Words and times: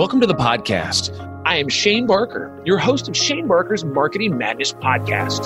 Welcome 0.00 0.22
to 0.22 0.26
the 0.26 0.34
podcast. 0.34 1.12
I 1.44 1.56
am 1.56 1.68
Shane 1.68 2.06
Barker, 2.06 2.58
your 2.64 2.78
host 2.78 3.06
of 3.06 3.14
Shane 3.14 3.46
Barker's 3.46 3.84
Marketing 3.84 4.38
Madness 4.38 4.72
Podcast. 4.72 5.44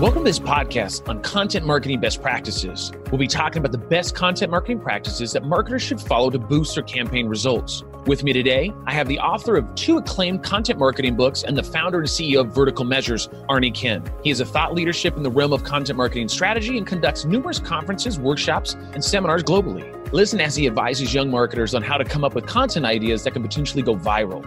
Welcome 0.00 0.24
to 0.24 0.28
this 0.28 0.40
podcast 0.40 1.08
on 1.08 1.22
content 1.22 1.66
marketing 1.66 2.00
best 2.00 2.20
practices. 2.20 2.90
We'll 3.12 3.20
be 3.20 3.28
talking 3.28 3.58
about 3.58 3.70
the 3.70 3.78
best 3.78 4.16
content 4.16 4.50
marketing 4.50 4.80
practices 4.80 5.30
that 5.34 5.44
marketers 5.44 5.82
should 5.82 6.00
follow 6.00 6.30
to 6.30 6.38
boost 6.40 6.74
their 6.74 6.82
campaign 6.82 7.28
results. 7.28 7.84
With 8.06 8.24
me 8.24 8.32
today, 8.32 8.72
I 8.86 8.92
have 8.92 9.06
the 9.06 9.20
author 9.20 9.54
of 9.54 9.72
two 9.76 9.98
acclaimed 9.98 10.42
content 10.42 10.80
marketing 10.80 11.14
books 11.14 11.44
and 11.44 11.56
the 11.56 11.62
founder 11.62 12.00
and 12.00 12.08
CEO 12.08 12.40
of 12.40 12.52
Vertical 12.52 12.84
Measures, 12.84 13.28
Arnie 13.48 13.72
Kuenn. 13.72 14.04
He 14.24 14.30
is 14.30 14.40
a 14.40 14.44
thought 14.44 14.74
leadership 14.74 15.16
in 15.16 15.22
the 15.22 15.30
realm 15.30 15.52
of 15.52 15.62
content 15.62 15.96
marketing 15.96 16.26
strategy 16.26 16.76
and 16.76 16.84
conducts 16.84 17.24
numerous 17.24 17.60
conferences, 17.60 18.18
workshops, 18.18 18.74
and 18.94 19.04
seminars 19.04 19.44
globally. 19.44 20.03
Listen 20.14 20.40
as 20.40 20.54
he 20.54 20.68
advises 20.68 21.12
young 21.12 21.28
marketers 21.28 21.74
on 21.74 21.82
how 21.82 21.96
to 21.96 22.04
come 22.04 22.22
up 22.22 22.36
with 22.36 22.46
content 22.46 22.86
ideas 22.86 23.24
that 23.24 23.32
can 23.32 23.42
potentially 23.42 23.82
go 23.82 23.96
viral. 23.96 24.44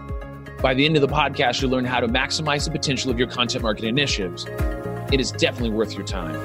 By 0.62 0.74
the 0.74 0.86
end 0.86 0.96
of 0.96 1.02
the 1.02 1.10
podcast, 1.10 1.62
you'll 1.62 1.72
learn 1.72 1.84
how 1.84 2.00
to 2.00 2.08
maximize 2.08 2.64
the 2.64 2.72
potential 2.72 3.12
of 3.12 3.20
your 3.20 3.28
content 3.28 3.64
marketing 3.64 3.90
initiatives. 3.90 4.46
It 5.12 5.20
is 5.20 5.30
definitely 5.34 5.72
worth 5.72 5.94
your 5.94 6.06
time. 6.06 6.36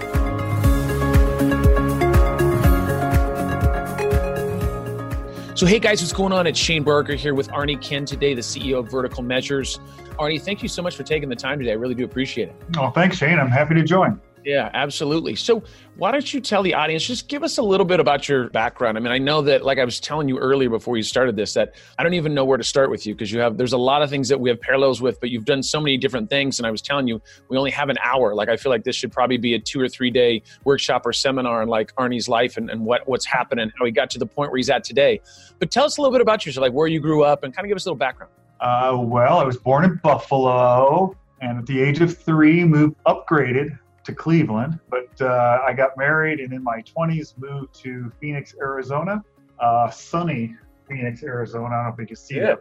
So, 5.57 5.67
hey 5.67 5.79
guys, 5.79 6.03
what's 6.03 6.13
going 6.13 6.33
on? 6.33 6.49
It's 6.49 6.59
Shane 6.59 6.83
Barker 6.83 7.15
here 7.15 7.37
with 7.37 7.47
Arnie 7.51 7.79
Kuenn 7.79 8.05
today, 8.05 8.35
the 8.35 8.41
CEO 8.41 8.81
of 8.81 8.91
Vertical 8.91 9.23
Measures. 9.23 9.79
Arnie, 10.19 10.43
thank 10.43 10.65
you 10.65 10.69
so 10.69 10.83
much 10.83 10.97
for 10.97 11.05
taking 11.05 11.29
the 11.29 11.37
time 11.37 11.61
today. 11.61 11.71
I 11.71 11.75
really 11.75 11.95
do 11.95 12.05
appreciate 12.05 12.49
it. 12.49 12.57
Oh, 12.77 12.91
thanks, 12.91 13.19
Shane. 13.19 13.39
I'm 13.39 13.53
happy 13.53 13.77
to 13.77 13.85
join. 13.85 14.21
Yeah, 14.45 14.71
absolutely. 14.75 15.37
So, 15.37 15.63
why 15.97 16.11
don't 16.11 16.33
you 16.33 16.41
tell 16.41 16.63
the 16.63 16.75
audience, 16.75 17.07
just 17.07 17.29
give 17.29 17.43
us 17.43 17.59
a 17.59 17.63
little 17.63 17.85
bit 17.85 18.01
about 18.01 18.29
your 18.29 18.49
background? 18.51 18.97
I 18.97 19.01
mean, 19.01 19.13
I 19.13 19.19
know 19.19 19.43
that, 19.43 19.65
like 19.65 19.79
I 19.79 19.85
was 19.85 20.01
telling 20.01 20.29
you 20.29 20.39
earlier 20.39 20.71
before 20.71 20.97
you 20.97 21.03
started 21.03 21.37
this, 21.37 21.55
that 21.55 21.75
I 21.99 22.03
don't 22.03 22.15
even 22.15 22.35
know 22.35 22.45
where 22.45 22.59
to 22.59 22.65
start 22.65 22.91
with 22.91 23.07
you 23.07 23.15
because 23.15 23.31
you 23.31 23.41
have, 23.41 23.57
there's 23.57 23.75
a 23.75 23.79
lot 23.79 24.03
of 24.03 24.11
things 24.11 24.29
that 24.31 24.41
we 24.41 24.49
have 24.49 24.61
parallels 24.61 25.01
with, 25.01 25.21
but 25.21 25.31
you've 25.31 25.45
done 25.45 25.63
so 25.63 25.81
many 25.81 25.97
different 25.97 26.31
things. 26.31 26.59
And 26.59 26.67
I 26.67 26.71
was 26.71 26.83
telling 26.83 27.07
you, 27.07 27.21
we 27.49 27.57
only 27.57 27.71
have 27.71 27.89
an 27.89 27.99
hour. 28.03 28.35
Like, 28.35 28.49
I 28.49 28.57
feel 28.57 28.71
like 28.71 28.85
this 28.85 28.97
should 28.97 29.13
probably 29.13 29.37
be 29.37 29.55
a 29.55 29.59
two 29.59 29.81
or 29.81 29.89
three 29.89 30.11
day 30.11 30.43
workshop 30.65 31.07
or 31.07 31.13
seminar 31.13 31.63
on 31.63 31.69
like 31.69 31.95
Arnie's 31.97 32.29
life 32.29 32.57
and, 32.57 32.71
and 32.71 32.85
what, 32.85 33.07
what's 33.07 33.27
happened 33.27 33.61
and 33.61 33.73
how 33.79 33.85
he 33.85 33.93
got 33.93 34.11
to 34.11 34.19
the 34.19 34.27
point 34.27 34.51
where 34.51 34.57
he's 34.57 34.71
at 34.71 34.83
today. 34.83 35.21
But 35.59 35.71
tell 35.71 35.85
us 35.85 35.99
a 35.99 36.01
little 36.01 36.13
bit 36.13 36.23
about 36.23 36.45
yourself, 36.47 36.63
like 36.63 36.73
where 36.73 36.89
you 36.89 37.01
grew 37.01 37.23
up 37.23 37.45
and 37.45 37.55
kind 37.55 37.65
of 37.65 37.69
give 37.69 37.77
us 37.77 37.87
a 37.87 37.91
little 37.91 37.99
background. 37.99 38.33
Uh, 38.61 38.97
well, 38.99 39.39
I 39.39 39.45
was 39.45 39.57
born 39.57 39.85
in 39.85 40.01
Buffalo 40.03 41.17
and 41.43 41.59
at 41.59 41.67
the 41.67 41.81
age 41.81 42.01
of 42.01 42.17
three, 42.17 42.65
moved 42.65 42.97
upgraded 43.07 43.79
to 44.05 44.15
Cleveland, 44.15 44.79
but 44.91 45.09
uh, 45.21 45.61
I 45.67 45.73
got 45.73 45.97
married 45.97 46.41
and 46.41 46.53
in 46.53 46.63
my 46.63 46.83
20s 46.83 47.39
moved 47.39 47.75
to 47.83 48.11
Phoenix, 48.21 48.55
Arizona. 48.61 49.23
Uh, 49.61 49.89
sunny 49.91 50.57
Phoenix, 50.89 51.23
Arizona. 51.23 51.67
I 51.67 51.71
don't 51.77 51.85
know 51.87 51.93
if 51.93 51.99
you 52.01 52.07
can 52.07 52.17
see 52.17 52.37
Yeah. 52.37 52.53
it. 52.53 52.59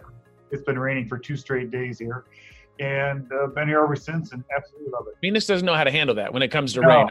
It's 0.51 0.63
been 0.63 0.77
raining 0.77 1.07
for 1.07 1.17
two 1.17 1.37
straight 1.37 1.71
days 1.71 1.97
here, 1.97 2.25
and 2.79 3.31
uh, 3.31 3.47
been 3.47 3.69
here 3.69 3.81
ever 3.83 3.95
since, 3.95 4.33
and 4.33 4.43
absolutely 4.55 4.91
love 4.91 5.05
it. 5.07 5.15
Phoenix 5.21 5.45
doesn't 5.47 5.65
know 5.65 5.73
how 5.75 5.85
to 5.85 5.91
handle 5.91 6.13
that 6.15 6.33
when 6.33 6.43
it 6.43 6.49
comes 6.49 6.73
to 6.73 6.81
No, 6.81 6.89
rain. 6.89 7.07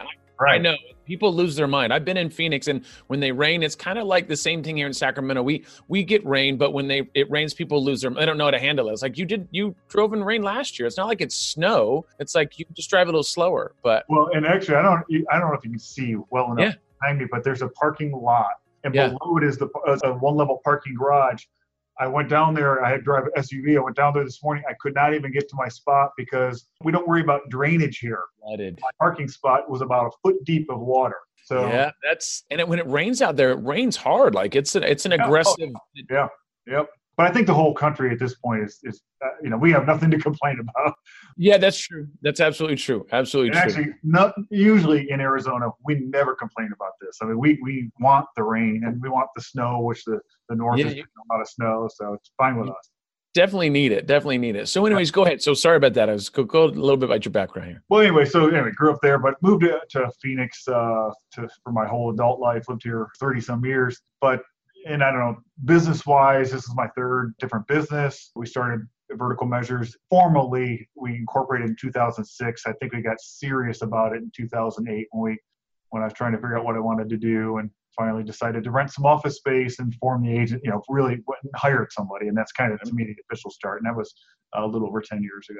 I 0.49 0.57
know 0.57 0.75
people 1.05 1.33
lose 1.33 1.55
their 1.55 1.67
mind. 1.67 1.93
I've 1.93 2.05
been 2.05 2.17
in 2.17 2.29
Phoenix, 2.29 2.67
and 2.67 2.85
when 3.07 3.19
they 3.19 3.31
rain, 3.31 3.63
it's 3.63 3.75
kind 3.75 3.99
of 3.99 4.07
like 4.07 4.27
the 4.27 4.35
same 4.35 4.63
thing 4.63 4.77
here 4.77 4.87
in 4.87 4.93
Sacramento. 4.93 5.43
We 5.43 5.65
we 5.87 6.03
get 6.03 6.25
rain, 6.25 6.57
but 6.57 6.71
when 6.71 6.87
they 6.87 7.09
it 7.13 7.29
rains, 7.29 7.53
people 7.53 7.83
lose 7.83 8.01
their. 8.01 8.17
I 8.17 8.25
don't 8.25 8.37
know 8.37 8.45
how 8.45 8.51
to 8.51 8.59
handle 8.59 8.89
it. 8.89 8.93
It's 8.93 9.01
like 9.01 9.17
you 9.17 9.25
did. 9.25 9.47
You 9.51 9.75
drove 9.89 10.13
in 10.13 10.23
rain 10.23 10.43
last 10.43 10.79
year. 10.79 10.87
It's 10.87 10.97
not 10.97 11.07
like 11.07 11.21
it's 11.21 11.35
snow. 11.35 12.05
It's 12.19 12.35
like 12.35 12.57
you 12.59 12.65
just 12.73 12.89
drive 12.89 13.07
a 13.07 13.11
little 13.11 13.23
slower. 13.23 13.73
But 13.83 14.05
Well, 14.09 14.29
and 14.33 14.45
actually, 14.45 14.75
I 14.75 14.81
don't, 14.81 15.03
I 15.31 15.39
don't 15.39 15.49
know 15.49 15.55
if 15.57 15.63
you 15.63 15.71
can 15.71 15.79
see 15.79 16.15
well 16.29 16.51
enough 16.51 16.59
Yeah. 16.59 16.73
behind 16.99 17.19
me, 17.19 17.25
but 17.29 17.43
there's 17.43 17.61
a 17.61 17.69
parking 17.69 18.11
lot, 18.11 18.51
and 18.83 18.93
Yeah. 18.95 19.09
below 19.09 19.37
it 19.37 19.43
is 19.43 19.57
the 19.57 19.67
uh, 19.87 19.97
a 20.03 20.13
one 20.13 20.35
level 20.35 20.61
parking 20.63 20.95
garage. 20.95 21.45
I 22.01 22.07
went 22.07 22.29
down 22.29 22.55
there. 22.55 22.83
I 22.83 22.89
had 22.89 22.97
to 22.97 23.01
drive 23.03 23.25
an 23.25 23.31
SUV. 23.37 23.77
I 23.77 23.79
went 23.79 23.95
down 23.95 24.11
there 24.15 24.23
this 24.23 24.41
morning. 24.43 24.63
I 24.67 24.73
could 24.81 24.95
not 24.95 25.13
even 25.13 25.31
get 25.31 25.47
to 25.49 25.55
my 25.55 25.67
spot 25.67 26.09
because 26.17 26.65
we 26.83 26.91
don't 26.91 27.07
worry 27.07 27.21
about 27.21 27.47
drainage 27.49 27.99
here. 27.99 28.23
flooded. 28.41 28.79
My 28.81 28.89
parking 28.97 29.27
spot 29.27 29.69
was 29.69 29.81
about 29.81 30.07
a 30.07 30.11
foot 30.23 30.43
deep 30.43 30.67
of 30.71 30.79
water. 30.79 31.17
So 31.45 31.67
Yeah, 31.67 31.91
that's 32.03 32.43
and 32.49 32.59
it, 32.59 32.67
when 32.67 32.79
it 32.79 32.87
rains 32.87 33.21
out 33.21 33.35
there, 33.35 33.51
it 33.51 33.63
rains 33.63 33.95
hard. 33.95 34.33
Like 34.33 34.55
it's 34.55 34.75
an 34.75 34.83
it's 34.83 35.05
an 35.05 35.11
aggressive 35.11 35.55
Yeah. 35.59 35.67
Oh, 35.67 35.99
aggressive. 35.99 36.29
yep. 36.65 36.89
But 37.21 37.29
I 37.29 37.33
think 37.35 37.45
the 37.45 37.53
whole 37.53 37.75
country 37.75 38.11
at 38.11 38.17
this 38.17 38.33
point 38.33 38.63
is, 38.63 38.79
is 38.81 39.03
uh, 39.23 39.27
you 39.43 39.51
know, 39.51 39.57
we 39.57 39.71
have 39.73 39.85
nothing 39.85 40.09
to 40.09 40.17
complain 40.17 40.57
about. 40.59 40.95
Yeah, 41.37 41.59
that's 41.59 41.77
true. 41.77 42.07
That's 42.23 42.39
absolutely 42.39 42.77
true. 42.77 43.05
Absolutely 43.11 43.49
And 43.49 43.71
true. 43.71 43.83
actually, 43.83 43.95
not 44.01 44.33
usually 44.49 45.11
in 45.11 45.21
Arizona, 45.21 45.69
we 45.85 45.99
never 45.99 46.33
complain 46.33 46.71
about 46.73 46.93
this. 46.99 47.19
I 47.21 47.25
mean, 47.25 47.37
we, 47.37 47.59
we 47.61 47.91
want 47.99 48.25
the 48.35 48.41
rain 48.41 48.85
and 48.87 48.99
we 48.99 49.09
want 49.09 49.29
the 49.35 49.41
snow, 49.43 49.81
which 49.81 50.03
the, 50.05 50.19
the 50.49 50.55
north 50.55 50.79
Yeah, 50.79 50.87
is 50.87 50.93
getting 50.95 51.11
a 51.29 51.31
lot 51.31 51.41
of 51.41 51.47
snow, 51.47 51.87
so 51.93 52.13
it's 52.13 52.31
fine 52.39 52.57
with 52.57 52.69
us. 52.69 52.89
Definitely 53.35 53.69
need 53.69 53.91
it. 53.91 54.07
Definitely 54.07 54.39
need 54.39 54.55
it. 54.55 54.67
So, 54.67 54.83
anyways, 54.87 55.11
go 55.11 55.23
ahead. 55.23 55.43
So, 55.43 55.53
sorry 55.53 55.77
about 55.77 55.93
that. 55.93 56.09
I 56.09 56.13
was 56.13 56.27
go, 56.27 56.43
go 56.43 56.63
a 56.63 56.65
little 56.65 56.97
bit 56.97 57.07
about 57.07 57.23
your 57.23 57.31
background 57.31 57.69
here. 57.69 57.83
Well, 57.87 58.01
anyway, 58.01 58.25
so 58.25 58.47
anyway, 58.47 58.71
grew 58.71 58.91
up 58.91 58.99
there, 59.03 59.19
but 59.19 59.35
moved 59.43 59.61
to, 59.61 59.79
to 59.91 60.11
Phoenix 60.23 60.67
uh, 60.67 61.11
to 61.33 61.47
for 61.63 61.71
my 61.71 61.85
whole 61.85 62.09
adult 62.11 62.39
life. 62.39 62.67
Lived 62.67 62.81
here 62.81 63.09
thirty 63.19 63.39
some 63.39 63.63
years, 63.63 64.01
but 64.21 64.41
and 64.87 65.03
I 65.03 65.11
don't 65.11 65.19
know, 65.19 65.37
business 65.65 66.05
wise, 66.05 66.51
this 66.51 66.63
is 66.63 66.75
my 66.75 66.87
third 66.95 67.33
different 67.39 67.67
business. 67.67 68.31
We 68.35 68.45
started 68.45 68.87
Vertical 69.11 69.47
Measures 69.47 69.95
formally. 70.09 70.87
We 70.95 71.15
incorporated 71.15 71.69
in 71.69 71.75
2006. 71.79 72.63
I 72.65 72.73
think 72.73 72.93
we 72.93 73.01
got 73.01 73.19
serious 73.19 73.81
about 73.81 74.13
it 74.13 74.21
in 74.23 74.31
2008 74.35 75.07
when 75.11 75.31
we 75.31 75.37
when 75.89 76.01
I 76.01 76.05
was 76.05 76.13
trying 76.13 76.31
to 76.31 76.37
figure 76.37 76.57
out 76.57 76.63
what 76.63 76.77
I 76.77 76.79
wanted 76.79 77.09
to 77.09 77.17
do 77.17 77.57
and 77.57 77.69
finally 77.97 78.23
decided 78.23 78.63
to 78.63 78.71
rent 78.71 78.93
some 78.93 79.05
office 79.05 79.35
space 79.35 79.79
and 79.79 79.93
form 79.95 80.23
the 80.23 80.37
agent. 80.37 80.61
You 80.63 80.71
know, 80.71 80.81
really 80.87 81.21
went 81.27 81.43
and 81.43 81.51
hired 81.55 81.91
somebody, 81.91 82.27
and 82.27 82.37
that's 82.37 82.53
kind 82.53 82.71
of 82.73 82.79
to 82.81 82.87
mm-hmm. 82.87 82.95
me 82.95 83.03
the 83.05 83.15
official 83.29 83.51
start. 83.51 83.81
And 83.81 83.87
that 83.87 83.97
was 83.97 84.13
a 84.53 84.65
little 84.65 84.87
over 84.87 85.01
10 85.01 85.21
years 85.21 85.47
ago. 85.49 85.59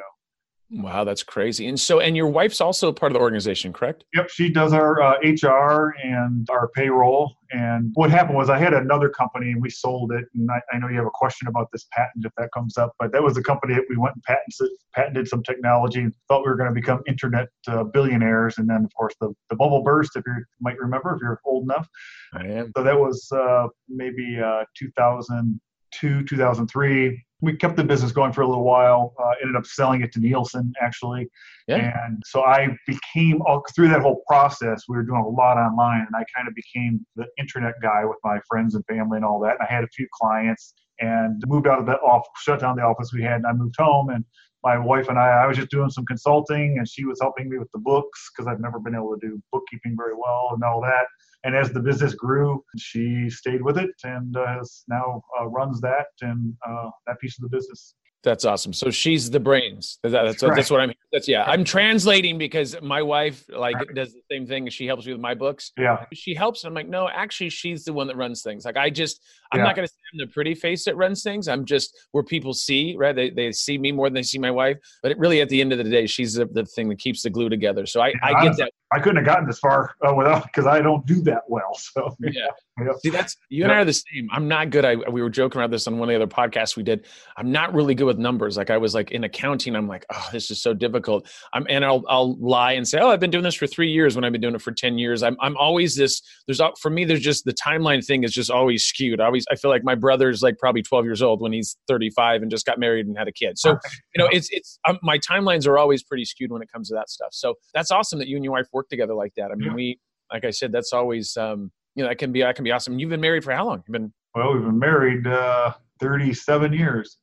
Wow, 0.73 1.03
that's 1.03 1.21
crazy. 1.21 1.67
And 1.67 1.77
so, 1.77 1.99
and 1.99 2.15
your 2.15 2.27
wife's 2.27 2.61
also 2.61 2.93
part 2.93 3.11
of 3.11 3.15
the 3.15 3.19
organization, 3.19 3.73
correct? 3.73 4.05
Yep, 4.13 4.29
she 4.29 4.49
does 4.49 4.71
our 4.71 5.01
uh, 5.01 5.17
HR 5.21 5.93
and 6.01 6.47
our 6.49 6.69
payroll. 6.69 7.33
And 7.51 7.91
what 7.95 8.09
happened 8.09 8.37
was 8.37 8.49
I 8.49 8.57
had 8.57 8.73
another 8.73 9.09
company 9.09 9.51
and 9.51 9.61
we 9.61 9.69
sold 9.69 10.13
it. 10.13 10.23
And 10.33 10.49
I, 10.49 10.61
I 10.73 10.79
know 10.79 10.87
you 10.87 10.95
have 10.95 11.05
a 11.05 11.11
question 11.13 11.49
about 11.49 11.67
this 11.73 11.87
patent 11.91 12.25
if 12.25 12.31
that 12.37 12.49
comes 12.53 12.77
up, 12.77 12.93
but 12.99 13.11
that 13.11 13.21
was 13.21 13.35
the 13.35 13.43
company 13.43 13.73
that 13.73 13.83
we 13.89 13.97
went 13.97 14.15
and 14.15 14.23
patented, 14.23 14.69
patented 14.95 15.27
some 15.27 15.43
technology 15.43 15.99
and 15.99 16.15
thought 16.29 16.45
we 16.45 16.49
were 16.49 16.55
going 16.55 16.73
to 16.73 16.73
become 16.73 17.01
internet 17.05 17.49
uh, 17.67 17.83
billionaires. 17.83 18.57
And 18.57 18.69
then, 18.69 18.85
of 18.85 18.93
course, 18.97 19.13
the, 19.19 19.33
the 19.49 19.57
bubble 19.57 19.83
burst, 19.83 20.15
if 20.15 20.23
you 20.25 20.35
might 20.61 20.79
remember, 20.79 21.13
if 21.13 21.21
you're 21.21 21.41
old 21.45 21.63
enough. 21.63 21.87
I 22.33 22.45
am. 22.45 22.71
So 22.77 22.83
that 22.83 22.97
was 22.97 23.27
uh, 23.35 23.67
maybe 23.89 24.39
uh, 24.39 24.63
2002, 24.77 26.23
2003. 26.23 27.25
We 27.41 27.56
kept 27.57 27.75
the 27.75 27.84
business 27.84 28.12
going 28.12 28.34
for 28.34 28.41
a 28.41 28.47
little 28.47 28.63
while. 28.63 29.13
Uh, 29.22 29.31
ended 29.41 29.56
up 29.56 29.66
selling 29.66 30.02
it 30.02 30.12
to 30.13 30.19
Nielsen, 30.19 30.74
actually. 30.81 31.28
Yeah. 31.68 31.91
And 32.06 32.22
so 32.25 32.44
I 32.44 32.69
became 32.88 33.41
all 33.44 33.63
through 33.75 33.90
that 33.90 34.02
whole 34.02 34.22
process. 34.28 34.84
We 34.88 34.96
were 34.96 35.03
doing 35.03 35.22
a 35.22 35.28
lot 35.28 35.57
online, 35.57 36.02
and 36.02 36.16
I 36.16 36.24
kind 36.35 36.47
of 36.47 36.56
became 36.56 37.06
the 37.16 37.25
internet 37.40 37.75
guy 37.81 38.06
with 38.06 38.18
my 38.24 38.40
friends 38.47 38.75
and 38.75 38.85
family 38.85 39.18
and 39.18 39.25
all 39.25 39.40
that. 39.41 39.57
And 39.59 39.68
I 39.68 39.74
had 39.74 39.84
a 39.84 39.90
few 39.96 40.07
clients, 40.13 40.74
and 41.00 41.41
moved 41.47 41.68
out 41.68 41.79
of 41.79 41.85
the 41.85 41.97
office, 42.00 42.29
shut 42.41 42.59
down 42.59 42.75
the 42.75 42.84
office 42.84 43.12
we 43.13 43.24
had, 43.24 43.38
and 43.38 43.47
I 43.47 43.53
moved 43.53 43.75
home. 43.78 44.09
And 44.09 44.23
my 44.63 44.78
wife 44.78 45.09
and 45.09 45.18
I, 45.18 45.29
I 45.29 45.47
was 45.47 45.58
just 45.58 45.72
doing 45.72 45.90
some 45.90 46.06
consulting, 46.06 46.78
and 46.78 46.88
she 46.88 47.06
was 47.06 47.19
helping 47.19 47.50
me 47.50 47.58
with 47.58 47.72
the 47.73 47.79
books 47.79 48.31
because 48.31 48.47
I've 48.47 48.62
never 48.62 48.79
been 48.79 48.96
able 48.96 49.18
to 49.18 49.28
do 49.28 49.41
bookkeeping 49.52 49.96
very 49.97 50.13
well 50.13 50.52
and 50.53 50.63
all 50.63 50.81
that. 50.81 51.08
And 51.44 51.56
as 51.56 51.72
the 51.72 51.79
business 51.79 52.13
grew, 52.13 52.63
she 52.78 53.29
stayed 53.29 53.63
with 53.63 53.78
it 53.78 53.91
and 54.03 54.38
uh, 54.38 54.63
now 54.88 55.24
uh, 55.40 55.47
runs 55.47 55.81
that 55.81 56.07
and 56.22 56.53
uh, 56.68 56.90
that 57.07 57.19
piece 57.19 57.38
of 57.40 57.50
the 57.50 57.56
business. 57.56 57.96
That's 58.23 58.45
awesome. 58.45 58.71
So 58.71 58.91
she's 58.91 59.31
the 59.31 59.39
brains. 59.39 59.97
That- 60.03 60.11
That's, 60.11 60.41
that's, 60.41 60.69
what 60.69 60.79
I'm. 60.79 60.93
That's 61.11 61.27
yeah. 61.27 61.43
I'm 61.45 61.63
translating 61.63 62.37
because 62.37 62.79
my 62.81 63.01
wife 63.01 63.43
like 63.49 63.75
Right. 63.75 63.96
does 63.96 64.13
the 64.13 64.22
same 64.31 64.46
thing. 64.46 64.69
She 64.69 64.85
helps 64.85 65.05
me 65.07 65.11
with 65.13 65.22
my 65.22 65.34
books. 65.34 65.72
Yeah, 65.78 66.05
She 66.13 66.35
helps. 66.35 66.63
I'm 66.63 66.73
like, 66.75 66.87
no, 66.87 67.09
actually, 67.09 67.49
she's 67.49 67.84
the 67.84 67.93
one 67.93 68.05
that 68.07 68.16
runs 68.17 68.43
things. 68.43 68.63
Like 68.63 68.78
I 68.78 68.91
just, 68.91 69.22
I'm 69.51 69.59
Yeah. 69.59 69.66
not 69.66 69.75
going 69.75 69.87
to 69.87 69.91
say 69.91 69.97
I'm 70.13 70.19
the 70.19 70.31
pretty 70.31 70.53
face 70.53 70.85
that 70.85 70.96
runs 70.96 71.23
things. 71.23 71.47
I'm 71.47 71.66
just 71.66 71.97
where 72.11 72.23
people 72.23 72.53
see, 72.53 72.96
right? 72.96 73.16
They, 73.16 73.31
they 73.31 73.51
see 73.51 73.78
me 73.79 73.91
more 73.91 74.05
than 74.07 74.13
they 74.13 74.23
see 74.23 74.37
my 74.40 74.51
wife. 74.51 74.78
But 75.01 75.11
it 75.11 75.17
really, 75.17 75.41
at 75.41 75.49
the 75.49 75.59
end 75.59 75.72
of 75.73 75.79
the 75.79 75.84
day, 75.90 76.05
she's 76.05 76.35
the, 76.35 76.46
the 76.46 76.66
thing 76.66 76.90
that 76.90 76.99
keeps 76.99 77.23
the 77.23 77.29
glue 77.31 77.49
together. 77.49 77.85
So 77.87 78.01
I, 78.01 78.13
I 78.23 78.29
get 78.29 78.35
honestly, 78.37 78.63
that. 78.66 78.72
I 78.93 78.99
couldn't 78.99 79.17
have 79.17 79.25
gotten 79.25 79.47
this 79.47 79.59
far 79.59 79.96
uh, 80.07 80.13
without 80.13 80.43
because 80.43 80.67
I 80.67 80.81
don't 80.81 81.05
do 81.07 81.22
that 81.23 81.41
well. 81.47 81.73
So 81.75 82.16
Yeah. 82.19 82.47
Yep. 82.85 82.95
See, 83.03 83.09
that's 83.09 83.37
you 83.49 83.63
and 83.63 83.72
I 83.72 83.78
are 83.78 83.85
the 83.85 83.93
same. 83.93 84.28
I'm 84.31 84.47
not 84.47 84.69
good. 84.69 84.85
I 84.85 84.95
we 84.95 85.22
were 85.22 85.29
joking 85.29 85.61
about 85.61 85.72
this 85.72 85.87
on 85.87 85.97
one 85.97 86.09
of 86.09 86.13
the 86.13 86.16
other 86.23 86.31
podcasts 86.31 86.75
we 86.75 86.83
did. 86.83 87.05
I'm 87.37 87.51
not 87.51 87.73
really 87.73 87.95
good 87.95 88.05
with 88.05 88.17
numbers. 88.17 88.57
Like 88.57 88.69
I 88.69 88.78
was 88.78 88.93
like 88.93 89.11
in 89.11 89.23
accounting, 89.23 89.75
I'm 89.75 89.87
like, 89.87 90.05
oh, 90.13 90.29
this 90.31 90.51
is 90.51 90.61
so 90.61 90.73
difficult. 90.73 91.28
I'm 91.53 91.66
and 91.69 91.83
I'll 91.85 92.03
I'll 92.09 92.37
lie 92.39 92.73
and 92.73 92.87
say, 92.87 92.99
oh, 92.99 93.09
I've 93.09 93.19
been 93.19 93.31
doing 93.31 93.43
this 93.43 93.55
for 93.55 93.67
three 93.67 93.91
years 93.91 94.16
when 94.16 94.23
I've 94.23 94.31
been 94.31 94.41
doing 94.41 94.55
it 94.55 94.61
for 94.61 94.72
ten 94.72 94.97
years. 94.97 95.23
I'm 95.23 95.37
I'm 95.41 95.55
always 95.57 95.95
this. 95.95 96.22
There's 96.47 96.61
for 96.79 96.89
me, 96.89 97.05
there's 97.05 97.22
just 97.22 97.45
the 97.45 97.53
timeline 97.53 98.05
thing 98.05 98.23
is 98.23 98.31
just 98.33 98.51
always 98.51 98.84
skewed. 98.84 99.22
I 99.22 99.25
always 99.25 99.45
I 99.51 99.55
feel 99.55 99.72
like 99.72 99.84
my 99.84 99.95
brother's 99.95 100.41
like 100.41 100.57
probably 100.57 100.81
12 100.81 101.05
years 101.05 101.22
old 101.22 101.41
when 101.41 101.53
he's 101.53 101.75
35 101.87 102.41
and 102.41 102.51
just 102.51 102.66
got 102.66 102.79
married 102.79 103.05
and 103.07 103.17
had 103.17 103.27
a 103.27 103.31
kid. 103.31 103.57
So 103.57 103.72
you 104.16 104.19
know, 104.23 104.27
it's 104.31 104.49
it's 104.51 104.79
um, 104.87 104.99
my 105.03 105.17
timelines 105.19 105.67
are 105.67 105.77
always 105.77 106.03
pretty 106.03 106.25
skewed 106.25 106.51
when 106.51 106.61
it 106.61 106.72
comes 106.72 106.89
to 106.89 106.95
that 106.95 107.09
stuff. 107.09 107.29
So 107.31 107.55
that's 107.73 107.91
awesome 107.91 108.19
that 108.19 108.27
you 108.27 108.35
and 108.35 108.43
your 108.43 108.53
wife 108.53 108.67
work 108.73 108.89
together 108.89 109.13
like 109.13 109.34
that. 109.35 109.51
I 109.51 109.55
mean, 109.55 109.69
Yeah. 109.69 109.73
we 109.75 109.99
like 110.31 110.45
I 110.45 110.51
said, 110.51 110.72
that's 110.72 110.93
always 110.93 111.35
um, 111.35 111.72
you 111.96 112.03
know, 112.03 112.09
that 112.09 112.17
can 112.17 112.32
be 112.32 112.41
that 112.41 112.55
can 112.55 112.64
be 112.64 112.72
awesome. 112.72 112.99
You've 112.99 113.09
been 113.09 113.22
married 113.22 113.43
for 113.43 113.52
how 113.52 113.66
long? 113.66 113.84
You've 113.88 113.93
been 113.93 114.14
Well, 114.35 114.53
we've 114.53 114.64
been 114.64 114.79
married 114.79 115.28
uh, 115.28 115.73
37 115.99 116.73
years. 116.73 117.17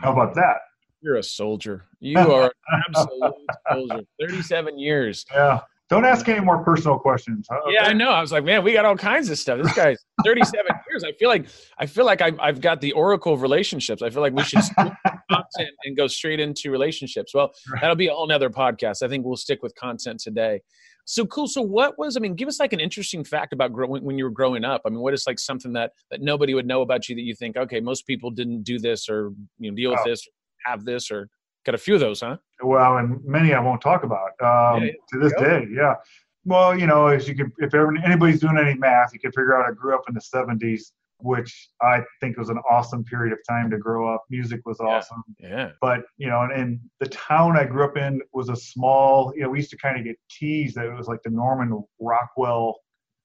How 0.00 0.12
about 0.12 0.34
that? 0.34 0.56
You're 1.00 1.16
a 1.16 1.22
soldier. 1.22 1.84
You 2.00 2.18
are 2.32 2.52
an 2.68 2.82
absolute 2.88 3.34
soldier. 3.70 4.00
37 4.20 4.78
years. 4.78 5.24
Yeah. 5.32 5.60
Don't 5.92 6.06
ask 6.06 6.26
any 6.26 6.40
more 6.40 6.64
personal 6.64 6.98
questions. 6.98 7.46
Okay. 7.52 7.74
Yeah, 7.74 7.84
I 7.84 7.92
know. 7.92 8.08
I 8.08 8.22
was 8.22 8.32
like, 8.32 8.44
man, 8.44 8.64
we 8.64 8.72
got 8.72 8.86
all 8.86 8.96
kinds 8.96 9.28
of 9.28 9.38
stuff. 9.38 9.62
This 9.62 9.74
guy's 9.74 9.98
37 10.24 10.64
years. 10.90 11.04
I 11.04 11.12
feel 11.12 11.28
like 11.28 11.48
I 11.78 11.84
feel 11.84 12.06
like 12.06 12.22
I've, 12.22 12.40
I've 12.40 12.62
got 12.62 12.80
the 12.80 12.92
oracle 12.92 13.34
of 13.34 13.42
relationships. 13.42 14.00
I 14.00 14.08
feel 14.08 14.22
like 14.22 14.32
we 14.32 14.42
should 14.42 14.62
content 14.78 15.70
and 15.84 15.94
go 15.94 16.06
straight 16.06 16.40
into 16.40 16.70
relationships. 16.70 17.34
Well, 17.34 17.52
that'll 17.78 17.94
be 17.94 18.08
a 18.08 18.14
whole 18.14 18.26
nother 18.26 18.48
podcast. 18.48 19.02
I 19.02 19.08
think 19.08 19.26
we'll 19.26 19.36
stick 19.36 19.62
with 19.62 19.74
content 19.74 20.20
today. 20.20 20.62
So 21.04 21.26
cool. 21.26 21.46
So 21.46 21.60
what 21.60 21.98
was? 21.98 22.16
I 22.16 22.20
mean, 22.20 22.36
give 22.36 22.48
us 22.48 22.58
like 22.58 22.72
an 22.72 22.80
interesting 22.80 23.22
fact 23.22 23.52
about 23.52 23.74
growing 23.74 24.02
when 24.02 24.16
you 24.16 24.24
were 24.24 24.30
growing 24.30 24.64
up. 24.64 24.80
I 24.86 24.88
mean, 24.88 25.00
what 25.00 25.12
is 25.12 25.24
like 25.26 25.38
something 25.38 25.74
that 25.74 25.92
that 26.10 26.22
nobody 26.22 26.54
would 26.54 26.66
know 26.66 26.80
about 26.80 27.10
you 27.10 27.16
that 27.16 27.20
you 27.20 27.34
think, 27.34 27.58
okay, 27.58 27.80
most 27.80 28.06
people 28.06 28.30
didn't 28.30 28.62
do 28.62 28.78
this 28.78 29.10
or 29.10 29.32
you 29.58 29.70
know 29.70 29.76
deal 29.76 29.90
with 29.90 30.00
oh. 30.06 30.08
this, 30.08 30.26
have 30.64 30.86
this, 30.86 31.10
or 31.10 31.28
got 31.66 31.74
a 31.74 31.78
few 31.78 31.92
of 31.92 32.00
those, 32.00 32.22
huh? 32.22 32.38
Well, 32.62 32.98
and 32.98 33.24
many 33.24 33.54
I 33.54 33.60
won't 33.60 33.80
talk 33.80 34.04
about 34.04 34.30
um, 34.40 34.84
yeah, 34.84 34.92
to 35.12 35.18
this 35.18 35.32
day. 35.38 35.66
Yeah. 35.70 35.94
Well, 36.44 36.78
you 36.78 36.86
know, 36.86 37.06
as 37.06 37.28
you 37.28 37.34
can, 37.34 37.52
if 37.58 37.74
ever, 37.74 37.96
anybody's 38.04 38.40
doing 38.40 38.58
any 38.58 38.74
math, 38.74 39.12
you 39.12 39.20
can 39.20 39.30
figure 39.30 39.56
out 39.56 39.68
I 39.68 39.72
grew 39.72 39.94
up 39.94 40.02
in 40.08 40.14
the 40.14 40.20
70s, 40.20 40.92
which 41.18 41.68
I 41.80 42.02
think 42.20 42.36
was 42.36 42.48
an 42.48 42.58
awesome 42.68 43.04
period 43.04 43.32
of 43.32 43.38
time 43.48 43.70
to 43.70 43.78
grow 43.78 44.12
up. 44.12 44.24
Music 44.28 44.60
was 44.66 44.80
awesome. 44.80 45.22
Yeah. 45.38 45.48
yeah. 45.48 45.70
But, 45.80 46.00
you 46.16 46.28
know, 46.28 46.42
and, 46.42 46.52
and, 46.52 46.80
the 46.98 47.08
town 47.08 47.56
I 47.56 47.64
grew 47.64 47.84
up 47.84 47.96
in 47.96 48.20
was 48.32 48.48
a 48.48 48.56
small, 48.56 49.32
you 49.36 49.42
know, 49.42 49.50
we 49.50 49.58
used 49.58 49.70
to 49.70 49.76
kind 49.76 49.98
of 49.98 50.04
get 50.04 50.16
teased 50.30 50.76
that 50.76 50.86
it 50.86 50.94
was 50.94 51.06
like 51.06 51.22
the 51.22 51.30
Norman 51.30 51.82
Rockwell 52.00 52.76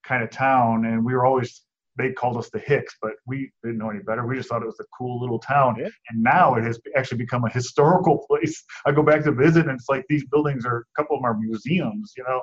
kind 0.03 0.23
of 0.23 0.29
town. 0.29 0.85
And 0.85 1.03
we 1.03 1.13
were 1.13 1.25
always 1.25 1.63
they 1.97 2.11
called 2.11 2.37
us 2.37 2.49
the 2.49 2.59
Hicks, 2.59 2.95
but 3.01 3.13
we 3.25 3.51
didn't 3.63 3.79
know 3.79 3.89
any 3.89 4.01
better. 4.01 4.25
We 4.25 4.35
just 4.35 4.49
thought 4.49 4.61
it 4.61 4.67
was 4.67 4.79
a 4.79 4.85
cool 4.97 5.19
little 5.19 5.39
town. 5.39 5.77
Yeah. 5.79 5.89
And 6.09 6.23
now 6.23 6.55
it 6.55 6.63
has 6.63 6.79
actually 6.95 7.17
become 7.17 7.43
a 7.45 7.49
historical 7.49 8.25
place. 8.29 8.63
I 8.85 8.91
go 8.91 9.03
back 9.03 9.23
to 9.23 9.31
visit, 9.31 9.67
and 9.67 9.79
it's 9.79 9.89
like 9.89 10.05
these 10.07 10.25
buildings 10.25 10.65
are 10.65 10.77
a 10.77 11.01
couple 11.01 11.17
of 11.17 11.21
them 11.21 11.31
are 11.31 11.37
museums, 11.37 12.13
you 12.15 12.23
know, 12.23 12.41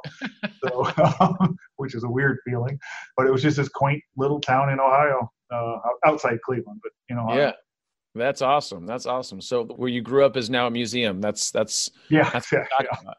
so 0.64 1.14
um, 1.20 1.56
which 1.76 1.94
is 1.94 2.04
a 2.04 2.08
weird 2.08 2.38
feeling. 2.46 2.78
But 3.16 3.26
it 3.26 3.30
was 3.30 3.42
just 3.42 3.56
this 3.56 3.68
quaint 3.68 4.02
little 4.16 4.40
town 4.40 4.70
in 4.70 4.80
Ohio, 4.80 5.30
uh, 5.52 5.76
outside 6.04 6.40
Cleveland, 6.42 6.80
but 6.82 6.92
you 7.08 7.16
know. 7.16 7.32
Yeah. 7.34 7.52
That's 8.16 8.42
awesome. 8.42 8.86
That's 8.86 9.06
awesome. 9.06 9.40
So 9.40 9.64
where 9.64 9.88
you 9.88 10.00
grew 10.00 10.24
up 10.24 10.36
is 10.36 10.48
now 10.48 10.68
a 10.68 10.70
museum. 10.70 11.20
That's 11.20 11.50
that's 11.50 11.90
yeah. 12.08 12.30
That's 12.30 12.52
yeah, 12.52 12.64
yeah 12.80 13.12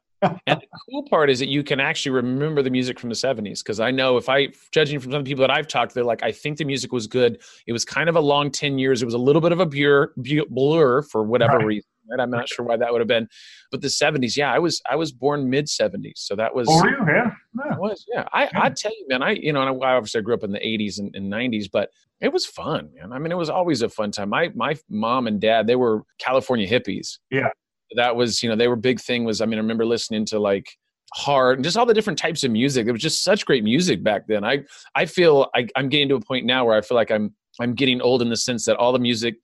and 0.47 0.61
the 0.61 0.67
cool 0.89 1.03
part 1.09 1.29
is 1.29 1.39
that 1.39 1.47
you 1.47 1.63
can 1.63 1.79
actually 1.79 2.11
remember 2.11 2.61
the 2.61 2.69
music 2.69 2.99
from 2.99 3.09
the 3.09 3.15
70s 3.15 3.59
because 3.59 3.79
I 3.79 3.91
know 3.91 4.17
if 4.17 4.29
I, 4.29 4.49
judging 4.71 4.99
from 4.99 5.11
some 5.11 5.23
people 5.23 5.41
that 5.41 5.51
I've 5.51 5.67
talked, 5.67 5.93
they're 5.93 6.03
like, 6.03 6.23
I 6.23 6.31
think 6.31 6.57
the 6.57 6.65
music 6.65 6.91
was 6.91 7.07
good. 7.07 7.41
It 7.67 7.73
was 7.73 7.85
kind 7.85 8.09
of 8.09 8.15
a 8.15 8.19
long 8.19 8.51
10 8.51 8.77
years. 8.77 9.01
It 9.01 9.05
was 9.05 9.13
a 9.13 9.19
little 9.19 9.41
bit 9.41 9.51
of 9.51 9.59
a 9.59 9.65
blur, 9.65 10.13
blur 10.49 11.01
for 11.03 11.23
whatever 11.23 11.57
right. 11.57 11.65
reason. 11.65 11.89
Right? 12.09 12.19
I'm 12.19 12.29
not 12.29 12.47
sure 12.47 12.65
why 12.65 12.77
that 12.77 12.91
would 12.91 13.01
have 13.01 13.07
been, 13.07 13.27
but 13.71 13.81
the 13.81 13.87
70s, 13.87 14.37
yeah, 14.37 14.53
I 14.53 14.59
was 14.59 14.79
I 14.87 14.95
was 14.95 15.11
born 15.11 15.49
mid 15.49 15.65
70s, 15.65 16.17
so 16.17 16.35
that 16.35 16.53
was. 16.53 16.67
Oh, 16.69 16.85
you? 16.85 16.95
Yeah, 17.07 17.31
yeah. 17.65 17.77
was 17.77 18.05
yeah. 18.07 18.27
I 18.31 18.47
I 18.53 18.69
tell 18.69 18.91
you, 18.91 19.07
man, 19.07 19.23
I 19.23 19.31
you 19.31 19.51
know, 19.51 19.61
I 19.61 19.95
obviously 19.95 20.19
I 20.19 20.21
grew 20.21 20.35
up 20.35 20.43
in 20.43 20.51
the 20.51 20.59
80s 20.59 20.99
and, 20.99 21.15
and 21.15 21.33
90s, 21.33 21.65
but 21.71 21.89
it 22.21 22.31
was 22.31 22.45
fun, 22.45 22.91
man. 22.95 23.11
I 23.11 23.17
mean, 23.17 23.31
it 23.31 23.37
was 23.37 23.49
always 23.49 23.81
a 23.81 23.89
fun 23.89 24.11
time. 24.11 24.29
My 24.29 24.51
my 24.53 24.75
mom 24.87 25.25
and 25.25 25.41
dad, 25.41 25.65
they 25.65 25.75
were 25.75 26.03
California 26.19 26.69
hippies. 26.69 27.17
Yeah 27.31 27.49
that 27.95 28.15
was 28.15 28.41
you 28.41 28.49
know 28.49 28.55
they 28.55 28.67
were 28.67 28.75
big 28.75 28.99
thing 28.99 29.23
was 29.23 29.41
i 29.41 29.45
mean 29.45 29.59
i 29.59 29.61
remember 29.61 29.85
listening 29.85 30.25
to 30.25 30.39
like 30.39 30.67
hard 31.15 31.57
and 31.57 31.63
just 31.63 31.77
all 31.77 31.85
the 31.85 31.93
different 31.93 32.19
types 32.19 32.43
of 32.43 32.51
music. 32.51 32.87
It 32.87 32.91
was 32.91 33.01
just 33.01 33.23
such 33.23 33.45
great 33.45 33.63
music 33.63 34.03
back 34.03 34.27
then. 34.27 34.43
I 34.43 34.63
i 34.95 35.05
feel 35.05 35.49
I, 35.55 35.67
i'm 35.75 35.89
getting 35.89 36.09
to 36.09 36.15
a 36.15 36.19
point 36.19 36.45
now 36.45 36.65
where 36.65 36.77
i 36.77 36.81
feel 36.81 36.95
like 36.95 37.11
i'm 37.11 37.33
i'm 37.59 37.73
getting 37.73 38.01
old 38.01 38.21
in 38.21 38.29
the 38.29 38.35
sense 38.35 38.65
that 38.65 38.75
all 38.75 38.91
the 38.91 38.99
music 38.99 39.35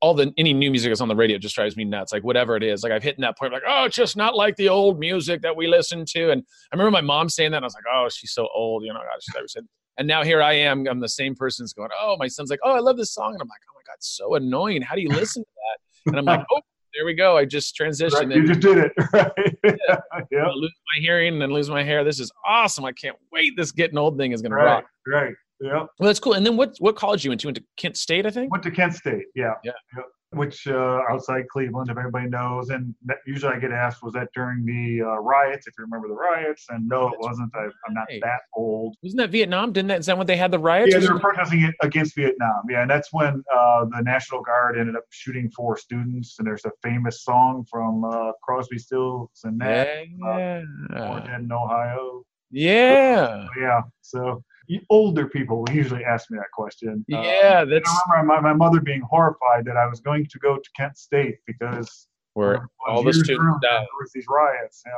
all 0.00 0.12
the 0.12 0.32
any 0.36 0.52
new 0.52 0.70
music 0.70 0.90
that's 0.90 1.00
on 1.00 1.08
the 1.08 1.16
radio 1.16 1.38
just 1.38 1.54
drives 1.54 1.76
me 1.76 1.84
nuts 1.84 2.12
like 2.12 2.24
whatever 2.24 2.56
it 2.56 2.62
is. 2.62 2.82
Like 2.82 2.92
i've 2.92 3.02
hit 3.02 3.16
that 3.18 3.38
point 3.38 3.52
like 3.52 3.62
oh 3.66 3.84
it's 3.84 3.96
just 3.96 4.16
not 4.16 4.36
like 4.36 4.56
the 4.56 4.68
old 4.68 4.98
music 4.98 5.40
that 5.42 5.56
we 5.56 5.66
listened 5.66 6.08
to. 6.08 6.30
And 6.30 6.42
i 6.72 6.76
remember 6.76 6.90
my 6.90 7.00
mom 7.00 7.28
saying 7.28 7.52
that 7.52 7.58
and 7.58 7.64
i 7.64 7.66
was 7.66 7.74
like 7.74 7.84
oh 7.92 8.08
she's 8.10 8.32
so 8.32 8.48
old 8.54 8.84
you 8.84 8.92
know 8.92 9.00
I 9.00 9.42
said 9.46 9.64
and 9.96 10.06
now 10.06 10.24
here 10.24 10.42
i 10.42 10.52
am 10.52 10.86
i'm 10.88 11.00
the 11.00 11.08
same 11.08 11.34
person's 11.34 11.72
going 11.72 11.88
oh 11.98 12.16
my 12.18 12.26
son's 12.26 12.50
like 12.50 12.60
oh 12.64 12.72
i 12.72 12.80
love 12.80 12.96
this 12.96 13.14
song 13.14 13.32
and 13.32 13.40
i'm 13.40 13.48
like 13.48 13.60
oh 13.70 13.74
my 13.74 13.82
god 13.86 13.96
so 14.00 14.34
annoying. 14.34 14.82
How 14.82 14.94
do 14.94 15.00
you 15.00 15.08
listen 15.08 15.42
to 15.42 15.48
that? 15.48 16.10
And 16.10 16.18
i'm 16.18 16.24
like 16.26 16.44
oh 16.52 16.60
there 16.94 17.04
we 17.04 17.14
go. 17.14 17.36
I 17.36 17.44
just 17.44 17.76
transitioned. 17.76 18.28
Right. 18.28 18.36
You 18.36 18.46
just 18.46 18.60
did 18.60 18.78
it. 18.78 18.92
Right. 19.12 19.32
yeah. 19.64 19.96
yeah. 20.30 20.46
lose 20.54 20.72
my 20.94 21.00
hearing 21.00 21.34
and 21.34 21.42
then 21.42 21.50
lose 21.50 21.68
my 21.68 21.82
hair. 21.82 22.04
This 22.04 22.20
is 22.20 22.30
awesome. 22.46 22.84
I 22.84 22.92
can't 22.92 23.16
wait. 23.32 23.54
This 23.56 23.72
getting 23.72 23.98
old 23.98 24.16
thing 24.18 24.32
is 24.32 24.42
going 24.42 24.52
right. 24.52 24.62
to 24.62 24.70
rock. 24.70 24.84
Right. 25.06 25.34
Yeah. 25.60 25.86
Well, 25.98 26.06
that's 26.06 26.20
cool. 26.20 26.34
And 26.34 26.44
then 26.44 26.56
what 26.56 26.74
what 26.78 26.96
college 26.96 27.24
you 27.24 27.30
went 27.30 27.40
to? 27.42 27.48
Went 27.48 27.56
to 27.56 27.64
Kent 27.76 27.96
State, 27.96 28.26
I 28.26 28.30
think. 28.30 28.50
Went 28.50 28.64
to 28.64 28.70
Kent 28.70 28.94
State. 28.94 29.24
Yeah. 29.34 29.54
Yeah. 29.64 29.72
Yep 29.96 30.06
which 30.34 30.66
uh, 30.66 31.00
outside 31.08 31.48
Cleveland, 31.48 31.90
if 31.90 31.98
everybody 31.98 32.28
knows. 32.28 32.70
And 32.70 32.94
that, 33.06 33.18
usually 33.26 33.54
I 33.54 33.58
get 33.58 33.72
asked, 33.72 34.02
was 34.02 34.12
that 34.14 34.28
during 34.34 34.64
the 34.64 35.02
uh, 35.02 35.18
riots? 35.20 35.66
If 35.66 35.74
you 35.78 35.84
remember 35.84 36.08
the 36.08 36.14
riots, 36.14 36.66
and 36.68 36.88
no, 36.88 37.08
it 37.08 37.18
wasn't. 37.18 37.52
I, 37.54 37.64
am 37.64 37.94
not 37.94 38.06
that 38.08 38.40
old. 38.54 38.96
Wasn't 39.02 39.18
that 39.18 39.30
Vietnam? 39.30 39.72
Didn't 39.72 39.88
that? 39.88 40.00
Is 40.00 40.06
that 40.06 40.18
when 40.18 40.26
they 40.26 40.36
had 40.36 40.50
the 40.50 40.58
riots? 40.58 40.92
Yeah, 40.92 41.00
they 41.00 41.08
were 41.08 41.18
protesting 41.18 41.72
against 41.82 42.14
Vietnam. 42.14 42.62
Yeah, 42.68 42.82
and 42.82 42.90
that's 42.90 43.12
when 43.12 43.42
uh, 43.54 43.84
the 43.86 44.02
National 44.02 44.42
Guard 44.42 44.78
ended 44.78 44.96
up 44.96 45.04
shooting 45.10 45.50
four 45.50 45.76
students. 45.76 46.36
And 46.38 46.46
there's 46.46 46.64
a 46.64 46.72
famous 46.82 47.22
song 47.22 47.66
from 47.70 48.04
uh, 48.04 48.32
Crosby, 48.42 48.78
Stills, 48.78 49.30
and 49.44 49.58
Nash, 49.58 50.06
yeah, 50.18 50.62
uh, 50.94 51.20
Dead 51.20 51.40
in 51.40 51.52
Ohio. 51.52 52.24
Yeah, 52.50 53.46
yeah. 53.58 53.80
So 54.02 54.42
older 54.90 55.28
people 55.28 55.64
usually 55.70 56.04
ask 56.04 56.30
me 56.30 56.38
that 56.38 56.50
question. 56.52 57.04
Yeah, 57.08 57.60
um, 57.62 57.70
that's. 57.70 57.88
I 57.88 58.22
remember 58.22 58.40
my, 58.42 58.52
my 58.52 58.54
mother 58.54 58.80
being 58.80 59.02
horrified 59.02 59.64
that 59.66 59.76
I 59.76 59.86
was 59.86 60.00
going 60.00 60.26
to 60.26 60.38
go 60.38 60.56
to 60.56 60.70
Kent 60.76 60.96
State 60.96 61.38
because 61.46 62.08
where 62.34 62.68
all 62.86 63.02
the 63.02 63.12
students 63.12 63.58
died. 63.62 63.80
There 63.80 63.86
was 64.00 64.10
these 64.12 64.26
riots. 64.28 64.82
Yeah. 64.86 64.92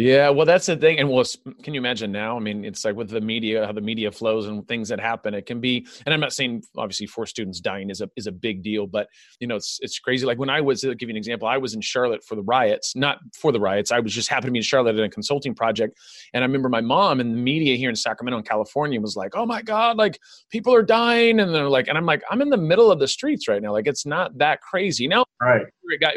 Yeah, 0.00 0.30
well, 0.30 0.46
that's 0.46 0.64
the 0.64 0.76
thing. 0.76 0.98
And 0.98 1.10
well, 1.10 1.24
can 1.62 1.74
you 1.74 1.80
imagine 1.80 2.10
now? 2.10 2.34
I 2.34 2.40
mean, 2.40 2.64
it's 2.64 2.86
like 2.86 2.96
with 2.96 3.10
the 3.10 3.20
media, 3.20 3.66
how 3.66 3.72
the 3.72 3.82
media 3.82 4.10
flows 4.10 4.46
and 4.46 4.66
things 4.66 4.88
that 4.88 4.98
happen. 4.98 5.34
It 5.34 5.44
can 5.44 5.60
be, 5.60 5.86
and 6.06 6.14
I'm 6.14 6.20
not 6.20 6.32
saying 6.32 6.62
obviously 6.78 7.06
four 7.06 7.26
students 7.26 7.60
dying 7.60 7.90
is 7.90 8.00
a 8.00 8.08
is 8.16 8.26
a 8.26 8.32
big 8.32 8.62
deal, 8.62 8.86
but 8.86 9.08
you 9.40 9.46
know, 9.46 9.56
it's 9.56 9.78
it's 9.82 9.98
crazy. 9.98 10.24
Like 10.24 10.38
when 10.38 10.48
I 10.48 10.62
was, 10.62 10.82
I'll 10.84 10.94
give 10.94 11.10
you 11.10 11.12
an 11.12 11.18
example. 11.18 11.48
I 11.48 11.58
was 11.58 11.74
in 11.74 11.82
Charlotte 11.82 12.24
for 12.24 12.34
the 12.34 12.42
riots, 12.42 12.96
not 12.96 13.18
for 13.38 13.52
the 13.52 13.60
riots. 13.60 13.92
I 13.92 14.00
was 14.00 14.14
just 14.14 14.30
happened 14.30 14.46
to 14.46 14.52
be 14.52 14.60
in 14.60 14.62
Charlotte 14.62 14.96
in 14.96 15.04
a 15.04 15.10
consulting 15.10 15.54
project, 15.54 15.98
and 16.32 16.42
I 16.42 16.46
remember 16.46 16.70
my 16.70 16.80
mom 16.80 17.20
and 17.20 17.34
the 17.34 17.38
media 17.38 17.76
here 17.76 17.90
in 17.90 17.96
Sacramento 17.96 18.38
in 18.38 18.44
California 18.44 18.98
was 19.02 19.16
like, 19.16 19.32
"Oh 19.36 19.44
my 19.44 19.60
God, 19.60 19.98
like 19.98 20.18
people 20.50 20.74
are 20.74 20.82
dying," 20.82 21.40
and 21.40 21.54
they're 21.54 21.68
like, 21.68 21.88
and 21.88 21.98
I'm 21.98 22.06
like, 22.06 22.22
I'm 22.30 22.40
in 22.40 22.48
the 22.48 22.56
middle 22.56 22.90
of 22.90 23.00
the 23.00 23.08
streets 23.08 23.48
right 23.48 23.60
now. 23.60 23.72
Like 23.72 23.86
it's 23.86 24.06
not 24.06 24.38
that 24.38 24.62
crazy 24.62 25.06
now. 25.06 25.26
Right. 25.42 25.66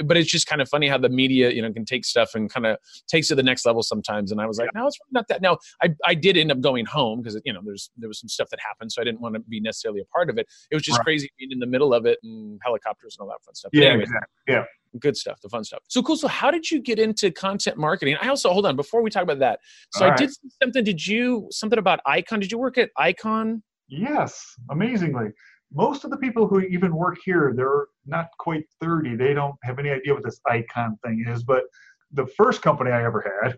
But 0.04 0.18
it's 0.18 0.30
just 0.30 0.48
kind 0.48 0.62
of 0.62 0.70
funny 0.70 0.88
how 0.88 0.98
the 0.98 1.10
media, 1.10 1.52
you 1.52 1.62
know, 1.62 1.72
can 1.72 1.86
take 1.86 2.06
stuff 2.06 2.36
and 2.36 2.50
kind 2.50 2.66
of 2.66 2.78
takes 3.08 3.28
it 3.28 3.30
to 3.30 3.36
the 3.36 3.44
next 3.44 3.66
level 3.66 3.84
sometimes. 3.84 4.32
And 4.32 4.42
I 4.42 4.46
was 4.46 4.58
like, 4.58 4.70
no, 4.74 4.88
it's 4.88 4.98
not 5.12 5.28
that. 5.30 5.42
Now, 5.42 5.58
I, 5.82 5.90
I 6.06 6.14
did 6.14 6.38
end 6.38 6.52
up 6.52 6.62
going 6.62 6.86
home 6.86 7.22
because, 7.22 7.40
you 7.46 7.54
know, 7.54 7.62
there's 7.64 7.90
there 7.98 8.08
was 8.08 8.20
some 8.20 8.30
stuff 8.30 8.50
that 8.50 8.60
happened. 8.60 8.92
So 8.92 9.02
I 9.02 9.06
didn't 9.06 9.22
want 9.22 9.36
to 9.36 9.42
be 9.42 9.60
necessarily 9.60 10.02
a 10.02 10.06
part 10.06 10.30
of 10.30 10.38
it. 10.38 10.48
It 10.72 10.76
was 10.76 10.84
just 10.84 11.00
right. 11.00 11.06
crazy 11.06 11.32
being 11.38 11.52
in 11.52 11.60
the 11.60 11.68
middle 11.68 11.94
of 11.94 12.06
it 12.06 12.20
and 12.24 12.60
helicopters 12.64 13.18
and 13.18 13.24
all 13.24 13.30
that 13.30 13.44
fun 13.44 13.56
stuff. 13.56 13.72
Yeah, 13.74 13.90
anyways, 13.90 14.08
exactly. 14.08 14.28
Yeah. 14.48 14.64
Good 15.00 15.18
stuff, 15.18 15.42
the 15.42 15.50
fun 15.50 15.64
stuff. 15.64 15.80
So 15.88 16.04
cool. 16.04 16.18
So, 16.18 16.28
how 16.28 16.52
did 16.52 16.70
you 16.70 16.80
get 16.80 17.00
into 17.00 17.32
content 17.32 17.78
marketing? 17.78 18.16
I 18.22 18.28
also 18.28 18.52
hold 18.54 18.68
on 18.68 18.76
before 18.76 19.02
we 19.02 19.10
talk 19.10 19.24
about 19.24 19.40
that. 19.40 19.60
So, 19.94 20.06
all 20.06 20.08
I 20.08 20.10
right. 20.12 20.20
did 20.20 20.30
something. 20.62 20.84
Did 20.84 21.08
you 21.08 21.48
something 21.50 21.80
about 21.80 22.00
IKON? 22.08 22.40
Did 22.40 22.52
you 22.52 22.60
work 22.60 22.78
at 22.78 22.92
IKON? 23.00 23.64
Yes, 23.88 24.56
amazingly 24.70 25.30
most 25.74 26.04
of 26.04 26.12
the 26.12 26.18
people 26.18 26.48
who 26.48 26.60
even 26.62 26.96
work 26.96 27.18
here, 27.24 27.54
they're 27.56 27.88
not 28.06 28.28
quite 28.40 28.66
30. 28.82 29.16
They 29.16 29.34
don't 29.34 29.56
have 29.64 29.80
any 29.80 29.90
idea 29.90 30.14
what 30.14 30.24
this 30.24 30.40
IKON 30.48 31.00
thing 31.04 31.26
is. 31.28 31.44
But 31.44 31.64
the 32.12 32.28
first 32.28 32.62
company 32.62 32.92
I 32.92 33.04
ever 33.04 33.24
had 33.44 33.58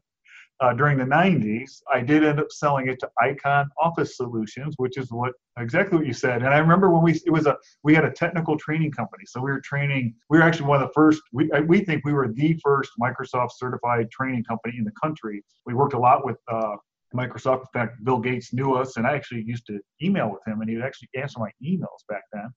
uh, 0.61 0.73
during 0.73 0.97
the 0.97 1.03
90s, 1.03 1.81
I 1.93 1.99
did 1.99 2.23
end 2.23 2.39
up 2.39 2.51
selling 2.51 2.87
it 2.87 2.99
to 3.01 3.09
IKON 3.21 3.67
Office 3.81 4.15
Solutions, 4.15 4.75
which 4.77 4.97
is 4.97 5.11
what 5.11 5.33
exactly 5.59 5.97
what 5.97 6.07
you 6.07 6.13
said. 6.13 6.43
And 6.43 6.53
I 6.53 6.59
remember 6.59 6.89
when 6.89 7.03
we 7.03 7.13
it 7.25 7.31
was 7.31 7.45
a 7.45 7.57
we 7.83 7.93
had 7.93 8.05
a 8.05 8.11
technical 8.11 8.57
training 8.57 8.91
company, 8.91 9.25
so 9.27 9.41
we 9.41 9.51
were 9.51 9.59
training. 9.59 10.15
We 10.29 10.37
were 10.37 10.43
actually 10.43 10.67
one 10.67 10.81
of 10.81 10.87
the 10.87 10.93
first. 10.93 11.21
We 11.33 11.49
we 11.67 11.81
think 11.81 12.05
we 12.05 12.13
were 12.13 12.29
the 12.31 12.57
first 12.63 12.91
Microsoft 13.01 13.51
certified 13.57 14.09
training 14.11 14.45
company 14.45 14.75
in 14.77 14.85
the 14.85 14.93
country. 15.01 15.43
We 15.65 15.73
worked 15.73 15.93
a 15.93 15.99
lot 15.99 16.25
with. 16.25 16.37
Uh, 16.47 16.77
Microsoft. 17.13 17.61
In 17.61 17.67
fact, 17.73 18.03
Bill 18.03 18.19
Gates 18.19 18.53
knew 18.53 18.73
us, 18.73 18.97
and 18.97 19.05
I 19.05 19.15
actually 19.15 19.43
used 19.45 19.65
to 19.67 19.79
email 20.01 20.31
with 20.31 20.41
him, 20.47 20.61
and 20.61 20.69
he 20.69 20.75
would 20.75 20.85
actually 20.85 21.09
answer 21.15 21.39
my 21.39 21.51
emails 21.63 22.05
back 22.09 22.23
then 22.31 22.49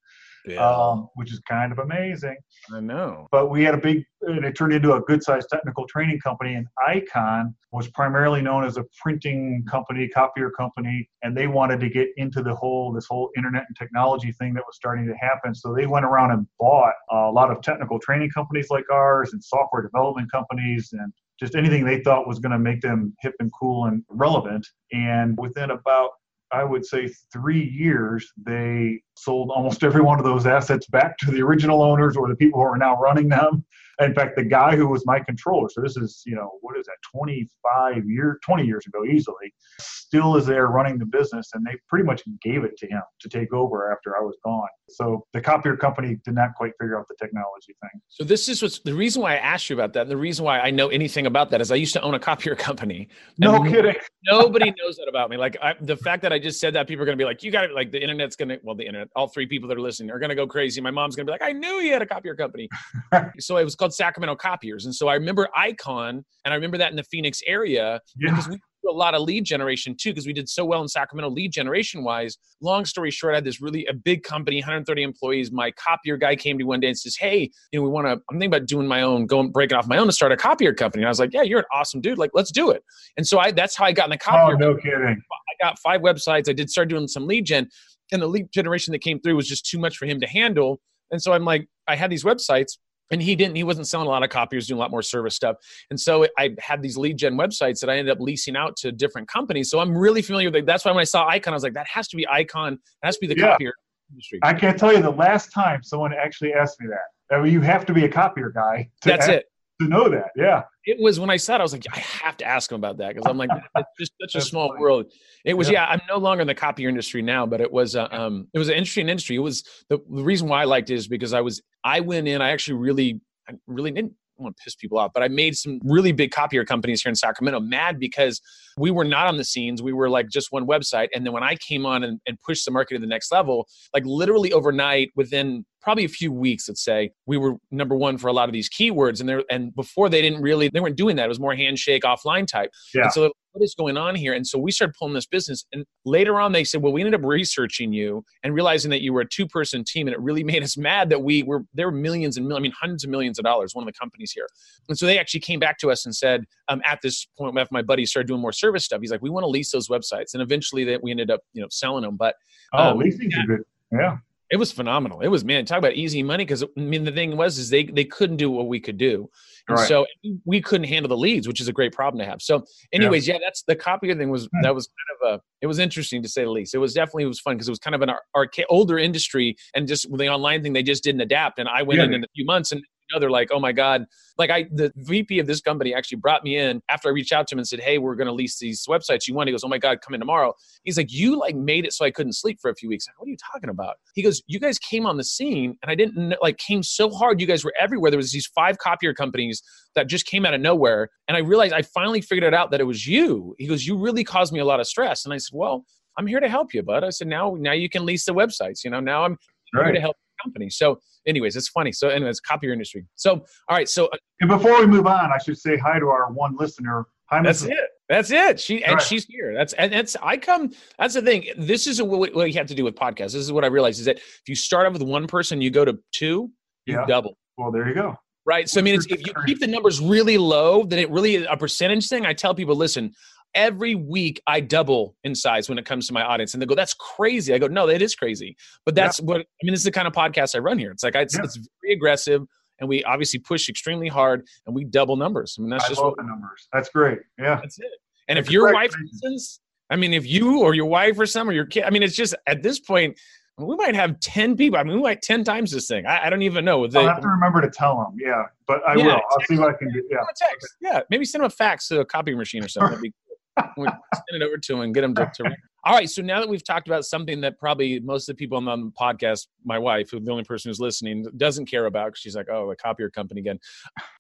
yeah. 0.49 0.67
um, 0.67 1.09
which 1.15 1.33
is 1.33 1.41
kind 1.41 1.73
of 1.73 1.79
amazing. 1.79 2.37
I 2.73 2.81
know. 2.81 3.27
But 3.31 3.51
we 3.51 3.63
had 3.65 3.75
a 3.75 3.79
big, 3.79 4.05
and 4.23 4.45
it 4.45 4.57
turned 4.57 4.73
into 4.73 4.95
a 4.95 5.01
good 5.01 5.23
sized 5.23 5.49
technical 5.51 5.87
training 5.87 6.21
company. 6.21 6.55
And 6.55 6.67
IKON 6.89 7.55
was 7.73 7.89
primarily 7.89 8.41
known 8.41 8.65
as 8.65 8.77
a 8.77 8.85
printing 9.03 9.65
company, 9.69 10.09
copier 10.09 10.51
company, 10.51 11.09
and 11.23 11.37
they 11.37 11.47
wanted 11.47 11.81
to 11.81 11.89
get 11.89 12.09
into 12.17 12.43
the 12.43 12.55
whole, 12.55 12.93
this 12.93 13.07
whole 13.07 13.31
internet 13.37 13.65
and 13.69 13.77
technology 13.77 14.33
thing 14.33 14.55
that 14.55 14.65
was 14.67 14.77
starting 14.77 15.07
to 15.07 15.15
happen. 15.15 15.55
So 15.55 15.75
they 15.75 15.87
went 15.87 16.05
around 16.05 16.33
and 16.33 16.47
bought 16.59 16.95
a 17.11 17.31
lot 17.31 17.51
of 17.51 17.61
technical 17.63 17.99
training 17.99 18.31
companies 18.31 18.69
like 18.71 18.85
ours 18.91 19.33
and 19.33 19.43
software 19.43 19.83
development 19.83 20.31
companies 20.33 20.91
and 20.93 21.13
just 21.39 21.55
anything 21.55 21.85
they 21.85 22.01
thought 22.03 22.27
was 22.27 22.39
going 22.39 22.53
to 22.53 22.59
make 22.59 22.81
them 22.81 23.15
hip 23.21 23.35
and 23.39 23.51
cool 23.59 23.87
and 23.87 24.03
relevant. 24.09 24.67
And 24.93 25.37
within 25.39 25.71
about 25.71 26.11
I 26.51 26.65
would 26.65 26.85
say 26.85 27.11
three 27.33 27.63
years, 27.63 28.33
they 28.43 29.01
sold 29.17 29.51
almost 29.51 29.83
every 29.85 30.01
one 30.01 30.19
of 30.19 30.25
those 30.25 30.47
assets 30.47 30.87
back 30.87 31.19
to 31.19 31.31
the 31.31 31.43
original 31.43 31.83
owners 31.83 32.17
or 32.17 32.29
the 32.29 32.37
people 32.37 32.61
who 32.61 32.67
are 32.67 32.79
now 32.79 32.99
running 32.99 33.29
them. 33.29 33.65
In 34.01 34.15
fact, 34.15 34.37
the 34.37 34.45
guy 34.45 34.77
who 34.77 34.89
was 34.89 35.05
my 35.07 35.19
controller, 35.21 35.69
so 35.69 35.81
this 35.81 35.97
is, 35.97 36.23
you 36.25 36.35
know, 36.35 36.51
what 36.61 36.79
is 36.79 36.87
that, 36.87 36.97
25 37.13 38.09
years, 38.09 38.37
20 38.45 38.65
years 38.65 38.87
ago 38.87 39.05
easily, 39.05 39.53
still 39.81 40.37
is 40.37 40.47
there 40.47 40.69
running 40.69 40.99
the 40.99 41.07
business. 41.07 41.51
And 41.55 41.67
they 41.67 41.77
pretty 41.89 42.05
much 42.05 42.23
gave 42.43 42.65
it 42.65 42.77
to 42.79 42.87
him 42.87 43.03
to 43.21 43.29
take 43.29 43.53
over 43.53 43.93
after 43.93 44.17
I 44.17 44.21
was 44.21 44.37
gone. 44.45 44.69
So 44.89 45.27
the 45.33 45.41
copier 45.41 45.77
company 45.77 46.19
did 46.25 46.35
not 46.35 46.55
quite 46.55 46.73
figure 46.81 46.99
out 46.99 47.07
the 47.09 47.15
technology 47.19 47.75
thing. 47.83 48.01
So 48.09 48.25
this 48.25 48.49
is 48.49 48.63
what's 48.63 48.79
the 48.79 48.95
reason 48.95 49.23
why 49.23 49.35
I 49.35 49.39
asked 49.39 49.69
you 49.69 49.77
about 49.77 49.93
that. 49.95 50.03
And 50.03 50.11
the 50.11 50.17
reason 50.17 50.45
why 50.45 50.61
I 50.61 50.71
know 50.71 50.89
anything 50.89 51.27
about 51.27 51.51
that 51.51 51.61
is 51.61 51.71
I 51.71 51.77
used 51.77 51.93
to 51.95 52.01
own 52.03 52.15
a 52.15 52.19
copier 52.19 52.55
company. 52.69 53.09
No 53.39 53.63
kidding. 53.63 53.97
nobody 54.25 54.73
knows 54.83 54.97
that 54.97 55.09
about 55.09 55.31
me. 55.31 55.37
Like 55.37 55.57
I, 55.63 55.75
the 55.81 55.97
fact 55.97 56.23
that 56.23 56.33
I 56.33 56.39
just 56.39 56.61
said 56.61 56.75
that, 56.75 56.87
people 56.87 57.03
are 57.03 57.07
going 57.07 57.19
to 57.19 57.23
be 57.23 57.27
like, 57.27 57.43
you 57.43 57.51
got 57.51 57.65
it. 57.65 57.73
Like 57.75 57.91
the 57.91 58.01
internet's 58.01 58.37
going 58.37 58.49
to, 58.49 58.61
well, 58.63 58.75
the 58.75 58.87
internet, 58.87 59.09
all 59.15 59.29
three 59.29 59.47
people 59.47 59.69
that 59.69 59.77
are 59.77 59.81
listening 59.81 60.11
are 60.11 60.19
going 60.19 60.31
to 60.31 60.37
go 60.37 60.47
crazy. 60.47 60.81
My 60.81 60.91
mom's 60.91 61.17
going 61.17 61.27
to 61.27 61.31
be 61.31 61.33
like, 61.33 61.43
I 61.43 61.53
knew 61.53 61.81
he 61.81 61.89
had 61.89 62.03
a 62.03 62.07
copier 62.07 62.35
company. 62.35 62.69
so 63.41 63.57
it 63.57 63.65
was 63.65 63.75
called 63.75 63.88
Sacramento 63.93 64.37
Copiers. 64.37 64.85
And 64.85 64.95
so 64.95 65.09
I 65.09 65.15
remember 65.15 65.49
IKON 65.57 66.11
and 66.11 66.25
I 66.47 66.55
remember 66.55 66.79
that 66.79 66.91
in 66.91 66.97
the 66.97 67.05
Phoenix 67.05 67.41
area 67.47 68.01
Yeah. 68.17 68.31
because 68.31 68.49
we 68.49 68.57
do 68.57 68.91
a 68.91 68.93
lot 68.93 69.15
of 69.15 69.23
lead 69.23 69.45
generation 69.45 69.95
too 69.99 70.11
because 70.11 70.27
we 70.27 70.33
did 70.33 70.49
so 70.49 70.65
well 70.65 70.81
in 70.83 70.89
Sacramento 70.89 71.31
lead 71.31 71.53
generation 71.53 72.05
wise. 72.05 72.39
Long 72.61 72.85
story 72.85 73.11
short, 73.11 73.35
I 73.35 73.39
had 73.39 73.45
this 73.45 73.61
really 73.61 73.85
a 73.87 73.93
big 73.93 74.23
company, 74.23 74.57
130 74.61 75.03
employees. 75.03 75.51
My 75.53 75.71
copier 75.73 76.17
guy 76.17 76.37
came 76.37 76.57
to 76.57 76.59
me 76.59 76.65
one 76.65 76.81
day 76.81 76.87
and 76.89 76.99
says, 76.99 77.17
"Hey, 77.17 77.51
you 77.73 77.79
know, 77.81 77.83
we 77.85 77.91
want 77.91 78.07
to. 78.07 78.13
I'm 78.13 78.39
thinking 78.39 78.47
about 78.55 78.67
doing 78.67 78.87
my 78.87 79.03
own, 79.03 79.27
going 79.27 79.51
breaking 79.51 79.77
off 79.77 79.87
my 79.89 79.99
own 79.99 80.07
to 80.07 80.13
start 80.13 80.33
a 80.33 80.37
copier 80.37 80.73
company." 80.73 81.03
And 81.03 81.09
I 81.09 81.11
was 81.11 81.19
like, 81.21 81.33
"Yeah, 81.33 81.43
you're 81.43 81.59
an 81.61 81.65
awesome 81.73 82.01
dude. 82.01 82.19
Like, 82.19 82.31
let's 82.35 82.51
do 82.53 82.71
it." 82.71 82.83
And 83.17 83.27
so 83.27 83.39
I 83.39 83.51
that's 83.51 83.77
how 83.77 83.85
I 83.85 83.93
got 83.93 84.05
in 84.07 84.11
the 84.11 84.17
Oh, 84.27 84.31
copier. 84.31 84.57
no 84.57 84.77
kidding. 84.77 85.23
I 85.31 85.65
got 85.65 85.79
five 85.81 86.01
websites. 86.01 86.49
I 86.49 86.53
did 86.53 86.71
start 86.71 86.89
doing 86.89 87.09
some 87.09 87.27
lead 87.27 87.47
gen, 87.47 87.69
and 88.13 88.23
the 88.23 88.27
lead 88.29 88.51
generation 88.53 88.93
that 88.93 89.01
came 89.01 89.21
through 89.21 89.35
was 89.37 89.49
just 89.49 89.67
too 89.67 89.79
much 89.79 89.97
for 89.97 90.07
him 90.07 90.21
to 90.21 90.27
handle. 90.27 90.81
And 91.11 91.21
so 91.21 91.33
I'm 91.33 91.45
like, 91.45 91.67
I 91.89 91.97
had 91.97 92.11
these 92.11 92.23
websites, 92.25 92.77
and 93.11 93.23
he 93.23 93.35
didn't. 93.37 93.57
He 93.57 93.65
wasn't 93.65 93.87
selling 93.87 94.07
a 94.07 94.11
lot 94.11 94.23
of 94.23 94.31
copiers, 94.31 94.67
doing 94.67 94.79
a 94.79 94.81
lot 94.81 94.91
more 94.91 95.03
service 95.03 95.35
stuff. 95.35 95.57
And 95.91 95.99
so 95.99 96.27
I 96.39 96.55
had 96.59 96.83
these 96.83 96.97
lead 96.97 97.17
gen 97.17 97.35
websites 97.37 97.81
that 97.81 97.91
I 97.91 97.97
ended 97.99 98.13
up 98.13 98.21
leasing 98.21 98.57
out 98.57 98.77
to 98.79 98.93
different 98.93 99.29
companies. 99.29 99.71
So 99.71 99.81
I'm 99.81 99.97
really 99.97 100.23
familiar 100.23 100.49
with 100.49 100.57
it. 100.57 100.67
That's 100.67 100.85
why 100.85 100.93
when 100.93 101.01
I 101.01 101.05
saw 101.05 101.29
IKON, 101.31 101.49
I 101.49 101.53
was 101.53 101.63
like, 101.63 101.75
that 101.75 101.87
has 101.89 102.09
to 102.09 102.17
be 102.17 102.27
IKON. 102.27 102.75
It 102.75 102.79
has 103.03 103.17
to 103.17 103.27
be 103.27 103.33
the 103.33 103.41
Yeah. 103.41 103.53
copier 103.53 103.73
industry. 104.11 104.41
I 104.43 104.55
can't 104.55 104.79
tell 104.79 104.93
you 104.93 105.03
the 105.03 105.11
last 105.11 105.53
time 105.53 105.83
someone 105.83 106.13
actually 106.15 106.53
asked 106.55 106.81
me 106.81 106.89
that. 106.89 107.37
I 107.37 107.43
mean, 107.43 107.53
you 107.53 107.61
have 107.61 107.85
to 107.87 107.93
be 107.93 108.05
a 108.05 108.09
copier 108.09 108.51
guy 108.51 108.89
to, 109.03 109.09
That's 109.09 109.25
ask- 109.29 109.33
it. 109.33 109.45
to 109.83 109.89
know 109.89 110.09
that. 110.09 110.31
Yeah. 110.37 110.63
It 110.89 110.99
was 110.99 111.21
when 111.21 111.29
I 111.29 111.37
saw 111.37 111.57
it, 111.57 111.59
I 111.59 111.63
was 111.63 111.73
like, 111.73 111.85
I 111.93 111.99
have 111.99 112.39
to 112.39 112.47
ask 112.47 112.73
him 112.73 112.77
about 112.77 112.97
that 112.97 113.15
because 113.15 113.29
I'm 113.29 113.37
like, 113.37 113.51
it's 113.77 113.89
just 113.99 114.13
such 114.23 114.35
a 114.43 114.45
small 114.45 114.75
world. 114.79 115.13
It 115.45 115.53
was, 115.53 115.69
Yeah. 115.69 115.83
yeah. 115.83 115.87
I'm 115.91 116.01
no 116.09 116.17
longer 116.17 116.41
in 116.41 116.47
the 116.47 116.55
copier 116.55 116.89
industry 116.89 117.21
now, 117.21 117.45
but 117.45 117.61
it 117.61 117.71
was, 117.71 117.95
uh, 117.95 118.09
um, 118.11 118.49
it 118.55 118.59
was 118.59 118.69
an 118.69 118.75
interesting 118.75 119.11
industry. 119.11 119.37
It 119.37 119.41
was 119.41 119.65
the, 119.91 119.99
the 120.11 120.23
reason 120.23 120.49
why 120.49 120.63
I 120.63 120.65
liked 120.65 120.89
it 120.89 120.95
is 120.95 121.07
because 121.07 121.35
I 121.35 121.43
was, 121.43 121.61
I 121.85 122.01
went 122.01 122.27
in, 122.27 122.41
I 122.41 122.53
actually 122.53 122.79
really, 122.79 123.21
I 123.47 123.53
really 123.67 123.91
didn't 123.91 124.15
want 124.39 124.57
to 124.57 124.63
piss 124.65 124.77
people 124.77 124.99
off, 124.99 125.11
but 125.13 125.23
I 125.23 125.29
made 125.29 125.57
some 125.57 125.79
really 125.85 126.13
big 126.13 126.31
copier 126.31 126.65
companies 126.65 127.03
here 127.03 127.11
in 127.11 127.17
Sacramento 127.17 127.61
mad 127.61 127.99
because 127.99 128.41
we 128.79 128.91
were 128.91 129.05
not 129.05 129.27
on 129.27 129.37
the 129.37 129.45
scenes. 129.45 129.83
We 129.83 129.93
were 129.93 130.09
like 130.09 130.29
just 130.31 130.53
one 130.53 130.67
website. 130.67 131.09
And 131.15 131.27
then 131.27 131.33
when 131.33 131.43
I 131.43 131.57
came 131.57 131.85
on 131.85 132.03
and, 132.05 132.21
and 132.27 132.39
pushed 132.47 132.65
the 132.65 132.71
market 132.71 132.95
to 132.95 133.01
the 133.01 133.07
next 133.07 133.31
level, 133.31 133.67
like 133.93 134.05
literally 134.07 134.53
overnight, 134.53 135.11
within 135.17 135.67
probably 135.89 136.05
a 136.05 136.09
few 136.09 136.31
weeks, 136.31 136.69
let's 136.69 136.85
say, 136.85 137.11
we 137.25 137.39
were 137.39 137.57
number 137.71 137.97
one 137.97 138.19
for 138.19 138.29
a 138.29 138.33
lot 138.35 138.47
of 138.47 138.53
these 138.53 138.69
keywords. 138.69 139.21
And 139.21 139.27
there, 139.27 139.43
and 139.51 139.75
before 139.75 140.11
they 140.11 140.21
didn't 140.21 140.43
really, 140.43 140.69
they 140.69 140.81
weren't 140.81 140.97
doing 140.97 141.17
that. 141.17 141.25
It 141.25 141.29
was 141.29 141.41
more 141.41 141.55
handshake 141.55 142.03
offline 142.03 142.47
type. 142.47 142.71
Yeah. 142.95 143.05
And 143.05 143.13
so 143.15 143.33
what 143.53 143.65
is 143.65 143.75
going 143.75 143.97
on 143.97 144.15
here? 144.15 144.35
And 144.35 144.47
so 144.47 144.59
we 144.59 144.71
started 144.71 144.95
pulling 144.99 145.15
this 145.15 145.25
business. 145.25 145.65
And 145.73 145.87
later 146.05 146.39
on, 146.41 146.53
they 146.53 146.63
said, 146.63 146.83
well, 146.83 146.93
we 146.93 147.01
ended 147.01 147.15
up 147.19 147.25
researching 147.25 147.91
you 147.91 148.23
and 148.43 148.53
realizing 148.53 148.91
that 148.91 149.01
you 149.01 149.15
were 149.15 149.23
a 149.23 149.27
two 149.27 149.47
person 149.47 149.83
team. 149.83 150.09
And 150.09 150.13
it 150.13 150.21
really 150.21 150.45
made 150.53 150.63
us 150.63 150.77
mad 150.77 151.09
that 151.09 151.23
we 151.23 151.43
were, 151.43 151.65
there 151.73 151.87
were 151.87 151.97
millions 151.97 152.37
and 152.37 152.47
millions, 152.47 152.61
I 152.61 152.65
mean, 152.65 152.75
hundreds 152.79 153.05
of 153.05 153.09
millions 153.09 153.39
of 153.39 153.47
dollars, 153.47 153.75
one 153.75 153.83
of 153.83 153.91
the 153.91 153.99
companies 153.99 154.31
here. 154.31 154.47
And 154.91 154.99
so 154.99 155.07
they 155.07 155.19
actually 155.19 155.41
came 155.41 155.59
back 155.59 155.79
to 155.79 155.91
us 155.91 156.05
and 156.05 156.15
said, 156.15 156.45
um, 156.69 156.83
at 156.85 157.01
this 157.03 157.27
point, 157.39 157.57
after 157.57 157.73
my 157.73 157.81
buddy 157.81 158.05
started 158.05 158.27
doing 158.27 158.43
more 158.43 158.53
service 158.53 158.85
stuff, 158.85 159.01
he's 159.01 159.11
like, 159.11 159.23
we 159.23 159.31
want 159.31 159.45
to 159.45 159.49
lease 159.49 159.71
those 159.73 159.89
websites. 159.89 160.35
And 160.35 160.43
eventually 160.43 160.85
that 160.85 161.03
we 161.03 161.13
ended 161.13 161.31
up, 161.31 161.41
you 161.55 161.63
know, 161.63 161.69
selling 161.71 162.03
them. 162.03 162.17
But 162.17 162.35
Oh, 162.75 162.91
Um, 162.91 162.99
leasing's 162.99 163.35
a 163.35 163.47
good. 163.47 163.65
Yeah. 163.91 164.19
It 164.51 164.57
was 164.57 164.73
phenomenal. 164.73 165.21
It 165.21 165.29
was 165.29 165.45
man, 165.45 165.65
talk 165.65 165.79
about 165.79 165.95
easy 165.95 166.23
money. 166.23 166.45
Because 166.45 166.63
I 166.63 166.67
mean, 166.81 167.05
the 167.05 167.13
thing 167.13 167.37
was, 167.37 167.59
is 167.59 167.71
they 167.71 167.85
they 167.85 168.05
couldn't 168.05 168.37
do 168.39 168.51
what 168.51 168.67
we 168.69 168.81
could 168.81 168.97
do, 168.99 169.29
and 169.69 169.77
Right. 169.79 169.89
so 169.89 170.07
we 170.45 170.61
couldn't 170.61 170.87
handle 170.89 171.09
the 171.09 171.17
leads, 171.17 171.47
which 171.47 171.61
is 171.61 171.69
a 171.69 171.73
great 171.73 171.93
problem 171.93 172.19
to 172.21 172.25
have. 172.25 172.41
So, 172.41 172.65
anyways, 172.93 173.29
yeah, 173.29 173.39
that's 173.41 173.63
the 173.65 173.77
copier 173.77 174.15
thing 174.15 174.31
was 174.31 174.45
Hmm. 174.53 174.63
that 174.63 174.75
was 174.75 174.87
kind 174.89 175.33
of 175.33 175.41
a 175.41 175.43
it 175.61 175.67
was 175.67 175.79
interesting 175.79 176.23
to 176.23 176.29
say 176.29 176.45
the 176.45 176.51
least. 176.51 176.75
It 176.75 176.79
was 176.79 176.95
definitely 176.95 177.25
it 177.25 177.29
was 177.29 177.41
fun 177.41 177.57
because 177.57 177.69
it 177.69 177.73
was 177.73 177.79
kind 177.79 177.95
of 177.95 178.03
an 178.03 178.11
arca- 178.35 178.67
older 178.69 178.99
industry, 178.99 179.57
and 179.75 179.87
just 179.89 180.07
the 180.17 180.29
online 180.29 180.63
thing 180.63 180.73
they 180.73 180.83
just 180.83 181.03
didn't 181.05 181.21
adapt. 181.21 181.59
And 181.59 181.69
I 181.69 181.83
went 181.83 181.99
Yeah. 181.99 182.07
in 182.07 182.15
in 182.15 182.25
a 182.25 182.29
few 182.35 182.45
months, 182.45 182.73
and 182.73 182.83
they're 183.19 183.31
like, 183.31 183.49
oh 183.51 183.59
my 183.59 183.73
god, 183.73 184.05
like 184.37 184.51
I 184.51 184.67
the 184.73 184.93
VP 184.97 185.39
of 185.39 185.47
this 185.47 185.61
company 185.61 185.95
actually 185.95 186.19
brought 186.19 186.45
me 186.45 186.57
in 186.59 186.83
after 186.89 187.09
I 187.09 187.13
reached 187.13 187.33
out 187.33 187.47
to 187.49 187.55
him 187.55 187.59
and 187.59 187.67
said, 187.67 187.81
hey, 187.81 187.99
we're 187.99 188.15
going 188.15 188.27
to 188.27 188.33
lease 188.33 188.59
these 188.59 188.85
websites. 188.87 189.27
You 189.27 189.35
want? 189.35 189.49
He 189.49 189.53
goes, 189.53 189.65
oh 189.65 189.69
my 189.69 189.79
god, 189.79 190.01
come 190.03 190.15
in 190.15 190.21
tomorrow. 190.21 190.53
He's 190.85 190.97
like, 190.99 191.13
you 191.13 191.39
like 191.39 191.57
made 191.57 191.85
it 191.87 191.93
so 191.93 192.05
I 192.05 192.11
couldn't 192.11 192.35
sleep 192.35 192.59
for 192.61 192.71
a 192.71 192.75
few 192.75 192.89
weeks. 192.89 193.07
Like, 193.09 193.19
what 193.19 193.27
are 193.27 193.31
you 193.31 193.37
talking 193.53 193.71
about? 193.71 193.97
He 194.15 194.23
goes, 194.23 194.43
you 194.47 194.61
guys 194.61 194.79
came 194.79 195.07
on 195.07 195.17
the 195.17 195.25
scene 195.25 195.77
and 195.83 195.91
I 195.91 195.95
didn't 195.95 196.35
like 196.43 196.59
came 196.59 196.83
so 196.83 197.11
hard. 197.11 197.41
You 197.41 197.47
guys 197.47 197.65
were 197.65 197.75
everywhere. 197.81 198.11
There 198.11 198.19
was 198.19 198.33
these 198.33 198.47
five 198.47 198.79
copier 198.79 199.15
companies 199.15 199.63
that 199.95 200.07
just 200.07 200.27
came 200.27 200.45
out 200.45 200.55
of 200.55 200.61
nowhere. 200.61 201.09
And 201.29 201.37
I 201.37 201.41
realized 201.41 201.73
I 201.73 201.83
finally 201.83 202.21
figured 202.21 202.45
it 202.45 202.55
out 202.55 202.71
that 202.73 202.81
it 202.81 202.85
was 202.85 203.07
you. 203.07 203.55
He 203.59 203.67
goes, 203.67 203.87
you 203.87 203.97
really 203.97 204.25
caused 204.25 204.53
me 204.53 204.61
a 204.61 204.65
lot 204.65 204.81
of 204.81 204.87
stress. 204.87 205.25
And 205.25 205.33
I 205.33 205.39
said, 205.39 205.55
well, 205.57 205.85
I'm 206.19 206.27
here 206.27 206.41
to 206.41 206.49
help 206.49 206.75
you, 206.75 206.83
bud. 206.83 207.05
I 207.05 207.11
said, 207.11 207.29
now, 207.29 207.57
now 207.59 207.73
you 207.73 207.89
can 207.89 208.05
lease 208.05 208.25
the 208.25 208.35
websites. 208.35 208.85
You 208.85 208.91
know, 208.91 209.01
now 209.01 209.25
I'm 209.25 209.37
here 209.73 209.83
Right. 209.83 209.93
to 209.93 210.01
help 210.01 210.17
company. 210.43 210.71
So 210.71 210.99
anyways, 211.27 211.57
it's 211.57 211.69
funny. 211.69 211.93
So 211.93 212.09
anyways, 212.09 212.41
copier 212.41 212.73
industry. 212.73 213.07
So, 213.17 213.33
all 213.69 213.77
right. 213.77 213.89
So 213.89 214.07
uh, 214.07 214.17
And 214.41 214.49
before 214.49 214.81
we 214.81 214.87
move 214.87 215.07
on, 215.07 215.31
I 215.33 215.39
should 215.39 215.59
say 215.59 215.77
hi 215.77 215.99
to 215.99 216.07
our 216.09 216.33
one 216.33 216.57
listener. 216.57 217.07
Hi, 217.31 217.43
That's 217.43 217.63
Mrs. 217.65 217.71
it. 217.73 217.79
That's 218.09 218.31
it. 218.31 218.59
She 218.61 218.83
and 218.85 218.95
Right. 218.95 219.03
she's 219.03 219.27
here. 219.27 219.53
That's 219.55 219.75
and 219.75 219.93
that's 219.93 220.17
I 220.23 220.39
come. 220.39 220.71
That's 220.99 221.13
the 221.15 221.21
thing. 221.23 221.47
This 221.59 221.87
is 221.87 222.01
what, 222.03 222.35
what 222.35 222.49
you 222.49 222.55
have 222.55 222.67
to 222.69 222.75
do 222.75 222.85
with 222.85 222.95
podcasts. 222.95 223.33
This 223.33 223.35
is 223.37 223.53
what 223.53 223.65
I 223.65 223.69
realized 223.69 223.99
is 224.01 224.07
that 224.07 224.17
if 224.17 224.43
you 224.49 224.55
start 224.55 224.87
off 224.87 224.95
with 224.95 225.03
one 225.03 225.27
person, 225.27 225.61
you 225.61 225.71
go 225.71 225.85
to 225.85 225.99
two, 226.13 226.51
you 226.87 226.95
Yeah. 226.95 227.05
double. 227.07 227.37
Well, 227.59 227.71
there 227.71 227.87
you 227.87 227.95
go. 227.95 228.17
Right. 228.47 228.67
So 228.67 228.81
I 228.81 228.83
mean, 228.83 228.95
it's, 228.95 229.05
if 229.11 229.27
you 229.27 229.35
keep 229.45 229.61
the 229.61 229.67
numbers 229.67 230.01
really 230.01 230.39
low, 230.39 230.85
then 230.85 230.99
it 231.01 231.11
really 231.11 231.45
a 231.45 231.55
percentage 231.55 232.09
thing. 232.09 232.25
I 232.25 232.33
tell 232.33 232.55
people, 232.55 232.75
listen, 232.75 233.13
every 233.59 233.95
week 233.97 234.41
I 234.47 234.61
double 234.61 235.17
in 235.25 235.35
size 235.35 235.69
when 235.69 235.77
it 235.79 235.85
comes 235.85 236.07
to 236.07 236.15
my 236.15 236.23
audience, 236.23 236.55
and 236.55 236.63
they 236.63 236.67
go, 236.67 236.75
"That's 236.75 236.95
crazy." 236.95 237.53
I 237.53 237.59
go, 237.59 237.67
"No, 237.67 237.87
that 237.89 238.01
is 238.01 238.15
crazy." 238.15 238.57
But 238.87 238.97
Yeah. 238.97 239.05
that's 239.05 239.21
what 239.21 239.39
I 239.41 239.45
mean. 239.63 239.73
This 239.75 239.81
is 239.81 239.85
the 239.85 239.91
kind 239.91 240.07
of 240.07 240.15
podcast 240.15 240.55
I 240.55 240.61
run 240.61 240.79
here. 240.79 240.93
It's 240.93 241.03
like 241.03 241.15
it's, 241.17 241.35
Yeah. 241.37 241.43
it's 241.45 241.57
very 241.83 241.93
aggressive, 241.95 242.43
and 242.79 242.89
we 242.89 243.05
obviously 243.05 243.41
push 243.41 243.69
extremely 243.69 244.09
hard, 244.09 244.47
and 244.67 244.75
we 244.75 244.85
double 244.85 245.17
numbers. 245.17 245.57
I 245.59 245.63
mean, 245.63 245.71
that's 245.71 245.85
I 245.85 245.89
just 245.89 246.03
what 246.03 246.17
the 246.17 246.23
numbers. 246.23 246.69
That's 246.73 246.89
great. 246.89 247.19
Yeah. 247.39 247.57
that's 247.57 247.79
it. 247.79 247.91
And 248.29 248.39
if 248.39 248.51
your 248.51 248.73
wife 248.73 248.95
listens, 249.13 249.61
I 249.91 249.97
mean, 249.97 250.15
if 250.15 250.27
you 250.27 250.61
or 250.61 250.75
your 250.75 250.87
wife 250.87 251.19
or 251.19 251.27
some 251.27 251.49
or 251.49 251.53
your 251.53 251.67
kid, 251.67 251.83
I 251.85 251.91
mean, 251.91 252.03
it's 252.03 252.15
just 252.17 252.35
at 252.47 252.63
this 252.63 252.79
point, 252.79 253.19
we 253.57 253.75
might 253.75 253.97
have 253.97 254.21
10 254.21 254.57
people. 254.57 254.79
I 254.79 254.85
mean, 254.85 254.97
we 254.97 255.03
might 255.03 255.21
10 255.23 255.43
times 255.43 255.73
this 255.73 255.89
thing. 255.89 256.07
I, 256.07 256.27
I 256.27 256.31
don't 256.31 256.43
even 256.43 256.65
know. 256.65 256.87
They, 256.87 257.01
I'll 257.01 257.09
have 257.09 257.23
to 257.23 257.29
remember 257.29 257.61
to 257.63 257.69
tell 257.71 257.97
them. 257.97 258.17
Yeah. 258.17 258.45
But 258.69 258.87
I 258.87 258.95
Yeah, 258.95 259.05
will. 259.07 259.13
I'll 259.31 259.41
see 259.49 259.59
what 259.59 259.71
I 259.75 259.79
can 259.79 259.93
do. 259.93 260.03
Yeah. 260.11 260.19
Send 260.19 260.21
'em 260.21 260.27
a 260.29 260.51
text. 260.53 260.77
Yeah, 260.81 261.01
maybe 261.11 261.25
send 261.25 261.43
them 261.43 261.47
a 261.47 261.51
fax 261.51 261.89
to 261.89 262.01
a 262.01 262.05
copy 262.05 262.35
machine 262.37 262.63
or 262.63 262.69
something. 262.69 263.13
We'll 263.77 263.91
send 264.15 264.43
it 264.43 264.47
over 264.47 264.59
to 264.59 264.73
them 264.73 264.81
and 264.83 264.95
get 264.95 265.03
them 265.03 265.15
to, 265.15 265.31
to. 265.35 265.57
All 265.85 265.95
right. 265.95 266.11
So 266.11 266.23
now 266.23 266.41
that 266.41 266.49
we've 266.49 266.65
talked 266.65 266.89
about 266.89 267.05
something 267.05 267.41
that 267.43 267.59
probably 267.59 268.01
most 268.01 268.29
of 268.29 268.35
the 268.35 268.39
people 268.39 268.59
on 268.59 268.65
the 268.65 268.91
podcast, 268.91 269.47
my 269.65 269.79
wife, 269.79 270.11
who's 270.11 270.25
the 270.25 270.33
only 270.33 270.43
person 270.43 270.69
who's 270.69 270.81
listening, 270.81 271.25
doesn't 271.37 271.67
care 271.67 271.87
about 271.87 272.07
because 272.09 272.21
she's 272.21 272.35
like, 272.35 272.49
oh, 272.51 272.71
a 272.71 272.77
copier 272.77 273.09
company 273.09 273.41
again. 273.41 273.61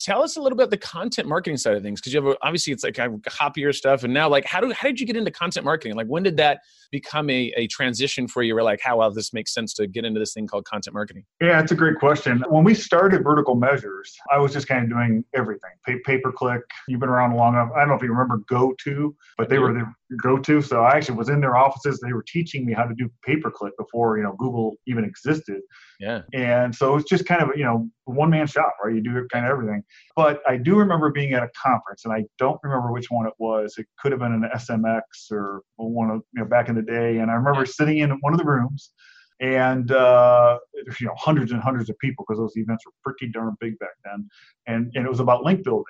Tell 0.00 0.23
us 0.23 0.37
a 0.37 0.41
little 0.41 0.57
bit 0.57 0.65
about 0.65 0.71
the 0.71 0.79
content 0.79 1.27
marketing 1.27 1.57
side 1.57 1.75
of 1.75 1.83
things 1.83 2.00
because 2.00 2.15
you 2.15 2.23
have 2.23 2.33
a, 2.33 2.37
obviously 2.43 2.73
it's 2.73 2.85
like 2.85 2.99
copier 3.25 3.73
stuff, 3.73 4.05
and 4.05 4.15
now 4.15 4.29
like 4.29 4.45
how 4.45 4.61
do 4.61 4.73
how 4.73 4.87
did 4.87 5.00
you 5.00 5.07
get 5.07 5.17
into 5.17 5.31
content 5.31 5.65
marketing? 5.65 5.97
Like 5.97 6.07
when 6.07 6.23
did 6.23 6.37
that 6.37 6.61
become 6.93 7.29
a, 7.29 7.53
a 7.57 7.67
transition 7.67 8.29
for 8.29 8.43
you? 8.43 8.55
Where 8.55 8.65
like 8.65 8.81
how 8.81 8.99
well 8.99 9.11
this 9.11 9.33
makes 9.33 9.53
sense 9.53 9.75
to 9.75 9.87
get 9.88 10.05
into 10.05 10.21
this 10.21 10.33
thing 10.33 10.47
called 10.47 10.65
content 10.65 10.95
marketing? 10.95 11.25
Yeah, 11.41 11.61
it's 11.61 11.73
a 11.73 11.77
great 11.77 11.99
question. 11.99 12.45
When 12.49 12.62
we 12.62 12.75
started 12.75 13.25
Vertical 13.25 13.57
Measures, 13.57 14.17
I 14.31 14.38
was 14.38 14.53
just 14.53 14.69
kind 14.69 14.85
of 14.85 14.91
doing 14.91 15.25
everything. 15.35 15.71
Pay, 15.85 15.99
pay 16.05 16.19
per 16.19 16.31
click. 16.31 16.62
You've 16.87 17.00
been 17.00 17.09
around 17.09 17.35
long 17.35 17.55
enough. 17.55 17.71
I 17.75 17.81
don't 17.81 17.88
know 17.88 17.95
if 17.95 18.03
you 18.03 18.12
remember 18.12 18.45
GoTo, 18.49 19.15
but 19.37 19.49
they 19.49 19.59
were 19.59 19.73
the 19.73 19.93
go-to. 20.17 20.62
So 20.62 20.83
I 20.83 20.97
actually 20.97 21.17
was 21.17 21.29
in 21.29 21.41
their 21.49 21.57
offices. 21.57 22.00
They 22.00 22.12
were 22.12 22.25
teaching 22.26 22.67
me 22.67 22.73
how 22.73 22.85
to 22.85 22.95
do 22.95 23.11
pay 23.25 23.37
per 23.37 23.50
click 23.50 23.73
before 23.78 24.17
you 24.19 24.25
know 24.25 24.35
Google 24.38 24.76
even 24.87 25.05
existed. 25.05 25.61
Yeah. 26.00 26.23
And 26.35 26.75
so 26.75 26.97
it's 26.97 27.09
just 27.09 27.26
kind 27.26 27.43
of 27.43 27.50
you 27.57 27.64
know 27.64 27.88
one 28.05 28.31
man 28.31 28.47
shop, 28.47 28.75
right? 28.83 28.95
You 28.95 29.02
do 29.02 29.26
kind 29.33 29.47
of 29.47 29.50
everything. 29.50 29.83
But 30.14 30.40
I 30.47 30.57
do 30.57 30.76
remember 30.76 31.11
being 31.11 31.33
at 31.33 31.43
a 31.43 31.49
conference, 31.61 32.05
and 32.05 32.12
I 32.12 32.25
don't 32.38 32.59
remember 32.62 32.93
which 32.93 33.11
one 33.11 33.26
it 33.26 33.35
was. 33.38 33.75
It 33.78 33.87
could 33.99 34.12
have 34.12 34.21
been 34.21 34.33
an 34.33 34.49
SMX 34.55 35.02
or 35.31 35.62
one 35.76 36.11
of 36.11 36.23
you 36.35 36.43
know 36.43 36.49
back 36.49 36.69
in 36.69 36.75
the 36.75 36.83
day. 36.83 37.19
And 37.19 37.31
I 37.31 37.35
remember 37.35 37.64
sitting 37.67 37.99
in 37.99 38.11
one 38.21 38.33
of 38.33 38.38
the 38.38 38.47
rooms 38.47 38.93
and 39.40 39.93
uh, 39.93 40.59
you 41.00 41.07
know 41.07 41.14
hundreds 41.17 41.52
and 41.52 41.62
hundreds 41.62 41.88
of 41.88 41.99
people 41.99 42.25
because 42.26 42.38
those 42.38 42.57
events 42.57 42.85
were 42.85 42.93
pretty 43.05 43.31
darn 43.33 43.55
big 43.61 43.78
back 43.78 43.95
then 44.05 44.28
and 44.67 44.90
and 44.95 45.07
it 45.07 45.09
was 45.09 45.21
about 45.21 45.45
link 45.45 45.62
building 45.62 45.85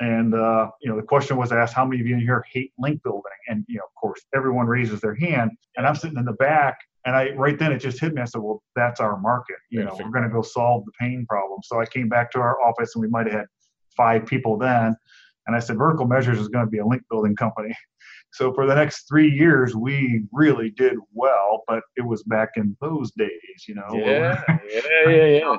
And 0.00 0.34
uh, 0.34 0.70
you 0.80 0.90
know, 0.90 0.96
the 0.96 1.06
question 1.06 1.36
was 1.36 1.52
asked, 1.52 1.74
"How 1.74 1.84
many 1.84 2.00
of 2.00 2.06
you 2.06 2.14
in 2.14 2.20
here 2.20 2.44
hate 2.50 2.72
link 2.78 3.02
building?" 3.02 3.22
And 3.48 3.64
you 3.68 3.76
know, 3.76 3.84
of 3.84 3.94
course, 4.00 4.20
everyone 4.34 4.66
raises 4.66 5.00
their 5.00 5.14
hand. 5.14 5.50
And 5.76 5.86
I'm 5.86 5.94
sitting 5.94 6.16
in 6.16 6.24
the 6.24 6.32
back, 6.32 6.78
and 7.04 7.14
I 7.14 7.30
right 7.32 7.58
then 7.58 7.72
it 7.72 7.78
just 7.78 8.00
hit 8.00 8.14
me. 8.14 8.22
I 8.22 8.24
said, 8.24 8.40
"Well, 8.40 8.62
that's 8.74 9.00
our 9.00 9.20
market. 9.20 9.56
You 9.70 9.84
know, 9.84 9.96
we're 10.02 10.10
going 10.10 10.24
to 10.24 10.30
go 10.30 10.42
solve 10.42 10.84
the 10.86 10.92
pain 10.98 11.26
problem." 11.28 11.60
So 11.62 11.80
I 11.80 11.86
came 11.86 12.08
back 12.08 12.30
to 12.32 12.40
our 12.40 12.60
office, 12.62 12.94
and 12.94 13.02
we 13.02 13.08
might 13.08 13.26
have 13.26 13.40
had 13.40 13.46
five 13.96 14.24
people 14.24 14.56
then. 14.56 14.96
And 15.46 15.54
I 15.54 15.58
said, 15.58 15.76
"Vertical 15.76 16.06
Measures 16.06 16.38
is 16.38 16.48
going 16.48 16.64
to 16.64 16.70
be 16.70 16.78
a 16.78 16.86
link 16.86 17.02
building 17.10 17.36
company." 17.36 17.74
So 18.34 18.50
for 18.54 18.66
the 18.66 18.74
next 18.74 19.06
three 19.08 19.30
years, 19.30 19.76
we 19.76 20.24
really 20.32 20.70
did 20.70 20.94
well, 21.12 21.64
but 21.68 21.82
it 21.96 22.00
was 22.00 22.22
back 22.22 22.52
in 22.56 22.74
those 22.80 23.12
days, 23.12 23.28
you 23.68 23.74
know. 23.74 23.90
Yeah, 23.92 24.42
yeah, 24.72 24.80
yeah, 25.06 25.58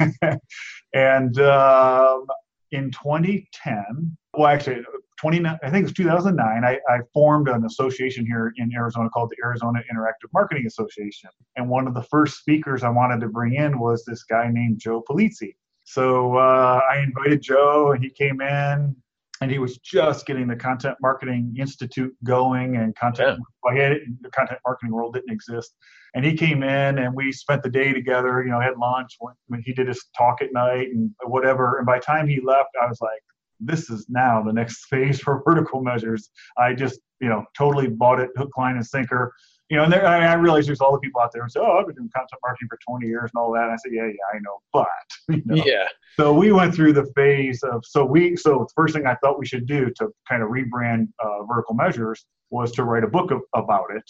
yeah. 0.22 0.36
and 0.94 1.38
um, 1.40 2.24
in 2.72 2.90
2010, 2.90 4.16
well, 4.36 4.46
actually, 4.46 4.84
20, 5.20 5.44
I 5.46 5.70
think 5.70 5.80
it 5.80 5.82
was 5.82 5.92
2009, 5.92 6.64
I, 6.64 6.78
I, 6.88 7.00
formed 7.12 7.48
an 7.48 7.64
association 7.66 8.24
here 8.24 8.52
in 8.56 8.72
Arizona 8.74 9.10
called 9.10 9.30
the 9.30 9.44
Arizona 9.44 9.80
Interactive 9.92 10.32
Marketing 10.32 10.66
Association. 10.66 11.28
And 11.56 11.68
one 11.68 11.86
of 11.86 11.94
the 11.94 12.02
first 12.04 12.38
speakers 12.38 12.82
I 12.82 12.88
wanted 12.88 13.20
to 13.20 13.28
bring 13.28 13.54
in 13.54 13.78
was 13.78 14.04
this 14.04 14.22
guy 14.22 14.48
named 14.50 14.78
Joe 14.78 15.02
Pulizzi. 15.08 15.56
So 15.84 16.36
uh, 16.36 16.80
I 16.90 17.00
invited 17.00 17.42
Joe, 17.42 17.92
and 17.92 18.02
he 18.02 18.10
came 18.10 18.40
in 18.40 18.96
and 19.40 19.50
he 19.50 19.58
was 19.58 19.78
just 19.78 20.26
getting 20.26 20.46
the 20.46 20.56
Content 20.56 20.96
Marketing 21.00 21.56
Institute 21.58 22.14
going, 22.24 22.76
and 22.76 22.94
content 22.94 23.40
yeah. 23.74 23.94
the 24.20 24.30
content 24.30 24.60
marketing 24.66 24.92
world 24.92 25.14
didn't 25.14 25.30
exist. 25.30 25.74
And 26.14 26.24
he 26.24 26.34
came 26.34 26.62
in, 26.62 26.98
and 26.98 27.14
we 27.14 27.32
spent 27.32 27.62
the 27.62 27.70
day 27.70 27.92
together. 27.92 28.42
You 28.42 28.50
know, 28.50 28.60
had 28.60 28.76
lunch 28.76 29.16
when 29.46 29.62
he 29.64 29.72
did 29.72 29.88
his 29.88 30.04
talk 30.16 30.42
at 30.42 30.52
night 30.52 30.88
and 30.88 31.10
whatever. 31.24 31.78
And 31.78 31.86
by 31.86 31.98
the 31.98 32.04
time 32.04 32.28
he 32.28 32.40
left, 32.40 32.70
I 32.82 32.86
was 32.86 33.00
like, 33.00 33.22
"This 33.60 33.88
is 33.88 34.06
now 34.10 34.42
the 34.42 34.52
next 34.52 34.84
phase 34.90 35.20
for 35.20 35.42
vertical 35.44 35.82
measures." 35.82 36.30
I 36.58 36.74
just, 36.74 37.00
you 37.20 37.28
know, 37.28 37.44
totally 37.56 37.88
bought 37.88 38.20
it 38.20 38.30
hook, 38.36 38.50
line, 38.58 38.76
and 38.76 38.86
sinker 38.86 39.32
you 39.70 39.76
know, 39.76 39.84
and 39.84 39.92
there, 39.92 40.04
I, 40.04 40.26
I 40.26 40.34
realize 40.34 40.66
there's 40.66 40.80
all 40.80 40.92
the 40.92 40.98
people 40.98 41.20
out 41.20 41.30
there 41.32 41.44
who 41.44 41.48
say, 41.48 41.60
"Oh, 41.60 41.78
I've 41.78 41.86
been 41.86 41.94
doing 41.94 42.10
content 42.14 42.40
marketing 42.42 42.68
for 42.68 42.78
20 42.86 43.06
years 43.06 43.30
and 43.32 43.40
all 43.40 43.52
that." 43.52 43.64
And 43.64 43.72
I 43.72 43.76
said, 43.76 43.92
"Yeah, 43.92 44.06
yeah, 44.06 44.34
I 44.34 44.38
know, 44.40 44.58
but 44.72 44.86
you 45.36 45.42
know. 45.46 45.64
yeah." 45.64 45.86
So 46.16 46.34
we 46.34 46.50
went 46.50 46.74
through 46.74 46.92
the 46.92 47.06
phase 47.14 47.62
of 47.62 47.84
so 47.86 48.04
we 48.04 48.34
so 48.36 48.66
the 48.68 48.72
first 48.74 48.94
thing 48.94 49.06
I 49.06 49.14
thought 49.22 49.38
we 49.38 49.46
should 49.46 49.66
do 49.66 49.90
to 49.96 50.08
kind 50.28 50.42
of 50.42 50.48
rebrand 50.48 51.08
uh, 51.24 51.44
Vertical 51.44 51.76
Measures 51.76 52.26
was 52.50 52.72
to 52.72 52.82
write 52.82 53.04
a 53.04 53.08
book 53.08 53.30
of, 53.30 53.42
about 53.54 53.86
it. 53.94 54.02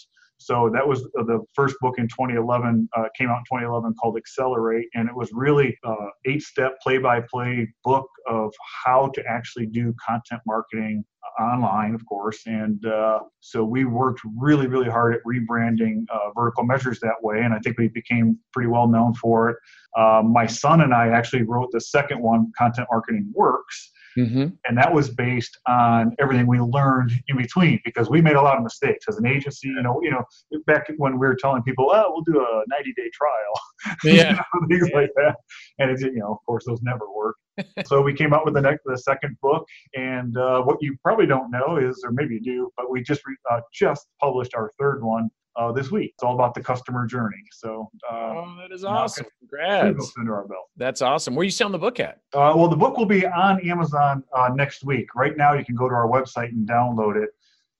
So 0.45 0.69
that 0.73 0.87
was 0.87 1.03
the 1.13 1.39
first 1.53 1.75
book 1.81 1.95
in 1.97 2.07
2011, 2.07 2.89
uh, 2.95 3.03
came 3.17 3.29
out 3.29 3.37
in 3.37 3.43
2011 3.45 3.95
called 4.01 4.17
Accelerate. 4.17 4.87
And 4.93 5.07
it 5.07 5.15
was 5.15 5.29
really 5.33 5.77
uh, 5.83 5.95
eight 6.25 6.41
step 6.41 6.79
play 6.81 6.97
by 6.97 7.21
play 7.21 7.67
book 7.83 8.07
of 8.27 8.53
how 8.83 9.09
to 9.15 9.23
actually 9.27 9.67
do 9.67 9.93
content 10.07 10.41
marketing 10.45 11.03
online, 11.39 11.95
of 11.95 12.05
course. 12.05 12.39
And 12.45 12.85
uh, 12.85 13.19
so 13.39 13.63
we 13.63 13.85
worked 13.85 14.21
really, 14.37 14.67
really 14.67 14.89
hard 14.89 15.15
at 15.15 15.21
rebranding 15.27 16.05
uh, 16.13 16.31
vertical 16.35 16.63
measures 16.63 16.99
that 17.01 17.15
way. 17.21 17.41
And 17.41 17.53
I 17.53 17.59
think 17.59 17.77
we 17.77 17.87
became 17.89 18.37
pretty 18.53 18.69
well 18.69 18.87
known 18.87 19.13
for 19.13 19.49
it. 19.49 19.57
Uh, 19.97 20.21
my 20.23 20.45
son 20.45 20.81
and 20.81 20.93
I 20.93 21.09
actually 21.09 21.43
wrote 21.43 21.69
the 21.71 21.81
second 21.81 22.21
one, 22.21 22.51
Content 22.57 22.87
Marketing 22.91 23.31
Works. 23.33 23.90
Mm-hmm. 24.17 24.47
And 24.65 24.77
that 24.77 24.93
was 24.93 25.09
based 25.09 25.57
on 25.67 26.15
everything 26.19 26.47
we 26.47 26.59
learned 26.59 27.11
in 27.27 27.37
between 27.37 27.79
because 27.85 28.09
we 28.09 28.21
made 28.21 28.35
a 28.35 28.41
lot 28.41 28.57
of 28.57 28.63
mistakes 28.63 29.05
as 29.07 29.17
an 29.17 29.25
agency. 29.25 29.67
You 29.69 29.81
know, 29.81 29.99
you 30.01 30.11
know, 30.11 30.23
back 30.67 30.91
when 30.97 31.13
we 31.13 31.27
were 31.27 31.35
telling 31.35 31.63
people, 31.63 31.89
"Oh, 31.93 32.11
we'll 32.13 32.23
do 32.23 32.41
a 32.41 32.63
90-day 32.73 33.09
trial," 33.13 33.97
yeah, 34.03 34.29
you 34.29 34.35
know, 34.35 34.67
things 34.67 34.89
yeah. 34.91 34.97
like 34.99 35.09
that, 35.15 35.35
and 35.79 35.91
it's 35.91 36.01
you 36.01 36.13
know, 36.13 36.31
of 36.31 36.37
course, 36.45 36.65
those 36.65 36.81
never 36.81 37.05
work. 37.15 37.35
so 37.85 38.01
we 38.01 38.13
came 38.13 38.33
out 38.33 38.45
with 38.45 38.53
the 38.53 38.61
next, 38.61 38.81
the 38.85 38.97
second 38.97 39.37
book, 39.41 39.65
and 39.95 40.37
uh, 40.37 40.61
what 40.61 40.77
you 40.81 40.95
probably 41.03 41.25
don't 41.25 41.51
know 41.51 41.77
is, 41.77 42.01
or 42.05 42.11
maybe 42.11 42.35
you 42.35 42.41
do, 42.41 42.71
but 42.77 42.89
we 42.89 43.01
just 43.01 43.21
re- 43.25 43.35
uh, 43.51 43.61
just 43.73 44.07
published 44.19 44.55
our 44.55 44.71
third 44.79 45.03
one 45.03 45.29
uh, 45.55 45.71
this 45.71 45.91
week. 45.91 46.11
It's 46.13 46.23
all 46.23 46.35
about 46.35 46.53
the 46.53 46.61
customer 46.61 47.05
journey. 47.05 47.43
So, 47.51 47.89
uh, 48.09 48.15
oh, 48.15 48.57
that 48.61 48.73
is 48.73 48.83
awesome! 48.83 49.25
Congrats! 49.39 50.13
Under 50.17 50.35
our 50.35 50.47
belt. 50.47 50.65
That's 50.77 51.01
awesome. 51.01 51.35
Where 51.35 51.41
are 51.41 51.45
you 51.45 51.51
selling 51.51 51.71
the 51.71 51.79
book 51.79 51.99
at? 51.99 52.19
Uh, 52.33 52.53
well, 52.55 52.67
the 52.67 52.75
book 52.75 52.97
will 52.97 53.05
be 53.05 53.25
on 53.25 53.67
Amazon 53.67 54.23
uh, 54.35 54.49
next 54.53 54.83
week. 54.83 55.13
Right 55.15 55.35
now, 55.37 55.53
you 55.53 55.65
can 55.65 55.75
go 55.75 55.87
to 55.89 55.95
our 55.95 56.07
website 56.07 56.49
and 56.49 56.67
download 56.67 57.21
it 57.21 57.29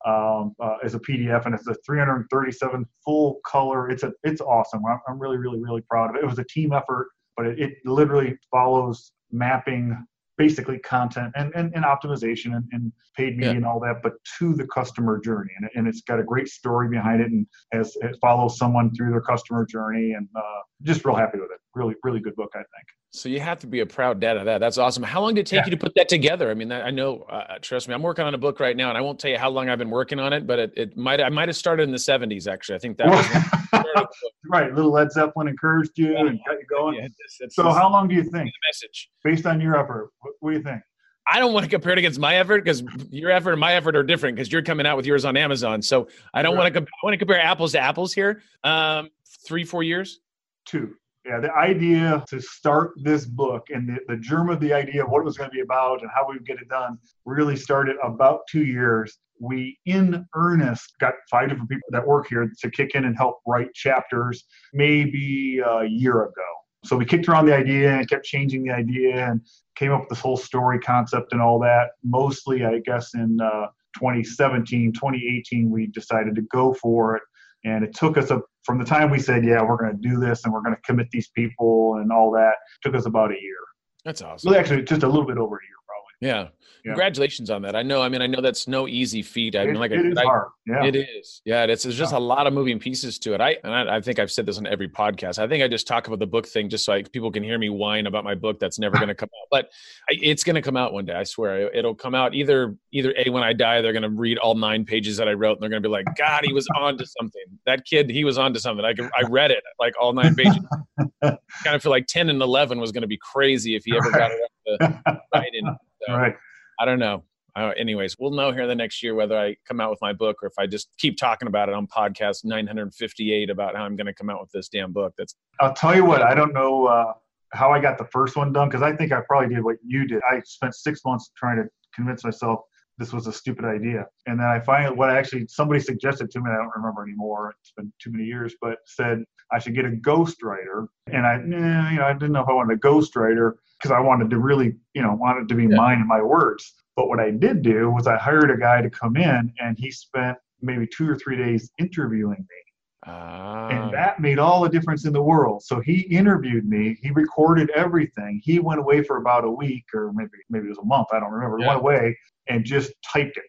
um, 0.06 0.56
uh, 0.60 0.78
as 0.84 0.96
a 0.96 1.00
PDF, 1.00 1.46
and 1.46 1.56
it's 1.56 1.68
a 1.68 1.76
337 1.86 2.86
full 3.04 3.40
color. 3.46 3.90
It's 3.90 4.04
a 4.04 4.12
it's 4.24 4.42
awesome. 4.42 4.86
I'm, 4.86 5.00
I'm 5.08 5.20
really 5.20 5.38
really 5.38 5.60
really 5.60 5.82
proud 5.90 6.10
of 6.10 6.16
it. 6.16 6.24
It 6.24 6.28
was 6.28 6.40
a 6.40 6.46
team 6.46 6.74
effort, 6.74 7.10
but 7.38 7.46
it, 7.46 7.60
it 7.60 7.74
literally 7.86 8.38
follows 8.52 9.14
mapping 9.32 9.98
basically 10.42 10.80
content 10.80 11.32
and, 11.36 11.54
and, 11.54 11.72
and 11.76 11.86
optimization 11.86 12.56
and, 12.56 12.66
and 12.72 12.92
paid 13.16 13.38
media 13.38 13.52
yeah. 13.52 13.58
and 13.58 13.66
all 13.66 13.80
that, 13.80 13.98
but 14.02 14.14
to 14.40 14.56
the 14.56 14.66
customer 14.68 15.20
journey. 15.20 15.52
And, 15.58 15.70
and 15.76 15.88
it's 15.88 16.02
got 16.02 16.20
a 16.20 16.24
great 16.24 16.48
story 16.48 16.90
behind 16.90 17.22
it 17.22 17.30
and 17.30 17.46
as 17.74 17.96
it 18.02 18.18
follows 18.20 18.58
someone 18.58 18.92
through 18.96 19.12
their 19.12 19.22
customer 19.22 19.68
journey 19.68 20.14
and 20.14 20.28
uh, 20.36 20.62
just 20.82 21.06
real 21.06 21.16
happy 21.16 21.38
with 21.38 21.52
it. 21.52 21.60
Really, 21.76 21.94
really 22.04 22.22
good 22.22 22.36
book, 22.36 22.50
I 22.56 22.64
think. 22.74 22.88
So 23.14 23.28
you 23.28 23.42
have 23.42 23.60
to 23.60 23.68
be 23.68 23.82
a 23.82 23.86
proud 23.86 24.22
dad 24.22 24.38
of 24.38 24.46
that. 24.46 24.60
That's 24.60 24.78
awesome. 24.78 25.04
How 25.04 25.20
long 25.20 25.34
did 25.34 25.42
it 25.42 25.48
take 25.48 25.58
yeah. 25.58 25.66
you 25.66 25.72
to 25.72 25.78
put 25.78 25.94
that 25.96 26.08
together? 26.08 26.50
I 26.50 26.54
mean, 26.54 26.72
I 26.72 26.92
know, 26.92 27.26
uh, 27.30 27.44
uh, 27.50 27.58
trust 27.62 27.90
me, 27.90 27.94
I'm 27.94 28.02
working 28.02 28.24
on 28.24 28.34
a 28.34 28.38
book 28.38 28.62
right 28.62 28.76
now, 28.76 28.88
and 28.88 28.98
I 28.98 29.02
won't 29.02 29.20
tell 29.20 29.30
you 29.30 29.38
how 29.38 29.50
long 29.50 29.68
I've 29.68 29.78
been 29.78 29.90
working 29.90 30.18
on 30.18 30.32
it, 30.32 30.48
but 30.48 30.60
it, 30.60 30.74
it 30.78 30.98
might 30.98 31.20
I 31.20 31.28
might 31.28 31.50
have 31.50 31.58
started 31.58 31.84
in 31.84 31.92
the 31.92 31.98
70s. 31.98 32.48
Actually, 32.48 32.76
I 32.76 32.80
think 32.80 32.98
that 32.98 33.08
was 33.08 34.06
right. 34.50 34.74
Little 34.74 34.94
Led 34.94 35.12
Zeppelin 35.12 35.50
encouraged 35.50 35.92
you 35.98 36.14
yeah. 36.14 36.22
and 36.22 36.40
got 36.48 36.54
you 36.54 36.66
going. 36.70 36.96
Yeah, 36.96 37.06
it's, 37.06 37.38
it's, 37.42 37.56
so, 37.56 37.70
how 37.72 37.92
long 37.92 38.08
do 38.08 38.16
you 38.16 38.24
think? 38.24 38.46
The 38.46 38.70
message, 38.70 39.10
based 39.26 39.46
on 39.46 39.60
your 39.60 39.78
effort, 39.78 40.12
what, 40.22 40.34
what 40.40 40.52
do 40.52 40.58
you 40.58 40.64
think? 40.64 40.82
I 41.30 41.40
don't 41.40 41.54
want 41.54 41.66
to 41.66 41.70
compare 41.70 41.92
it 41.92 41.98
against 41.98 42.20
my 42.20 42.38
effort 42.38 42.64
because 42.64 42.82
your 43.10 43.30
effort 43.30 43.52
and 43.52 43.60
my 43.60 43.74
effort 43.74 43.98
are 43.98 44.04
different 44.04 44.38
because 44.38 44.50
you're 44.50 44.64
coming 44.64 44.86
out 44.86 44.96
with 44.96 45.06
yours 45.06 45.26
on 45.26 45.36
Amazon. 45.36 45.82
So 45.82 46.08
I 46.34 46.42
don't 46.42 46.56
right. 46.56 46.74
want 46.74 46.74
to. 46.76 46.82
I 46.82 47.04
want 47.04 47.14
to 47.14 47.18
compare 47.18 47.42
apples 47.42 47.74
to 47.74 47.80
apples 47.80 48.14
here. 48.14 48.42
Um, 48.64 49.10
three, 49.46 49.66
four 49.66 49.84
years. 49.84 50.22
Two 50.66 50.96
yeah, 51.26 51.40
the 51.40 51.54
idea 51.54 52.24
to 52.30 52.42
start 52.42 52.94
this 53.04 53.26
book 53.26 53.68
and 53.70 53.88
the, 53.88 54.00
the 54.08 54.18
germ 54.18 54.50
of 54.50 54.60
the 54.60 54.74
idea 54.74 55.04
of 55.04 55.12
what 55.12 55.20
it 55.20 55.26
was 55.26 55.38
going 55.38 55.50
to 55.50 55.54
be 55.54 55.62
about 55.62 56.02
and 56.02 56.10
how 56.14 56.28
we 56.28 56.36
would 56.36 56.46
get 56.46 56.60
it 56.60 56.68
done 56.68 56.98
really 57.26 57.56
started 57.56 57.96
about 58.04 58.42
two 58.50 58.66
years. 58.66 59.20
We, 59.40 59.78
in 59.86 60.26
earnest, 60.36 60.94
got 61.00 61.14
five 61.30 61.50
different 61.50 61.70
people 61.70 61.88
that 61.92 62.06
work 62.06 62.28
here 62.28 62.52
to 62.60 62.72
kick 62.72 62.96
in 62.96 63.06
and 63.06 63.16
help 63.16 63.40
write 63.46 63.74
chapters 63.74 64.46
maybe 64.74 65.60
a 65.60 65.86
year 65.86 66.24
ago. 66.24 66.52
So 66.84 66.98
we 66.98 67.06
kicked 67.06 67.28
around 67.28 67.46
the 67.46 67.56
idea 67.56 67.94
and 67.96 68.10
kept 68.10 68.26
changing 68.26 68.64
the 68.64 68.72
idea 68.72 69.28
and 69.28 69.42
came 69.76 69.92
up 69.92 70.02
with 70.02 70.10
this 70.10 70.20
whole 70.20 70.38
story 70.38 70.80
concept 70.80 71.34
and 71.34 71.42
all 71.42 71.60
that. 71.60 71.92
Mostly, 72.04 72.66
I 72.66 72.80
guess, 72.80 73.14
in 73.14 73.40
uh, 73.40 73.68
2017, 73.96 74.94
2018, 74.94 75.70
we 75.70 75.88
decided 75.88 76.36
to 76.36 76.42
go 76.44 76.74
for 76.74 77.16
it. 77.16 77.24
And 77.64 77.84
it 77.84 77.94
took 77.94 78.18
us 78.18 78.32
a 78.32 78.42
from 78.64 78.78
the 78.78 78.86
time 78.86 79.10
we 79.10 79.20
said, 79.20 79.44
yeah, 79.44 79.62
we're 79.62 79.78
going 79.78 79.92
to 79.92 80.10
do 80.10 80.20
this 80.20 80.46
and 80.46 80.54
we're 80.54 80.62
going 80.62 80.76
to 80.76 80.82
commit 80.82 81.10
these 81.12 81.30
people 81.30 81.96
and 81.96 82.12
all 82.12 82.32
that, 82.32 82.56
took 82.84 82.96
us 82.96 83.06
about 83.06 83.32
a 83.32 83.42
year. 83.42 83.58
That's 84.06 84.22
awesome. 84.22 84.52
Well, 84.52 84.60
actually, 84.60 84.84
just 84.84 85.04
a 85.04 85.08
little 85.08 85.26
bit 85.26 85.38
over 85.38 85.56
a 85.56 85.60
year. 85.64 85.76
Yeah. 86.22 86.48
Yeah. 86.84 86.94
Congratulations 86.94 87.52
on 87.52 87.62
that. 87.62 87.76
I 87.76 87.84
know. 87.84 88.02
I 88.02 88.10
mean, 88.10 88.24
I 88.24 88.28
know 88.28 88.42
that's 88.42 88.68
no 88.68 88.88
easy 88.88 89.22
feat. 89.22 89.56
I 89.56 89.64
it, 89.64 89.68
mean, 89.68 89.76
like 89.76 89.92
it 89.92 90.00
I, 90.00 90.10
is 90.10 90.18
I, 90.18 90.24
hard. 90.24 90.48
Yeah. 90.66 90.86
It 90.86 90.96
is. 90.96 91.42
Yeah. 91.46 91.64
It's, 91.66 91.86
it's 91.86 91.96
just 91.96 92.12
yeah. 92.12 92.18
a 92.18 92.20
lot 92.20 92.48
of 92.48 92.54
moving 92.54 92.80
pieces 92.80 93.20
to 93.20 93.34
it. 93.34 93.42
I 93.42 93.58
and 93.64 93.74
I, 93.74 93.98
I, 93.98 94.02
think 94.02 94.18
I've 94.18 94.32
said 94.32 94.48
this 94.48 94.58
on 94.58 94.66
every 94.66 94.88
podcast. 94.88 95.38
I 95.38 95.48
think 95.48 95.64
I 95.64 95.68
just 95.68 95.86
talk 95.86 96.08
about 96.08 96.18
the 96.18 96.28
book 96.28 96.48
thing 96.48 96.70
just 96.70 96.86
so 96.86 96.94
I, 96.94 97.04
people 97.04 97.32
can 97.32 97.44
hear 97.44 97.60
me 97.60 97.70
whine 97.70 98.08
about 98.08 98.24
my 98.24 98.34
book 98.34 98.60
that's 98.60 98.80
never 98.80 98.96
going 98.96 99.10
to 99.10 99.16
come 99.16 99.30
out. 99.42 99.48
But 99.52 99.66
I, 100.10 100.18
it's 100.22 100.44
going 100.44 100.56
to 100.56 100.62
come 100.62 100.76
out 100.76 100.94
one 100.94 101.06
day. 101.06 101.14
I 101.14 101.24
swear. 101.24 101.72
It'll 101.72 101.94
come 101.94 102.16
out 102.16 102.34
either 102.34 102.76
either 102.92 103.14
a 103.18 103.30
when 103.30 103.44
I 103.44 103.54
die, 103.54 103.82
they're 103.82 103.94
going 103.94 104.02
to 104.04 104.10
read 104.10 104.40
all 104.40 104.56
nine 104.56 104.86
pages 104.86 105.18
that 105.18 105.28
I 105.28 105.34
wrote, 105.34 105.54
and 105.54 105.62
they're 105.62 105.70
going 105.70 105.84
to 105.84 105.88
be 105.88 105.92
like, 105.92 106.08
God, 106.18 106.44
he 106.46 106.54
was 106.54 106.68
on 106.76 106.98
to 106.98 107.06
something. 107.06 107.44
That 107.66 107.86
kid, 107.86 108.10
he 108.10 108.24
was 108.24 108.38
on 108.38 108.54
to 108.54 108.60
something. 108.60 108.86
I 108.86 108.94
I 109.18 109.28
read 109.30 109.52
it 109.52 109.64
like 109.80 109.94
all 110.00 110.14
nine 110.14 110.36
pages. 110.36 110.58
kind 111.24 111.76
of 111.76 111.82
feel 111.84 111.92
like 111.92 112.08
ten 112.08 112.30
and 112.30 112.42
eleven 112.42 112.80
was 112.80 112.92
going 112.92 113.02
to 113.02 113.08
be 113.08 113.20
crazy 113.22 113.76
if 113.76 113.84
he 113.86 113.96
ever 113.96 114.10
got 114.12 114.32
it 114.32 114.40
up 114.80 114.96
to 115.06 115.22
writing. 115.34 115.76
So, 116.08 116.14
right. 116.14 116.36
I 116.80 116.86
don't 116.86 117.00
know 117.00 117.24
uh, 117.56 117.72
anyways, 117.78 118.16
we'll 118.18 118.32
know 118.32 118.52
here 118.52 118.68
the 118.68 118.76
next 118.76 119.04
year 119.04 119.14
whether 119.14 119.38
I 119.38 119.56
come 119.68 119.82
out 119.82 119.90
with 119.90 120.00
my 120.02 120.14
book 120.14 120.38
or 120.42 120.48
if 120.48 120.54
I 120.58 120.68
just 120.68 120.90
keep 120.98 121.18
talking 121.18 121.48
about 121.48 121.70
it 121.70 121.76
on 121.76 121.88
podcast 121.88 122.46
958 122.46 123.50
about 123.50 123.76
how 123.76 123.84
I'm 123.84 123.96
going 123.96 124.08
to 124.08 124.14
come 124.14 124.30
out 124.30 124.40
with 124.40 124.52
this 124.52 124.70
damn 124.70 124.92
book. 124.92 125.14
That's. 125.18 125.36
I'll 125.60 125.74
tell 125.74 125.96
you 125.96 126.06
what. 126.06 126.22
I 126.22 126.34
don't 126.34 126.54
know 126.54 126.86
uh, 126.86 127.14
how 127.54 127.72
I 127.72 127.80
got 127.80 127.98
the 127.98 128.06
first 128.06 128.36
one 128.38 128.54
done 128.54 128.70
because 128.70 128.82
I 128.82 128.96
think 128.96 129.12
I 129.12 129.22
probably 129.28 129.54
did 129.54 129.64
what 129.64 129.78
you 129.86 130.08
did. 130.08 130.22
I 130.30 130.42
spent 130.46 130.76
six 130.76 131.02
months 131.06 131.32
trying 131.36 131.58
to 131.58 131.66
convince 131.94 132.24
myself 132.24 132.62
this 132.98 133.12
was 133.12 133.28
a 133.28 133.34
stupid 133.34 133.66
idea, 133.66 134.06
and 134.28 134.40
then 134.40 134.46
I 134.46 134.60
finally 134.60 134.96
what 134.96 135.10
I 135.10 135.18
actually 135.18 135.48
somebody 135.48 135.80
suggested 135.80 136.30
to 136.32 136.40
me. 136.40 136.52
I 136.52 136.56
don't 136.56 136.72
remember 136.76 137.04
anymore. 137.04 137.56
It's 137.62 137.72
been 137.76 137.92
too 138.00 138.12
many 138.12 138.26
years, 138.26 138.54
but 138.62 138.78
said 138.86 139.24
I 139.52 139.60
should 139.60 139.76
get 139.76 139.86
a 139.86 139.90
ghostwriter, 139.90 140.88
and 141.08 141.26
I, 141.26 141.36
you 141.38 141.98
know, 141.98 142.06
I 142.06 142.14
didn't 142.14 142.32
know 142.32 142.42
if 142.42 142.50
I 142.50 142.54
wanted 142.54 142.78
a 142.78 142.82
ghostwriter 142.82 143.54
because 143.82 143.92
I 143.92 144.00
wanted 144.00 144.30
to 144.30 144.38
really, 144.38 144.76
you 144.94 145.02
know, 145.02 145.14
wanted 145.14 145.44
it 145.44 145.48
to 145.50 145.56
be 145.56 145.64
yeah. 145.64 145.76
mine 145.76 146.00
and 146.00 146.08
my 146.08 146.22
words. 146.22 146.74
But 146.96 147.08
what 147.08 147.20
I 147.20 147.32
did 147.32 147.62
do 147.62 147.90
was 147.90 148.08
I 148.08 148.18
hired 148.18 148.52
a 148.52 148.58
guy 148.58 148.82
to 148.82 148.90
come 148.90 149.18
in 149.18 149.54
and 149.60 149.78
he 149.80 149.92
spent 149.92 150.38
maybe 150.62 150.88
two 150.88 151.10
or 151.10 151.16
three 151.16 151.38
days 151.38 151.72
interviewing 151.80 152.40
me. 152.40 152.62
Ah. 153.08 153.70
And 153.70 153.94
that 153.94 154.20
made 154.20 154.38
all 154.38 154.62
the 154.62 154.70
difference 154.70 155.06
in 155.06 155.14
the 155.14 155.22
world. 155.22 155.64
So 155.64 155.80
he 155.80 156.02
interviewed 156.02 156.70
me. 156.70 157.00
He 157.02 157.10
recorded 157.12 157.72
everything. 157.72 158.40
He 158.44 158.60
went 158.60 158.80
away 158.80 159.04
for 159.04 159.18
about 159.18 159.44
a 159.44 159.50
week 159.50 159.86
or 159.94 160.12
maybe 160.14 160.30
maybe 160.50 160.68
it 160.68 160.70
was 160.70 160.78
a 160.78 160.86
month. 160.86 161.08
I 161.12 161.20
don't 161.20 161.32
remember. 161.32 161.58
He 161.58 161.64
Yeah. 161.64 161.70
went 161.70 161.80
away 161.80 162.18
and 162.48 162.64
just 162.64 162.92
typed 163.02 163.38
it 163.38 163.46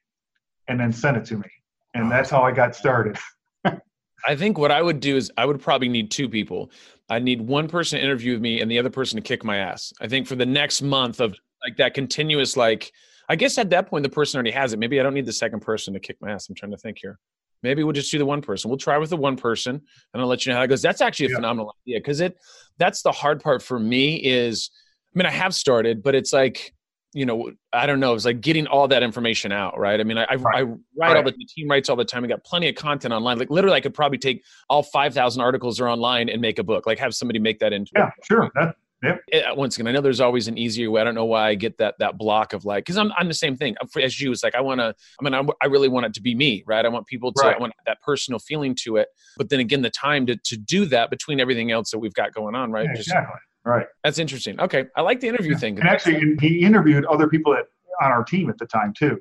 and 0.68 0.80
then 0.80 0.92
sent 0.92 1.18
it 1.18 1.24
to 1.26 1.36
me. 1.36 1.48
And 1.94 2.10
that's 2.10 2.30
how 2.30 2.42
I 2.42 2.52
got 2.52 2.74
started. 2.74 3.18
I 4.26 4.36
think 4.36 4.58
what 4.58 4.70
I 4.70 4.80
would 4.82 5.00
do 5.00 5.16
is 5.16 5.30
I 5.36 5.46
would 5.46 5.60
probably 5.60 5.88
need 5.88 6.10
two 6.10 6.28
people. 6.28 6.70
I 7.08 7.18
need 7.18 7.40
one 7.40 7.68
person 7.68 7.98
to 7.98 8.04
interview 8.04 8.38
me 8.38 8.60
and 8.60 8.70
the 8.70 8.78
other 8.78 8.90
person 8.90 9.16
to 9.16 9.22
kick 9.22 9.44
my 9.44 9.56
ass. 9.58 9.92
I 10.00 10.08
think 10.08 10.26
for 10.26 10.36
the 10.36 10.46
next 10.46 10.82
month 10.82 11.20
of 11.20 11.34
like 11.64 11.76
that 11.76 11.94
continuous 11.94 12.56
like 12.56 12.92
I 13.28 13.36
guess 13.36 13.56
at 13.58 13.70
that 13.70 13.86
point 13.86 14.02
the 14.02 14.08
person 14.08 14.36
already 14.38 14.50
has 14.50 14.72
it. 14.72 14.78
Maybe 14.78 14.98
I 14.98 15.02
don't 15.02 15.14
need 15.14 15.26
the 15.26 15.32
second 15.32 15.60
person 15.60 15.94
to 15.94 16.00
kick 16.00 16.16
my 16.20 16.30
ass. 16.32 16.48
I'm 16.48 16.54
trying 16.54 16.72
to 16.72 16.76
think 16.78 16.98
here. 17.00 17.18
Maybe 17.62 17.84
we'll 17.84 17.92
just 17.92 18.10
do 18.10 18.18
the 18.18 18.26
one 18.26 18.42
person. 18.42 18.68
We'll 18.68 18.78
try 18.78 18.98
with 18.98 19.10
the 19.10 19.16
one 19.16 19.36
person 19.36 19.80
and 20.12 20.20
I'll 20.20 20.26
let 20.28 20.44
you 20.44 20.52
know 20.52 20.58
how 20.58 20.64
it 20.64 20.68
goes. 20.68 20.82
That's 20.82 21.00
actually 21.00 21.26
a 21.26 21.28
Yeah. 21.30 21.36
phenomenal 21.36 21.74
idea 21.86 22.00
because 22.00 22.20
it 22.20 22.36
that's 22.78 23.02
the 23.02 23.12
hard 23.12 23.40
part 23.42 23.62
for 23.62 23.78
me 23.78 24.16
is 24.16 24.70
I 25.14 25.18
mean 25.18 25.26
I 25.26 25.30
have 25.30 25.54
started, 25.54 26.02
but 26.02 26.14
it's 26.14 26.32
like 26.32 26.74
you 27.14 27.26
know, 27.26 27.52
I 27.72 27.86
don't 27.86 28.00
know. 28.00 28.14
It's 28.14 28.24
like 28.24 28.40
getting 28.40 28.66
all 28.66 28.88
that 28.88 29.02
information 29.02 29.52
out, 29.52 29.78
right? 29.78 30.00
I 30.00 30.04
mean, 30.04 30.18
I, 30.18 30.24
I, 30.30 30.34
Right. 30.36 30.58
I 30.58 30.62
write 30.96 31.16
all 31.16 31.22
the, 31.22 31.32
the 31.32 31.44
team 31.44 31.68
writes 31.68 31.88
all 31.88 31.96
the 31.96 32.04
time. 32.04 32.22
We 32.22 32.28
got 32.28 32.44
plenty 32.44 32.68
of 32.68 32.74
content 32.74 33.12
online. 33.12 33.38
Like 33.38 33.50
literally, 33.50 33.76
I 33.76 33.80
could 33.80 33.94
probably 33.94 34.18
take 34.18 34.42
all 34.70 34.82
five 34.82 35.12
thousand 35.14 35.42
articles 35.42 35.80
are 35.80 35.88
online 35.88 36.28
and 36.28 36.40
make 36.40 36.58
a 36.58 36.64
book. 36.64 36.86
Like 36.86 36.98
have 36.98 37.14
somebody 37.14 37.38
make 37.38 37.58
that 37.58 37.72
into. 37.72 37.92
Yeah, 37.94 38.10
sure. 38.24 38.50
That, 38.54 38.76
It, 39.28 39.44
uh, 39.44 39.54
once 39.54 39.76
again, 39.76 39.88
I 39.88 39.92
know 39.92 40.00
there's 40.00 40.20
always 40.20 40.48
an 40.48 40.56
easier 40.56 40.90
way. 40.90 41.00
I 41.00 41.04
don't 41.04 41.14
know 41.14 41.24
why 41.24 41.48
I 41.48 41.54
get 41.54 41.78
that 41.78 41.96
that 41.98 42.16
block 42.18 42.52
of 42.52 42.64
like 42.64 42.84
because 42.84 42.96
I'm 42.96 43.12
I'm 43.18 43.28
the 43.28 43.34
same 43.34 43.56
thing 43.56 43.76
as 44.00 44.20
you. 44.20 44.32
It's 44.32 44.42
like 44.42 44.54
I 44.54 44.60
want 44.60 44.80
to. 44.80 44.94
I 45.20 45.24
mean, 45.24 45.34
I, 45.34 45.44
I 45.60 45.66
really 45.66 45.88
want 45.88 46.06
it 46.06 46.14
to 46.14 46.22
be 46.22 46.34
me, 46.34 46.64
right? 46.66 46.84
I 46.84 46.88
want 46.88 47.06
people 47.06 47.32
to. 47.32 47.46
I 47.46 47.58
want 47.58 47.72
that 47.86 48.00
personal 48.00 48.38
feeling 48.38 48.74
to 48.82 48.96
it. 48.96 49.08
But 49.36 49.50
then 49.50 49.60
again, 49.60 49.82
the 49.82 49.90
time 49.90 50.26
to 50.26 50.36
to 50.36 50.56
do 50.56 50.86
that 50.86 51.10
between 51.10 51.40
everything 51.40 51.72
else 51.72 51.90
that 51.90 51.98
we've 51.98 52.14
got 52.14 52.32
going 52.32 52.54
on, 52.54 52.70
right? 52.72 52.86
yeah, 52.86 52.94
Just 52.94 53.08
exactly. 53.08 53.40
Right. 53.64 53.86
that's 54.02 54.18
interesting. 54.18 54.58
Okay, 54.60 54.86
I 54.96 55.02
like 55.02 55.20
the 55.20 55.28
interview 55.28 55.56
thing. 55.56 55.78
And 55.78 55.88
actually, 55.88 56.16
and 56.16 56.40
he 56.40 56.60
interviewed 56.60 57.04
other 57.04 57.28
people 57.28 57.52
that 57.52 57.66
on 58.02 58.10
our 58.10 58.24
team 58.24 58.50
at 58.50 58.58
the 58.58 58.66
time 58.66 58.92
too. 58.92 59.20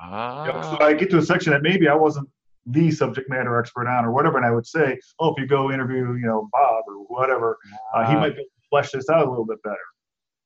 ah, 0.00 0.46
You 0.46 0.52
know, 0.52 0.62
so 0.62 0.78
I 0.80 0.94
get 0.94 1.10
to 1.10 1.18
a 1.18 1.22
section 1.22 1.52
that 1.52 1.62
maybe 1.62 1.88
I 1.88 1.94
wasn't 1.94 2.28
the 2.66 2.90
subject 2.90 3.28
matter 3.30 3.58
expert 3.60 3.86
on 3.86 4.04
or 4.04 4.12
whatever, 4.12 4.38
and 4.38 4.46
I 4.46 4.50
would 4.50 4.66
say, 4.66 4.98
oh, 5.20 5.32
if 5.34 5.38
you 5.40 5.46
go 5.46 5.70
interview, 5.70 6.14
you 6.14 6.26
know, 6.26 6.48
Bob 6.52 6.84
or 6.88 6.94
whatever, 7.08 7.58
uh, 7.94 8.04
he 8.04 8.14
Ah. 8.14 8.20
might 8.20 8.30
be 8.34 8.40
able 8.40 8.44
to 8.44 8.68
flesh 8.70 8.90
this 8.92 9.08
out 9.10 9.26
a 9.26 9.30
little 9.30 9.44
bit 9.46 9.62
better. 9.62 9.76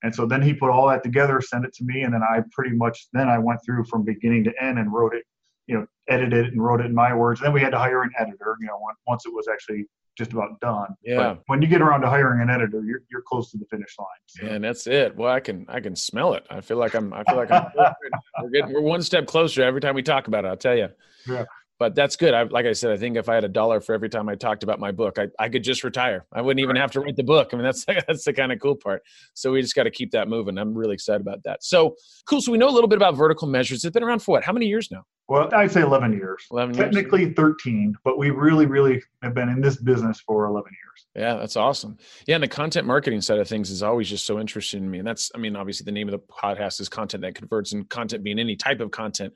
And 0.03 0.15
so 0.15 0.27
then 0.27 0.43
he 0.43 0.53
put 0.55 0.71
all 0.71 0.89
that 0.89 1.03
together, 1.03 1.41
sent 1.41 1.65
it 1.65 1.73
to 1.75 1.85
me, 1.85 2.03
and 2.03 2.13
then 2.13 2.23
I 2.23 2.43
pretty 2.53 2.75
much 2.75 3.09
then 3.13 3.29
I 3.29 3.39
went 3.39 3.61
through 3.65 3.85
from 3.85 4.03
beginning 4.05 4.45
to 4.45 4.53
end 4.63 4.79
and 4.79 4.93
wrote 4.93 5.15
it, 5.15 5.25
you 5.67 5.79
know, 5.79 5.87
edited 6.09 6.47
it 6.47 6.53
and 6.53 6.63
wrote 6.63 6.81
it 6.81 6.87
in 6.87 6.95
my 6.95 7.15
words. 7.15 7.41
then 7.41 7.53
we 7.53 7.61
had 7.61 7.71
to 7.71 7.79
hire 7.79 8.03
an 8.03 8.11
editor, 8.19 8.57
you 8.61 8.67
know, 8.67 8.79
once 9.07 9.25
it 9.27 9.33
was 9.33 9.47
actually 9.49 9.87
just 10.17 10.33
about 10.33 10.61
done. 10.61 10.95
Yeah. 11.03 11.17
But 11.17 11.43
when 11.47 11.63
you 11.63 11.69
get 11.69 11.81
around 11.81 12.03
to 12.03 12.09
hiring 12.09 12.41
an 12.43 12.51
editor, 12.51 12.83
you're 12.85 13.03
you're 13.11 13.23
close 13.23 13.51
to 13.53 13.59
the 13.59 13.67
finish 13.67 13.95
line. 13.99 14.09
So, 14.27 14.47
And 14.47 14.65
that's 14.65 14.87
it. 14.87 15.17
Well, 15.17 15.33
I 15.33 15.41
can 15.41 15.67
I 15.69 15.81
can 15.81 15.97
smell 15.97 16.35
it. 16.35 16.45
I 16.51 16.61
feel 16.61 16.77
like 16.77 16.95
I'm 16.95 17.13
I 17.13 17.25
feel 17.25 17.37
like 17.37 17.51
I'm 17.51 17.67
we're 18.43 18.51
getting 18.51 18.73
we're 18.73 18.81
one 18.81 19.03
step 19.03 19.27
closer 19.27 19.63
every 19.63 19.81
time 19.81 19.95
we 19.95 20.03
talk 20.03 20.29
about 20.29 20.45
it. 20.45 20.49
I'll 20.49 20.57
tell 20.57 20.77
you. 20.77 20.89
Yeah. 21.27 21.45
But 21.81 21.95
that's 21.95 22.15
good. 22.15 22.35
I, 22.35 22.43
like 22.43 22.67
I 22.67 22.73
said, 22.73 22.91
I 22.93 22.99
think 22.99 23.17
if 23.17 23.31
I 23.31 23.35
had 23.35 23.43
a 23.43 23.49
dollar 23.49 23.81
for 23.81 23.95
every 23.95 24.11
time 24.11 24.29
I 24.29 24.35
talked 24.35 24.63
about 24.63 24.79
my 24.79 24.93
book, 24.93 25.19
I, 25.19 25.29
I 25.39 25.49
could 25.49 25.65
just 25.65 25.83
retire. 25.83 26.27
I 26.31 26.43
wouldn't 26.43 26.63
even 26.63 26.77
have 26.77 26.91
to 26.91 27.01
write 27.01 27.17
the 27.17 27.23
book. 27.23 27.49
I 27.53 27.57
mean, 27.57 27.65
that's 27.65 27.87
that's 28.07 28.25
the 28.25 28.35
kind 28.35 28.53
of 28.53 28.61
cool 28.61 28.77
part. 28.77 29.03
So 29.33 29.53
we 29.53 29.63
just 29.63 29.75
got 29.75 29.85
to 29.85 29.91
keep 29.91 30.11
that 30.11 30.29
moving. 30.29 30.59
I'm 30.59 30.75
really 30.75 30.93
excited 30.93 31.23
about 31.23 31.43
that. 31.45 31.65
So 31.65 31.97
cool. 32.27 32.43
So 32.43 32.53
we 32.53 32.59
know 32.59 32.69
a 32.69 32.71
little 32.71 32.87
bit 32.87 32.99
about 32.99 33.17
vertical 33.17 33.49
measures. 33.49 33.83
It's 33.83 33.95
been 33.95 34.03
around 34.03 34.19
for 34.21 34.33
what? 34.33 34.45
How 34.45 34.53
many 34.53 34.67
years 34.67 34.91
now? 34.91 35.05
Well, 35.31 35.49
I'd 35.55 35.71
say 35.71 35.83
11 35.83 36.13
years. 36.13 36.45
11 36.51 36.75
years. 36.75 36.85
Technically 36.85 37.33
13, 37.33 37.95
but 38.03 38.19
we 38.19 38.31
really, 38.31 38.67
really 38.67 39.01
have 39.23 39.33
been 39.33 39.49
in 39.49 39.61
this 39.61 39.77
business 39.77 40.19
for 40.19 40.47
11 40.47 40.73
years. 40.73 41.07
Yeah, 41.15 41.37
that's 41.39 41.57
awesome. 41.57 41.99
Yeah, 42.27 42.35
and 42.35 42.43
the 42.43 42.49
content 42.49 42.85
marketing 42.85 43.21
side 43.21 43.39
of 43.39 43.47
things 43.47 43.71
is 43.71 43.81
always 43.81 44.09
just 44.09 44.27
so 44.27 44.41
interesting 44.41 44.83
to 44.83 44.89
me. 44.89 44.99
And 44.99 45.07
that's, 45.07 45.31
I 45.33 45.39
mean, 45.39 45.55
obviously 45.55 45.85
the 45.85 45.93
name 45.93 46.09
of 46.09 46.13
the 46.13 46.19
podcast 46.19 46.81
is 46.81 46.89
content 46.89 47.23
that 47.23 47.37
converts, 47.37 47.73
and 47.73 47.89
content 47.89 48.25
being 48.25 48.41
any 48.41 48.57
type 48.57 48.81
of 48.81 48.91
content. 48.91 49.33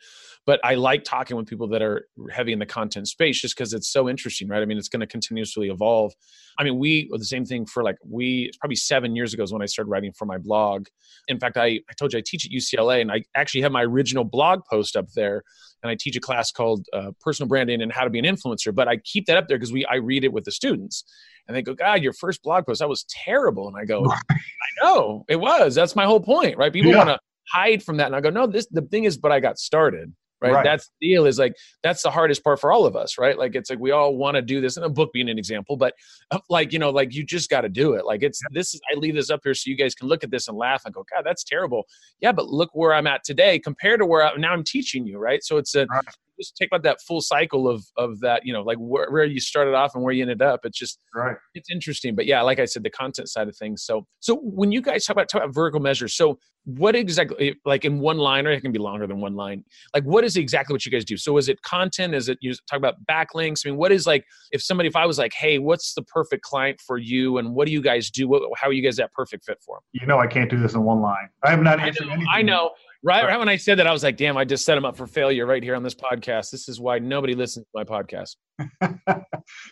But 0.47 0.59
I 0.65 0.75
like 0.75 1.05
talking 1.05 1.37
with 1.37 1.47
people 1.47 1.69
that 1.69 1.81
are 1.81 2.09
heavy 2.33 2.53
in 2.53 2.59
the 2.59 2.67
content 2.67 3.07
space 3.07 3.41
just 3.41 3.57
because 3.57 3.73
it's 3.73 3.89
so 3.89 4.09
interesting, 4.09 4.49
right? 4.49 4.63
I 4.63 4.65
mean, 4.65 4.79
it's 4.79 4.89
going 4.89 5.01
to 5.01 5.07
continuously 5.07 5.69
evolve. 5.69 6.13
I 6.59 6.65
mean, 6.65 6.79
we 6.79 7.09
the 7.13 7.25
same 7.25 7.45
thing 7.45 7.67
for 7.67 7.85
like 7.85 7.97
we 8.05 8.47
it's 8.49 8.57
probably 8.57 8.77
seven 8.77 9.15
years 9.15 9.33
ago 9.33 9.45
is 9.45 9.53
when 9.53 9.63
I 9.63 9.67
started 9.67 9.91
writing 9.91 10.13
for 10.13 10.27
my 10.27 10.39
blog. 10.39 10.87
In 11.29 11.39
fact, 11.39 11.57
I, 11.57 11.81
I 11.89 11.93
told 11.97 12.13
you 12.13 12.19
I 12.19 12.23
teach 12.25 12.47
at 12.47 12.53
UCLA, 12.53 13.01
and 13.01 13.13
I 13.13 13.23
actually 13.37 13.63
have 13.63 13.73
my 13.73 13.85
original 13.85 14.25
blog 14.25 14.63
post 14.69 14.97
up 14.97 15.07
there 15.15 15.45
and 15.85 15.91
I 15.91 15.97
teach 16.01 16.17
a 16.17 16.21
class 16.21 16.51
called 16.51 16.87
uh, 16.95 17.13
personal 17.21 17.47
branding 17.47 17.83
and 17.83 17.93
how 17.93 18.05
to 18.05 18.11
be 18.11 18.19
an 18.19 18.25
influencer. 18.25 18.75
But 18.75 18.89
I 18.89 18.97
keep 18.97 19.27
that 19.27 19.37
up 19.37 19.47
there 19.49 19.59
because 19.59 19.73
we 19.73 19.85
I 19.85 19.97
read 19.97 20.25
it 20.25 20.33
with 20.33 20.45
the 20.45 20.51
students, 20.51 21.05
and 21.47 21.55
they 21.57 21.63
go, 21.63 21.75
"God, 21.75 22.03
your 22.03 22.15
first 22.15 22.43
blog 22.43 22.67
post 22.67 22.81
that 22.81 22.89
was 22.89 23.05
terrible," 23.09 23.69
and 23.69 23.77
I 23.77 23.85
go, 23.85 24.03
"I 24.31 24.37
know 24.83 25.25
it 25.29 25.37
was. 25.37 25.75
That's 25.75 25.95
my 25.95 26.07
whole 26.07 26.21
point, 26.21 26.57
right? 26.57 26.73
People 26.73 26.91
Yeah. 26.91 26.97
want 26.99 27.11
to 27.11 27.19
hide 27.53 27.83
from 27.83 27.99
that, 27.99 28.07
and 28.07 28.17
I 28.17 28.21
go, 28.23 28.31
"No, 28.31 28.47
this 28.47 28.67
the 28.71 28.83
thing 28.83 29.05
is, 29.05 29.19
but 29.19 29.31
I 29.31 29.39
got 29.41 29.59
started." 29.59 30.13
Right? 30.45 30.53
Right. 30.53 30.65
That's 30.65 30.91
the 31.01 31.09
deal. 31.09 31.27
Is 31.27 31.39
like 31.39 31.57
that's 31.83 32.03
the 32.03 32.11
hardest 32.11 32.45
part 32.45 32.61
for 32.61 32.71
all 32.71 32.85
of 32.85 32.97
us, 32.97 33.17
right? 33.19 33.39
Like 33.39 33.55
it's 33.55 33.71
like 33.71 33.79
we 33.79 33.91
all 33.91 34.17
want 34.17 34.35
to 34.35 34.43
do 34.43 34.61
this, 34.61 34.77
and 34.77 34.85
a 34.85 34.91
book 34.91 35.11
being 35.13 35.29
an 35.31 35.39
example, 35.39 35.77
but 35.77 35.95
uh, 36.31 36.39
like 36.51 36.73
you 36.73 36.79
know, 36.79 36.91
like 36.91 37.15
you 37.15 37.25
just 37.25 37.49
got 37.49 37.63
to 37.63 37.69
do 37.69 37.95
it. 37.95 38.05
Like 38.05 38.23
it's 38.23 38.41
this 38.51 38.75
is 38.75 38.81
I 38.95 38.99
leave 38.99 39.15
this 39.15 39.31
up 39.31 39.41
here 39.43 39.55
so 39.55 39.71
you 39.71 39.77
guys 39.77 39.95
can 39.95 40.09
look 40.09 40.23
at 40.23 40.31
this 40.31 40.49
and 40.49 40.57
laugh 40.57 40.83
and 40.85 40.95
go, 40.95 41.05
God, 41.11 41.23
that's 41.25 41.45
terrible. 41.45 41.85
Yeah, 42.21 42.33
but 42.33 42.49
look 42.49 42.71
where 42.75 42.93
I'm 42.93 43.07
at 43.07 43.25
today 43.25 43.59
compared 43.59 44.01
to 44.01 44.07
where 44.07 44.23
I, 44.23 44.37
now 44.37 44.53
I'm 44.53 44.65
teaching 44.65 45.07
you, 45.07 45.19
right? 45.19 45.43
So 45.43 45.57
it's 45.57 45.75
a 45.75 45.87
Right. 45.91 46.05
Just 46.39 46.57
take 46.57 46.69
about 46.69 46.83
that 46.83 47.01
full 47.01 47.21
cycle 47.21 47.69
of 47.69 47.85
of 47.97 48.21
that, 48.21 48.43
you 48.45 48.53
know, 48.53 48.63
like 48.63 48.79
where, 48.79 49.11
where 49.11 49.25
you 49.25 49.41
started 49.41 49.75
off 49.75 49.95
and 49.95 50.03
where 50.03 50.13
you 50.13 50.23
ended 50.23 50.43
up. 50.43 50.61
It's 50.65 50.79
just 50.79 50.99
Right. 51.15 51.37
it's 51.55 51.71
interesting. 51.71 52.15
But 52.15 52.27
yeah, 52.27 52.43
like 52.43 52.59
I 52.59 52.65
said, 52.65 52.83
the 52.83 52.91
content 52.91 53.29
side 53.29 53.49
of 53.49 53.57
things. 53.57 53.85
So 53.85 54.07
so 54.21 54.37
when 54.37 54.73
you 54.73 54.81
guys 54.83 55.05
talk 55.05 55.15
about 55.15 55.29
talk 55.29 55.43
about 55.43 55.55
vertical 55.55 55.81
measures, 55.81 56.15
so 56.15 56.39
what 56.67 56.97
exactly 56.97 57.51
eh, 57.51 57.55
like 57.67 57.85
in 57.85 57.99
one 58.01 58.17
line, 58.17 58.47
or 58.47 58.51
it 58.51 58.61
can 58.63 58.73
be 58.73 58.79
longer 58.79 59.07
than 59.07 59.21
one 59.21 59.35
line, 59.35 59.63
like 59.93 60.05
what 60.05 60.25
is 60.25 60.37
exactly 60.37 60.73
what 60.73 60.85
you 60.87 60.91
guys 60.91 61.05
do? 61.05 61.17
So 61.17 61.37
is 61.37 61.49
it 61.49 61.61
content? 61.63 62.15
Is 62.15 62.29
it 62.29 62.39
you 62.41 62.55
talk 62.69 62.79
about 62.79 62.95
backlinks? 63.05 63.67
I 63.67 63.71
mean, 63.71 63.79
what 63.79 63.93
is 63.93 64.07
like 64.07 64.25
if 64.51 64.63
somebody 64.63 64.89
if 64.89 64.97
I 64.97 65.05
was 65.07 65.19
like, 65.19 65.35
hey, 65.35 65.59
what's 65.59 65.95
the 65.95 66.03
perfect 66.03 66.43
client 66.43 66.81
for 66.81 66.97
you 66.99 67.39
and 67.39 67.55
what 67.55 67.67
do 67.67 67.73
you 67.73 67.83
guys 67.83 68.11
do? 68.11 68.27
What, 68.29 68.43
how 68.57 68.69
are 68.69 68.73
you 68.73 68.83
guys 68.83 68.97
that 68.97 69.13
perfect 69.13 69.45
fit 69.45 69.59
for 69.65 69.77
them? 69.77 69.83
You 69.93 70.07
know, 70.07 70.19
I 70.19 70.27
can't 70.27 70.51
do 70.51 70.59
this 70.59 70.75
in 70.75 70.83
one 70.83 71.01
line. 71.01 71.29
I 71.45 71.51
have 71.51 71.61
not 71.63 71.81
I 71.81 71.89
answered 71.89 72.07
know, 72.07 72.13
anything. 72.15 72.29
I 72.33 72.43
know. 72.43 72.71
Right, 73.07 73.23
Right. 73.23 73.31
right 73.33 73.39
when 73.39 73.49
I 73.51 73.57
said 73.57 73.79
that, 73.79 73.87
I 73.87 73.93
was 73.93 74.03
like, 74.03 74.17
damn, 74.17 74.37
I 74.39 74.45
just 74.47 74.65
set 74.65 74.75
them 74.77 74.85
up 74.87 74.97
for 74.97 75.07
failure 75.07 75.45
right 75.47 75.63
here 75.63 75.75
on 75.77 75.83
this 75.83 75.95
podcast. 75.95 76.51
This 76.51 76.69
is 76.69 76.81
why 76.81 76.99
nobody 76.99 77.35
listens 77.35 77.67
to 77.67 77.71
my 77.75 77.85
podcast. 77.85 78.37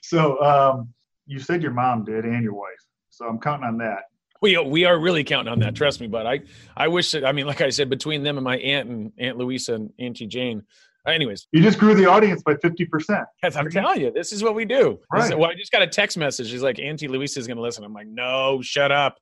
so 0.03 0.41
um, 0.43 0.89
you 1.27 1.39
said 1.39 1.63
your 1.63 1.73
mom 1.73 2.05
did 2.05 2.25
and 2.25 2.43
your 2.43 2.55
wife. 2.55 2.69
So 3.11 3.27
I'm 3.27 3.39
counting 3.39 3.67
on 3.67 3.79
that. 3.79 4.05
We 4.41 4.59
we 4.59 4.85
are 4.85 4.99
really 4.99 5.23
counting 5.23 5.53
on 5.53 5.61
that. 5.61 5.75
Trust 5.77 6.01
me, 6.01 6.09
but 6.09 6.27
I 6.27 6.41
I 6.77 6.89
wish 6.89 7.13
that 7.13 7.25
I 7.25 7.31
mean, 7.33 7.47
like 7.47 7.61
I 7.61 7.71
said, 7.71 7.89
between 7.89 8.25
them 8.25 8.39
and 8.39 8.45
my 8.45 8.57
aunt 8.59 8.89
and 8.89 9.13
Aunt 9.19 9.39
Louisa 9.39 9.75
and 9.75 9.91
Auntie 10.01 10.27
Jane. 10.27 10.63
Anyways, 11.07 11.49
You 11.53 11.63
just 11.63 11.79
grew 11.81 11.95
the 11.97 12.07
audience 12.07 12.43
by 12.45 12.55
50%. 12.55 13.25
as 13.43 13.57
I'm 13.57 13.69
telling 13.71 14.01
you, 14.01 14.13
this 14.13 14.33
is 14.33 14.41
what 14.45 14.55
we 14.55 14.65
do. 14.65 15.01
This 15.15 15.25
is- 15.25 15.31
Right. 15.31 15.39
well, 15.39 15.51
I 15.51 15.55
just 15.55 15.73
got 15.73 15.83
a 15.83 15.87
text 15.89 16.17
message. 16.17 16.49
She's 16.49 16.63
like, 16.63 16.79
Auntie 16.79 17.09
Louisa 17.09 17.41
is 17.41 17.49
going 17.49 17.57
to 17.57 17.63
listen. 17.63 17.83
I'm 17.83 17.93
like, 17.93 18.07
no, 18.07 18.61
shut 18.63 18.93
up. 18.93 19.19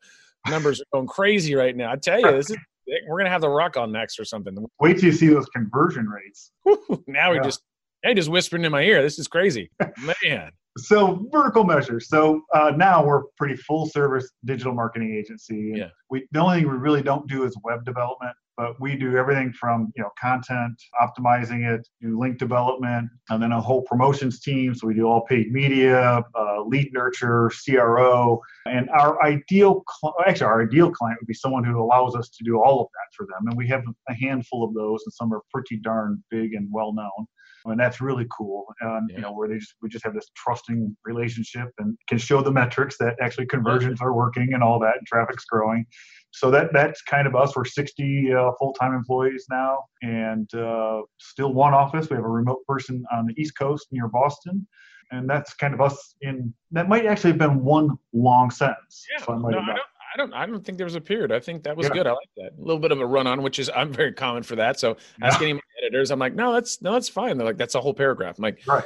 Numbers 0.47 0.83
are 0.83 0.85
going 0.93 1.07
crazy 1.07 1.55
right 1.55 1.75
now. 1.75 1.91
I 1.91 1.97
tell 1.97 2.21
you, 2.21 2.33
this 2.33 2.51
is 2.51 2.59
we're 3.09 3.17
going 3.19 3.27
to 3.27 3.31
have 3.31 3.41
the 3.41 3.49
rock 3.49 3.77
on 3.77 3.93
next 3.93 4.19
or 4.19 4.25
something. 4.25 4.57
Wait 4.81 4.97
till 4.99 5.07
you 5.07 5.13
see 5.13 5.29
those 5.29 5.47
conversion 5.47 6.07
rates. 6.09 6.53
now 7.07 7.31
we 7.31 7.37
Yeah. 7.37 7.43
just 7.43 7.63
they 8.03 8.15
just 8.15 8.31
whispering 8.31 8.65
in 8.65 8.73
my 8.73 8.83
ear. 8.83 9.03
This 9.03 9.19
is 9.19 9.29
crazy, 9.29 9.71
man. 10.25 10.51
So 10.79 11.27
vertical 11.33 11.65
measures. 11.65 12.09
So 12.09 12.43
uh, 12.55 12.71
now 12.77 13.05
we're 13.05 13.19
a 13.19 13.25
pretty 13.37 13.57
full 13.57 13.87
service 13.87 14.31
digital 14.45 14.73
marketing 14.73 15.13
agency. 15.17 15.73
Yeah. 15.75 15.89
We 16.11 16.29
the 16.31 16.39
only 16.39 16.61
thing 16.61 16.71
we 16.71 16.77
really 16.79 17.03
don't 17.03 17.27
do 17.29 17.43
is 17.43 17.57
web 17.65 17.85
development, 17.85 18.33
but 18.57 18.81
we 18.81 18.97
do 18.97 19.17
everything 19.17 19.53
from 19.53 19.93
you 19.97 20.03
know 20.03 20.11
content, 20.21 20.75
optimizing 21.01 21.69
it, 21.73 21.87
do 22.01 22.19
link 22.19 22.39
development, 22.39 23.09
and 23.31 23.43
then 23.43 23.53
a 23.53 23.61
whole 23.61 23.83
promotions 23.83 24.41
team. 24.41 24.75
So 24.75 24.87
we 24.87 24.95
do 24.95 25.07
all 25.07 25.23
paid 25.23 25.53
media, 25.53 26.23
uh, 26.39 26.63
lead 26.65 26.93
nurture, 26.93 27.51
CRO, 27.65 28.41
and 28.67 28.89
our 28.91 29.23
ideal 29.25 29.83
cl- 30.01 30.15
actually 30.27 30.47
our 30.47 30.63
ideal 30.63 30.91
client 30.91 31.19
would 31.21 31.27
be 31.29 31.35
someone 31.35 31.65
who 31.65 31.81
allows 31.83 32.15
us 32.15 32.29
to 32.31 32.45
do 32.45 32.63
all 32.63 32.81
of 32.83 32.89
that 32.93 33.15
for 33.17 33.27
them. 33.27 33.49
And 33.49 33.57
we 33.57 33.67
have 33.69 33.83
a 34.09 34.15
handful 34.15 34.65
of 34.65 34.75
those, 34.75 35.03
and 35.05 35.13
some 35.13 35.33
are 35.33 35.43
pretty 35.53 35.77
darn 35.77 36.23
big 36.31 36.55
and 36.55 36.69
well 36.71 36.93
known 36.93 37.27
and 37.67 37.79
that's 37.79 38.01
really 38.01 38.27
cool. 38.37 38.67
And 38.81 39.11
Yeah. 39.11 39.17
you 39.17 39.23
know, 39.23 39.33
where 39.33 39.49
they 39.49 39.59
just 39.59 39.75
we 39.83 39.89
just 39.89 40.05
have 40.05 40.15
this 40.15 40.31
trusting 40.35 40.97
relationship 41.05 41.69
and 41.79 41.97
can 42.09 42.19
show 42.19 42.43
the 42.43 42.53
metrics 42.53 42.97
that 42.99 43.17
actually 43.21 43.47
conversions 43.47 44.01
are 44.01 44.15
working 44.15 44.55
and 44.55 44.63
all 44.63 44.79
that, 44.81 44.97
and 44.99 45.07
traffic's 45.07 45.45
growing. 45.45 45.85
So 46.33 46.51
that 46.53 46.73
that's 46.73 47.03
kind 47.03 47.27
of 47.27 47.35
us. 47.35 47.55
We're 47.57 47.65
60 47.65 48.33
uh, 48.33 48.53
full-time 48.59 48.95
employees 48.95 49.47
now, 49.51 49.79
and 50.03 50.53
uh, 50.55 51.03
still 51.19 51.53
one 51.53 51.75
office. 51.75 52.09
We 52.09 52.17
have 52.17 52.25
a 52.25 52.29
remote 52.29 52.65
person 52.67 53.05
on 53.13 53.27
the 53.27 53.35
East 53.41 53.59
Coast 53.59 53.89
near 53.91 54.07
Boston, 54.09 54.67
and 55.11 55.29
that's 55.29 55.55
kind 55.55 55.75
of 55.75 55.81
us. 55.81 56.15
In 56.21 56.55
that 56.71 56.89
might 56.89 57.07
actually 57.07 57.31
have 57.31 57.39
been 57.39 57.65
one 57.65 57.99
long 58.13 58.51
sentence. 58.51 59.05
Yeah, 59.19 59.25
So 59.25 59.33
I 59.35 59.37
no, 59.39 59.49
I 59.49 59.53
don't, 59.67 59.67
I 60.15 60.17
don't, 60.17 60.33
I 60.35 60.47
don't 60.47 60.65
think 60.65 60.79
there 60.79 60.85
was 60.87 60.95
a 60.95 61.01
period. 61.01 61.33
I 61.33 61.41
think 61.41 61.65
that 61.65 61.77
was 61.77 61.87
Yeah. 61.89 61.95
good. 61.95 62.07
I 62.07 62.11
like 62.13 62.31
that. 62.37 62.53
A 62.59 62.61
little 62.61 62.81
bit 62.81 62.93
of 62.93 63.01
a 63.01 63.07
run 63.07 63.27
on, 63.27 63.43
which 63.43 63.59
is 63.59 63.69
I'm 63.75 63.93
very 63.93 64.13
common 64.13 64.43
for 64.45 64.57
that. 64.57 64.79
So 64.79 64.97
Yeah. 65.21 65.29
asking 65.29 65.57
my 65.57 65.61
editors, 65.83 66.11
I'm 66.13 66.19
like, 66.21 66.35
no, 66.35 66.53
that's 66.53 66.81
no, 66.81 66.93
that's 66.93 67.09
fine. 67.09 67.39
They're 67.39 67.47
like, 67.47 67.59
that's 67.59 67.75
a 67.75 67.81
whole 67.81 67.95
paragraph. 67.95 68.39
I'm 68.39 68.43
like, 68.43 68.61
Right. 68.69 68.85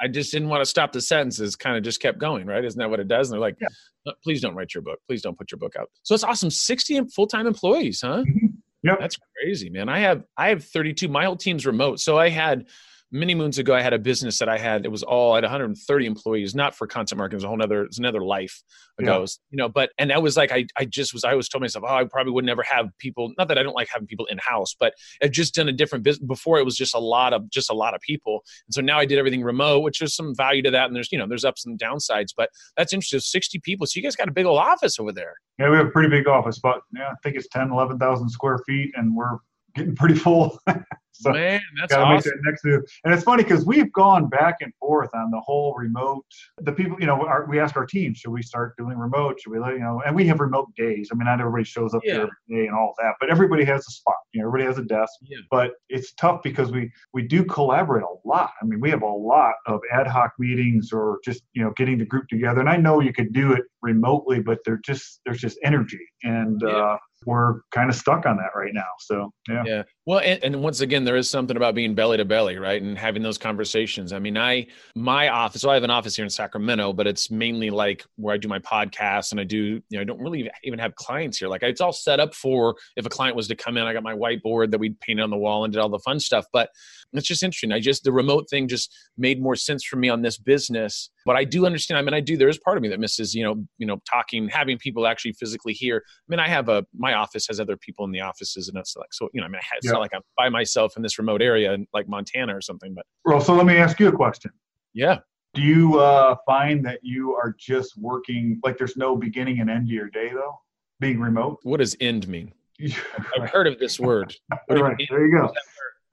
I 0.00 0.08
just 0.08 0.32
didn't 0.32 0.48
want 0.48 0.62
to 0.62 0.66
stop 0.66 0.92
the 0.92 1.00
sentences. 1.00 1.56
Kind 1.56 1.76
of 1.76 1.82
just 1.82 2.00
kept 2.00 2.18
going, 2.18 2.46
right? 2.46 2.64
Isn't 2.64 2.78
that 2.78 2.90
what 2.90 3.00
it 3.00 3.08
does? 3.08 3.30
And 3.30 3.34
they're 3.34 3.40
like, 3.40 3.56
yeah. 3.60 4.12
please 4.22 4.40
don't 4.40 4.54
write 4.54 4.74
your 4.74 4.82
book. 4.82 4.98
Please 5.06 5.22
don't 5.22 5.36
put 5.36 5.50
your 5.50 5.58
book 5.58 5.74
out. 5.78 5.88
So 6.02 6.14
it's 6.14 6.24
awesome. 6.24 6.50
60 6.50 7.08
full 7.14 7.26
time 7.26 7.46
employees, 7.46 8.00
huh? 8.00 8.24
Mm-hmm. 8.26 8.46
Yep. 8.84 8.98
That's 8.98 9.16
crazy, 9.40 9.70
man. 9.70 9.88
I 9.88 10.00
have 10.00 10.24
I 10.36 10.48
have 10.48 10.64
32. 10.64 11.08
My 11.08 11.24
whole 11.24 11.36
team's 11.36 11.66
remote. 11.66 12.00
So 12.00 12.18
I 12.18 12.28
had 12.28 12.66
many 13.12 13.34
moons 13.34 13.58
ago, 13.58 13.74
I 13.74 13.82
had 13.82 13.92
a 13.92 13.98
business 13.98 14.38
that 14.38 14.48
I 14.48 14.58
had. 14.58 14.84
It 14.84 14.90
was 14.90 15.02
all 15.02 15.36
at 15.36 15.42
130 15.42 16.06
employees, 16.06 16.54
not 16.54 16.74
for 16.74 16.86
content 16.86 17.18
marketing. 17.18 17.34
It 17.34 17.38
was 17.38 17.44
a 17.44 17.48
whole 17.48 17.62
other, 17.62 17.84
it's 17.84 17.98
another 17.98 18.24
life 18.24 18.62
ago, 18.98 19.20
yeah. 19.20 19.26
you 19.50 19.58
know. 19.58 19.68
But 19.68 19.90
and 19.98 20.10
that 20.10 20.22
was 20.22 20.36
like 20.36 20.50
I, 20.50 20.66
I 20.76 20.86
just 20.86 21.12
was. 21.12 21.22
I 21.22 21.32
always 21.32 21.48
told 21.48 21.60
myself, 21.60 21.84
oh, 21.86 21.94
I 21.94 22.04
probably 22.04 22.32
would 22.32 22.44
never 22.44 22.62
have 22.62 22.88
people. 22.98 23.32
Not 23.38 23.48
that 23.48 23.58
I 23.58 23.62
don't 23.62 23.74
like 23.74 23.88
having 23.92 24.06
people 24.06 24.26
in 24.26 24.38
house, 24.38 24.74
but 24.78 24.94
I've 25.22 25.30
just 25.30 25.54
done 25.54 25.68
a 25.68 25.72
different 25.72 26.04
business. 26.04 26.26
Before 26.26 26.58
it 26.58 26.64
was 26.64 26.76
just 26.76 26.94
a 26.94 26.98
lot 26.98 27.32
of 27.32 27.48
just 27.50 27.70
a 27.70 27.74
lot 27.74 27.94
of 27.94 28.00
people, 28.00 28.42
and 28.66 28.74
so 28.74 28.80
now 28.80 28.98
I 28.98 29.04
did 29.04 29.18
everything 29.18 29.42
remote, 29.42 29.80
which 29.80 29.98
there's 29.98 30.16
some 30.16 30.34
value 30.34 30.62
to 30.62 30.70
that, 30.70 30.86
and 30.86 30.96
there's 30.96 31.12
you 31.12 31.18
know 31.18 31.26
there's 31.26 31.44
ups 31.44 31.66
and 31.66 31.78
downsides. 31.78 32.30
But 32.36 32.50
that's 32.76 32.92
interesting. 32.92 33.20
60 33.20 33.60
people, 33.60 33.86
so 33.86 33.98
you 33.98 34.02
guys 34.02 34.16
got 34.16 34.28
a 34.28 34.32
big 34.32 34.46
old 34.46 34.58
office 34.58 34.98
over 34.98 35.12
there. 35.12 35.34
Yeah, 35.58 35.70
we 35.70 35.76
have 35.76 35.86
a 35.86 35.90
pretty 35.90 36.08
big 36.08 36.26
office, 36.26 36.58
but 36.58 36.80
yeah, 36.94 37.08
I 37.08 37.14
think 37.22 37.36
it's 37.36 37.48
10, 37.48 37.70
11,000 37.70 38.28
square 38.28 38.58
feet, 38.66 38.92
and 38.96 39.14
we're 39.14 39.38
getting 39.74 39.94
pretty 39.94 40.14
full. 40.14 40.58
so 41.12 41.30
Man, 41.30 41.60
that's 41.78 41.92
gotta 41.92 42.04
awesome. 42.04 42.14
make 42.14 42.24
that 42.24 42.50
next 42.50 42.64
move. 42.64 42.82
And 43.04 43.14
it's 43.14 43.22
funny 43.22 43.42
because 43.42 43.64
we've 43.64 43.92
gone 43.92 44.28
back 44.28 44.56
and 44.60 44.72
forth 44.80 45.10
on 45.14 45.30
the 45.30 45.40
whole 45.40 45.74
remote. 45.74 46.24
The 46.58 46.72
people, 46.72 46.96
you 47.00 47.06
know, 47.06 47.24
our, 47.26 47.46
we 47.46 47.58
ask 47.60 47.76
our 47.76 47.86
team, 47.86 48.14
should 48.14 48.30
we 48.30 48.42
start 48.42 48.74
doing 48.76 48.96
remote? 48.96 49.40
Should 49.40 49.50
we 49.50 49.58
let 49.58 49.74
you 49.74 49.80
know? 49.80 50.02
And 50.04 50.16
we 50.16 50.26
have 50.26 50.40
remote 50.40 50.74
days. 50.76 51.10
I 51.12 51.16
mean, 51.16 51.26
not 51.26 51.40
everybody 51.40 51.64
shows 51.64 51.94
up 51.94 52.02
yeah. 52.04 52.14
there 52.14 52.22
every 52.22 52.62
day 52.62 52.66
and 52.66 52.74
all 52.74 52.94
that, 52.98 53.14
but 53.20 53.30
everybody 53.30 53.64
has 53.64 53.80
a 53.86 53.90
spot. 53.90 54.16
You 54.32 54.40
know, 54.40 54.48
everybody 54.48 54.66
has 54.66 54.78
a 54.78 54.84
desk. 54.84 55.12
Yeah. 55.22 55.38
But 55.50 55.72
it's 55.88 56.12
tough 56.14 56.42
because 56.42 56.72
we 56.72 56.90
we 57.12 57.22
do 57.22 57.44
collaborate 57.44 58.04
a 58.04 58.28
lot. 58.28 58.50
I 58.60 58.64
mean, 58.64 58.80
we 58.80 58.90
have 58.90 59.02
a 59.02 59.06
lot 59.06 59.54
of 59.66 59.80
ad 59.92 60.06
hoc 60.06 60.32
meetings 60.38 60.92
or 60.92 61.18
just 61.24 61.42
you 61.52 61.62
know 61.62 61.72
getting 61.76 61.98
the 61.98 62.06
group 62.06 62.28
together. 62.28 62.60
And 62.60 62.68
I 62.68 62.76
know 62.76 63.00
you 63.00 63.12
could 63.12 63.32
do 63.32 63.52
it 63.52 63.62
remotely, 63.82 64.40
but 64.40 64.58
there 64.64 64.80
just 64.84 65.20
there's 65.24 65.40
just 65.40 65.58
energy 65.62 66.00
and. 66.22 66.60
Yeah. 66.64 66.68
Uh, 66.68 66.98
we're 67.26 67.60
kind 67.72 67.88
of 67.88 67.96
stuck 67.96 68.26
on 68.26 68.36
that 68.36 68.50
right 68.54 68.72
now. 68.72 68.82
So 69.00 69.32
yeah. 69.48 69.62
Yeah. 69.66 69.82
Well, 70.04 70.18
and, 70.18 70.42
and, 70.42 70.62
once 70.62 70.80
again, 70.80 71.04
there 71.04 71.16
is 71.16 71.30
something 71.30 71.56
about 71.56 71.76
being 71.76 71.94
belly 71.94 72.16
to 72.16 72.24
belly, 72.24 72.58
right, 72.58 72.82
and 72.82 72.98
having 72.98 73.22
those 73.22 73.38
conversations. 73.38 74.12
I 74.12 74.18
mean, 74.18 74.36
I 74.36 74.66
my 74.96 75.28
office. 75.28 75.62
So 75.62 75.70
I 75.70 75.74
have 75.74 75.84
an 75.84 75.90
office 75.90 76.16
here 76.16 76.24
in 76.24 76.30
Sacramento, 76.30 76.92
but 76.92 77.06
it's 77.06 77.30
mainly 77.30 77.70
like 77.70 78.04
where 78.16 78.34
I 78.34 78.38
do 78.38 78.48
my 78.48 78.58
podcast, 78.58 79.30
and 79.30 79.40
I 79.40 79.44
do. 79.44 79.80
You 79.88 79.98
know, 79.98 80.00
I 80.00 80.04
don't 80.04 80.20
really 80.20 80.50
even 80.64 80.78
have 80.78 80.94
clients 80.96 81.38
here. 81.38 81.48
Like 81.48 81.62
it's 81.62 81.80
all 81.80 81.92
set 81.92 82.18
up 82.18 82.34
for 82.34 82.74
if 82.96 83.06
a 83.06 83.10
client 83.10 83.36
was 83.36 83.46
to 83.48 83.54
come 83.54 83.76
in. 83.76 83.84
I 83.84 83.92
got 83.92 84.02
my 84.02 84.14
whiteboard 84.14 84.72
that 84.72 84.78
we 84.78 84.90
painted 85.00 85.22
on 85.22 85.30
the 85.30 85.36
wall 85.36 85.64
and 85.64 85.72
did 85.72 85.80
all 85.80 85.88
the 85.88 86.00
fun 86.00 86.18
stuff. 86.18 86.46
But 86.52 86.70
it's 87.12 87.28
just 87.28 87.42
interesting. 87.42 87.72
I 87.72 87.80
just 87.80 88.04
the 88.04 88.12
remote 88.12 88.48
thing 88.50 88.68
just 88.68 88.92
made 89.16 89.40
more 89.40 89.56
sense 89.56 89.84
for 89.84 89.96
me 89.96 90.08
on 90.08 90.22
this 90.22 90.38
business. 90.38 91.10
But 91.24 91.36
I 91.36 91.44
do 91.44 91.66
understand. 91.66 91.98
I 91.98 92.02
mean, 92.02 92.14
I 92.14 92.20
do. 92.20 92.36
There 92.36 92.48
is 92.48 92.58
part 92.58 92.76
of 92.76 92.82
me 92.82 92.88
that 92.88 93.00
misses, 93.00 93.34
you 93.34 93.44
know, 93.44 93.64
you 93.78 93.86
know, 93.86 94.00
talking, 94.10 94.48
having 94.48 94.78
people 94.78 95.06
actually 95.06 95.32
physically 95.32 95.72
here. 95.72 96.02
I 96.06 96.26
mean, 96.28 96.40
I 96.40 96.48
have 96.48 96.68
a 96.68 96.84
my 96.96 97.14
office 97.14 97.46
has 97.48 97.60
other 97.60 97.76
people 97.76 98.04
in 98.04 98.12
the 98.12 98.20
offices, 98.20 98.68
and 98.68 98.78
it's 98.78 98.96
like 98.96 99.12
so. 99.12 99.28
You 99.32 99.40
know, 99.40 99.46
I 99.46 99.50
mean, 99.50 99.60
I 99.62 99.78
not 99.84 100.00
like 100.00 100.12
I'm 100.14 100.22
by 100.36 100.48
myself 100.48 100.94
in 100.96 101.02
this 101.02 101.18
remote 101.18 101.42
area 101.42 101.72
in 101.72 101.86
like 101.92 102.08
Montana 102.08 102.56
or 102.56 102.60
something. 102.60 102.94
But 102.94 103.04
well, 103.24 103.40
so 103.40 103.54
let 103.54 103.66
me 103.66 103.76
ask 103.76 103.98
you 104.00 104.08
a 104.08 104.12
question. 104.12 104.50
Yeah. 104.94 105.18
Do 105.54 105.60
you 105.60 106.00
uh, 106.00 106.36
find 106.46 106.84
that 106.86 107.00
you 107.02 107.34
are 107.34 107.54
just 107.58 107.98
working 107.98 108.58
like 108.64 108.78
there's 108.78 108.96
no 108.96 109.16
beginning 109.16 109.60
and 109.60 109.68
end 109.68 109.88
to 109.88 109.92
your 109.92 110.08
day 110.08 110.30
though, 110.32 110.58
being 110.98 111.20
remote? 111.20 111.58
What 111.62 111.78
does 111.78 111.94
end 112.00 112.26
mean? 112.26 112.54
I've 113.38 113.50
heard 113.50 113.66
of 113.66 113.78
this 113.78 114.00
word. 114.00 114.34
right, 114.68 114.96
there 115.10 115.26
you 115.26 115.32
go. 115.32 115.52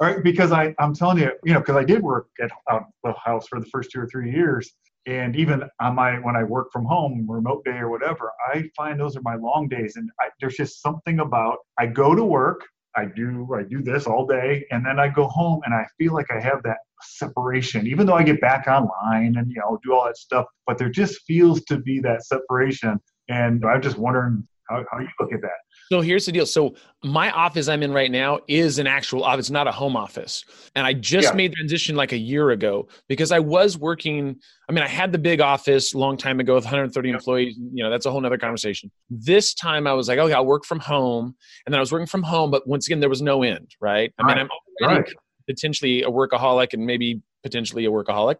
All 0.02 0.08
right, 0.08 0.24
because 0.24 0.52
I, 0.52 0.74
I'm 0.80 0.93
telling 0.93 1.17
you, 1.17 1.32
you 1.43 1.54
know, 1.54 1.60
because 1.60 1.76
I 1.76 1.84
did 1.84 2.02
work 2.02 2.28
at 2.41 2.52
out 2.69 2.86
the 3.04 3.13
house 3.13 3.48
for 3.48 3.60
the 3.60 3.65
first 3.65 3.91
two 3.91 4.00
or 4.00 4.08
three 4.08 4.32
years, 4.32 4.72
and 5.05 5.35
even 5.35 5.63
on 5.79 5.95
my 5.95 6.19
when 6.19 6.35
I 6.35 6.43
work 6.43 6.71
from 6.71 6.85
home, 6.85 7.25
remote 7.29 7.63
day 7.65 7.77
or 7.77 7.89
whatever, 7.89 8.31
I 8.53 8.63
find 8.75 8.99
those 8.99 9.15
are 9.15 9.21
my 9.21 9.35
long 9.35 9.67
days, 9.67 9.95
and 9.95 10.09
I, 10.19 10.29
there's 10.39 10.55
just 10.55 10.81
something 10.81 11.19
about 11.19 11.57
I 11.77 11.88
go 11.88 12.15
to 12.15 12.23
work, 12.23 12.65
I 12.95 13.05
do 13.05 13.47
I 13.57 13.63
do 13.63 13.81
this 13.81 14.07
all 14.07 14.25
day, 14.25 14.65
and 14.71 14.85
then 14.85 14.99
I 14.99 15.07
go 15.07 15.27
home 15.27 15.62
and 15.65 15.73
I 15.73 15.85
feel 15.97 16.13
like 16.13 16.31
I 16.31 16.39
have 16.39 16.63
that 16.63 16.77
separation, 17.01 17.88
even 17.88 18.05
though 18.05 18.15
I 18.15 18.23
get 18.23 18.41
back 18.41 18.67
online 18.67 19.38
and 19.38 19.49
you 19.49 19.59
know 19.59 19.79
do 19.83 19.93
all 19.93 20.05
that 20.05 20.17
stuff. 20.17 20.45
But 20.67 20.77
there 20.77 20.89
just 20.89 21.21
feels 21.25 21.63
to 21.65 21.77
be 21.77 21.99
that 22.01 22.25
separation, 22.25 22.99
and 23.29 23.63
I'm 23.65 23.81
just 23.81 23.97
wondering 23.97 24.47
how, 24.69 24.83
how 24.91 24.99
you 24.99 25.07
look 25.19 25.33
at 25.33 25.41
that? 25.41 25.59
So 25.91 26.02
here's 26.02 26.28
the 26.28 26.32
deal. 26.32 26.45
So 26.45 26.75
my 27.04 27.32
office 27.32 27.67
I'm 27.67 27.82
in 27.82 27.91
right 27.91 28.12
now 28.12 28.39
is 28.47 28.78
an 28.78 28.86
actual 28.86 29.23
office, 29.23 29.49
not 29.49 29.67
a 29.67 29.71
home 29.71 29.95
office. 29.95 30.45
And 30.75 30.86
I 30.86 30.93
just 30.93 31.30
yeah. 31.30 31.34
made 31.34 31.54
transition 31.54 31.95
like 31.95 32.12
a 32.12 32.17
year 32.17 32.52
ago 32.52 32.88
because 33.08 33.32
I 33.32 33.39
was 33.39 33.75
working. 33.75 34.36
I 34.69 34.71
mean, 34.71 34.84
I 34.84 34.88
had 34.88 35.12
the 35.12 35.17
big 35.17 35.41
office 35.41 35.95
a 35.95 35.97
long 35.97 36.15
time 36.15 36.39
ago 36.39 36.54
with 36.54 36.63
130 36.63 37.10
employees. 37.10 37.56
You 37.58 37.84
know, 37.84 37.89
that's 37.89 38.06
a 38.06 38.12
whole 38.12 38.21
nother 38.21 38.38
conversation. 38.38 38.91
This 39.10 39.56
time 39.56 39.88
I 39.88 39.93
was 39.93 40.08
like, 40.08 40.19
okay, 40.19 40.34
I'll 40.34 40.45
work 40.45 40.63
from 40.63 40.80
home. 40.80 41.36
And 41.65 41.73
then 41.73 41.80
I 41.80 41.82
was 41.82 41.91
working 41.91 42.08
from 42.08 42.21
home, 42.21 42.52
but 42.52 42.67
once 42.67 42.86
again, 42.86 42.99
there 42.99 43.10
was 43.10 43.23
no 43.23 43.41
end, 43.41 43.75
right? 43.82 44.13
I 44.19 44.28
mean, 44.28 44.38
I'm 44.38 44.49
already 44.84 45.02
right. 45.02 45.13
potentially 45.47 46.04
a 46.04 46.10
workaholic 46.10 46.73
and 46.73 46.86
maybe 46.86 47.19
potentially 47.41 47.86
a 47.86 47.89
workaholic. 47.89 48.36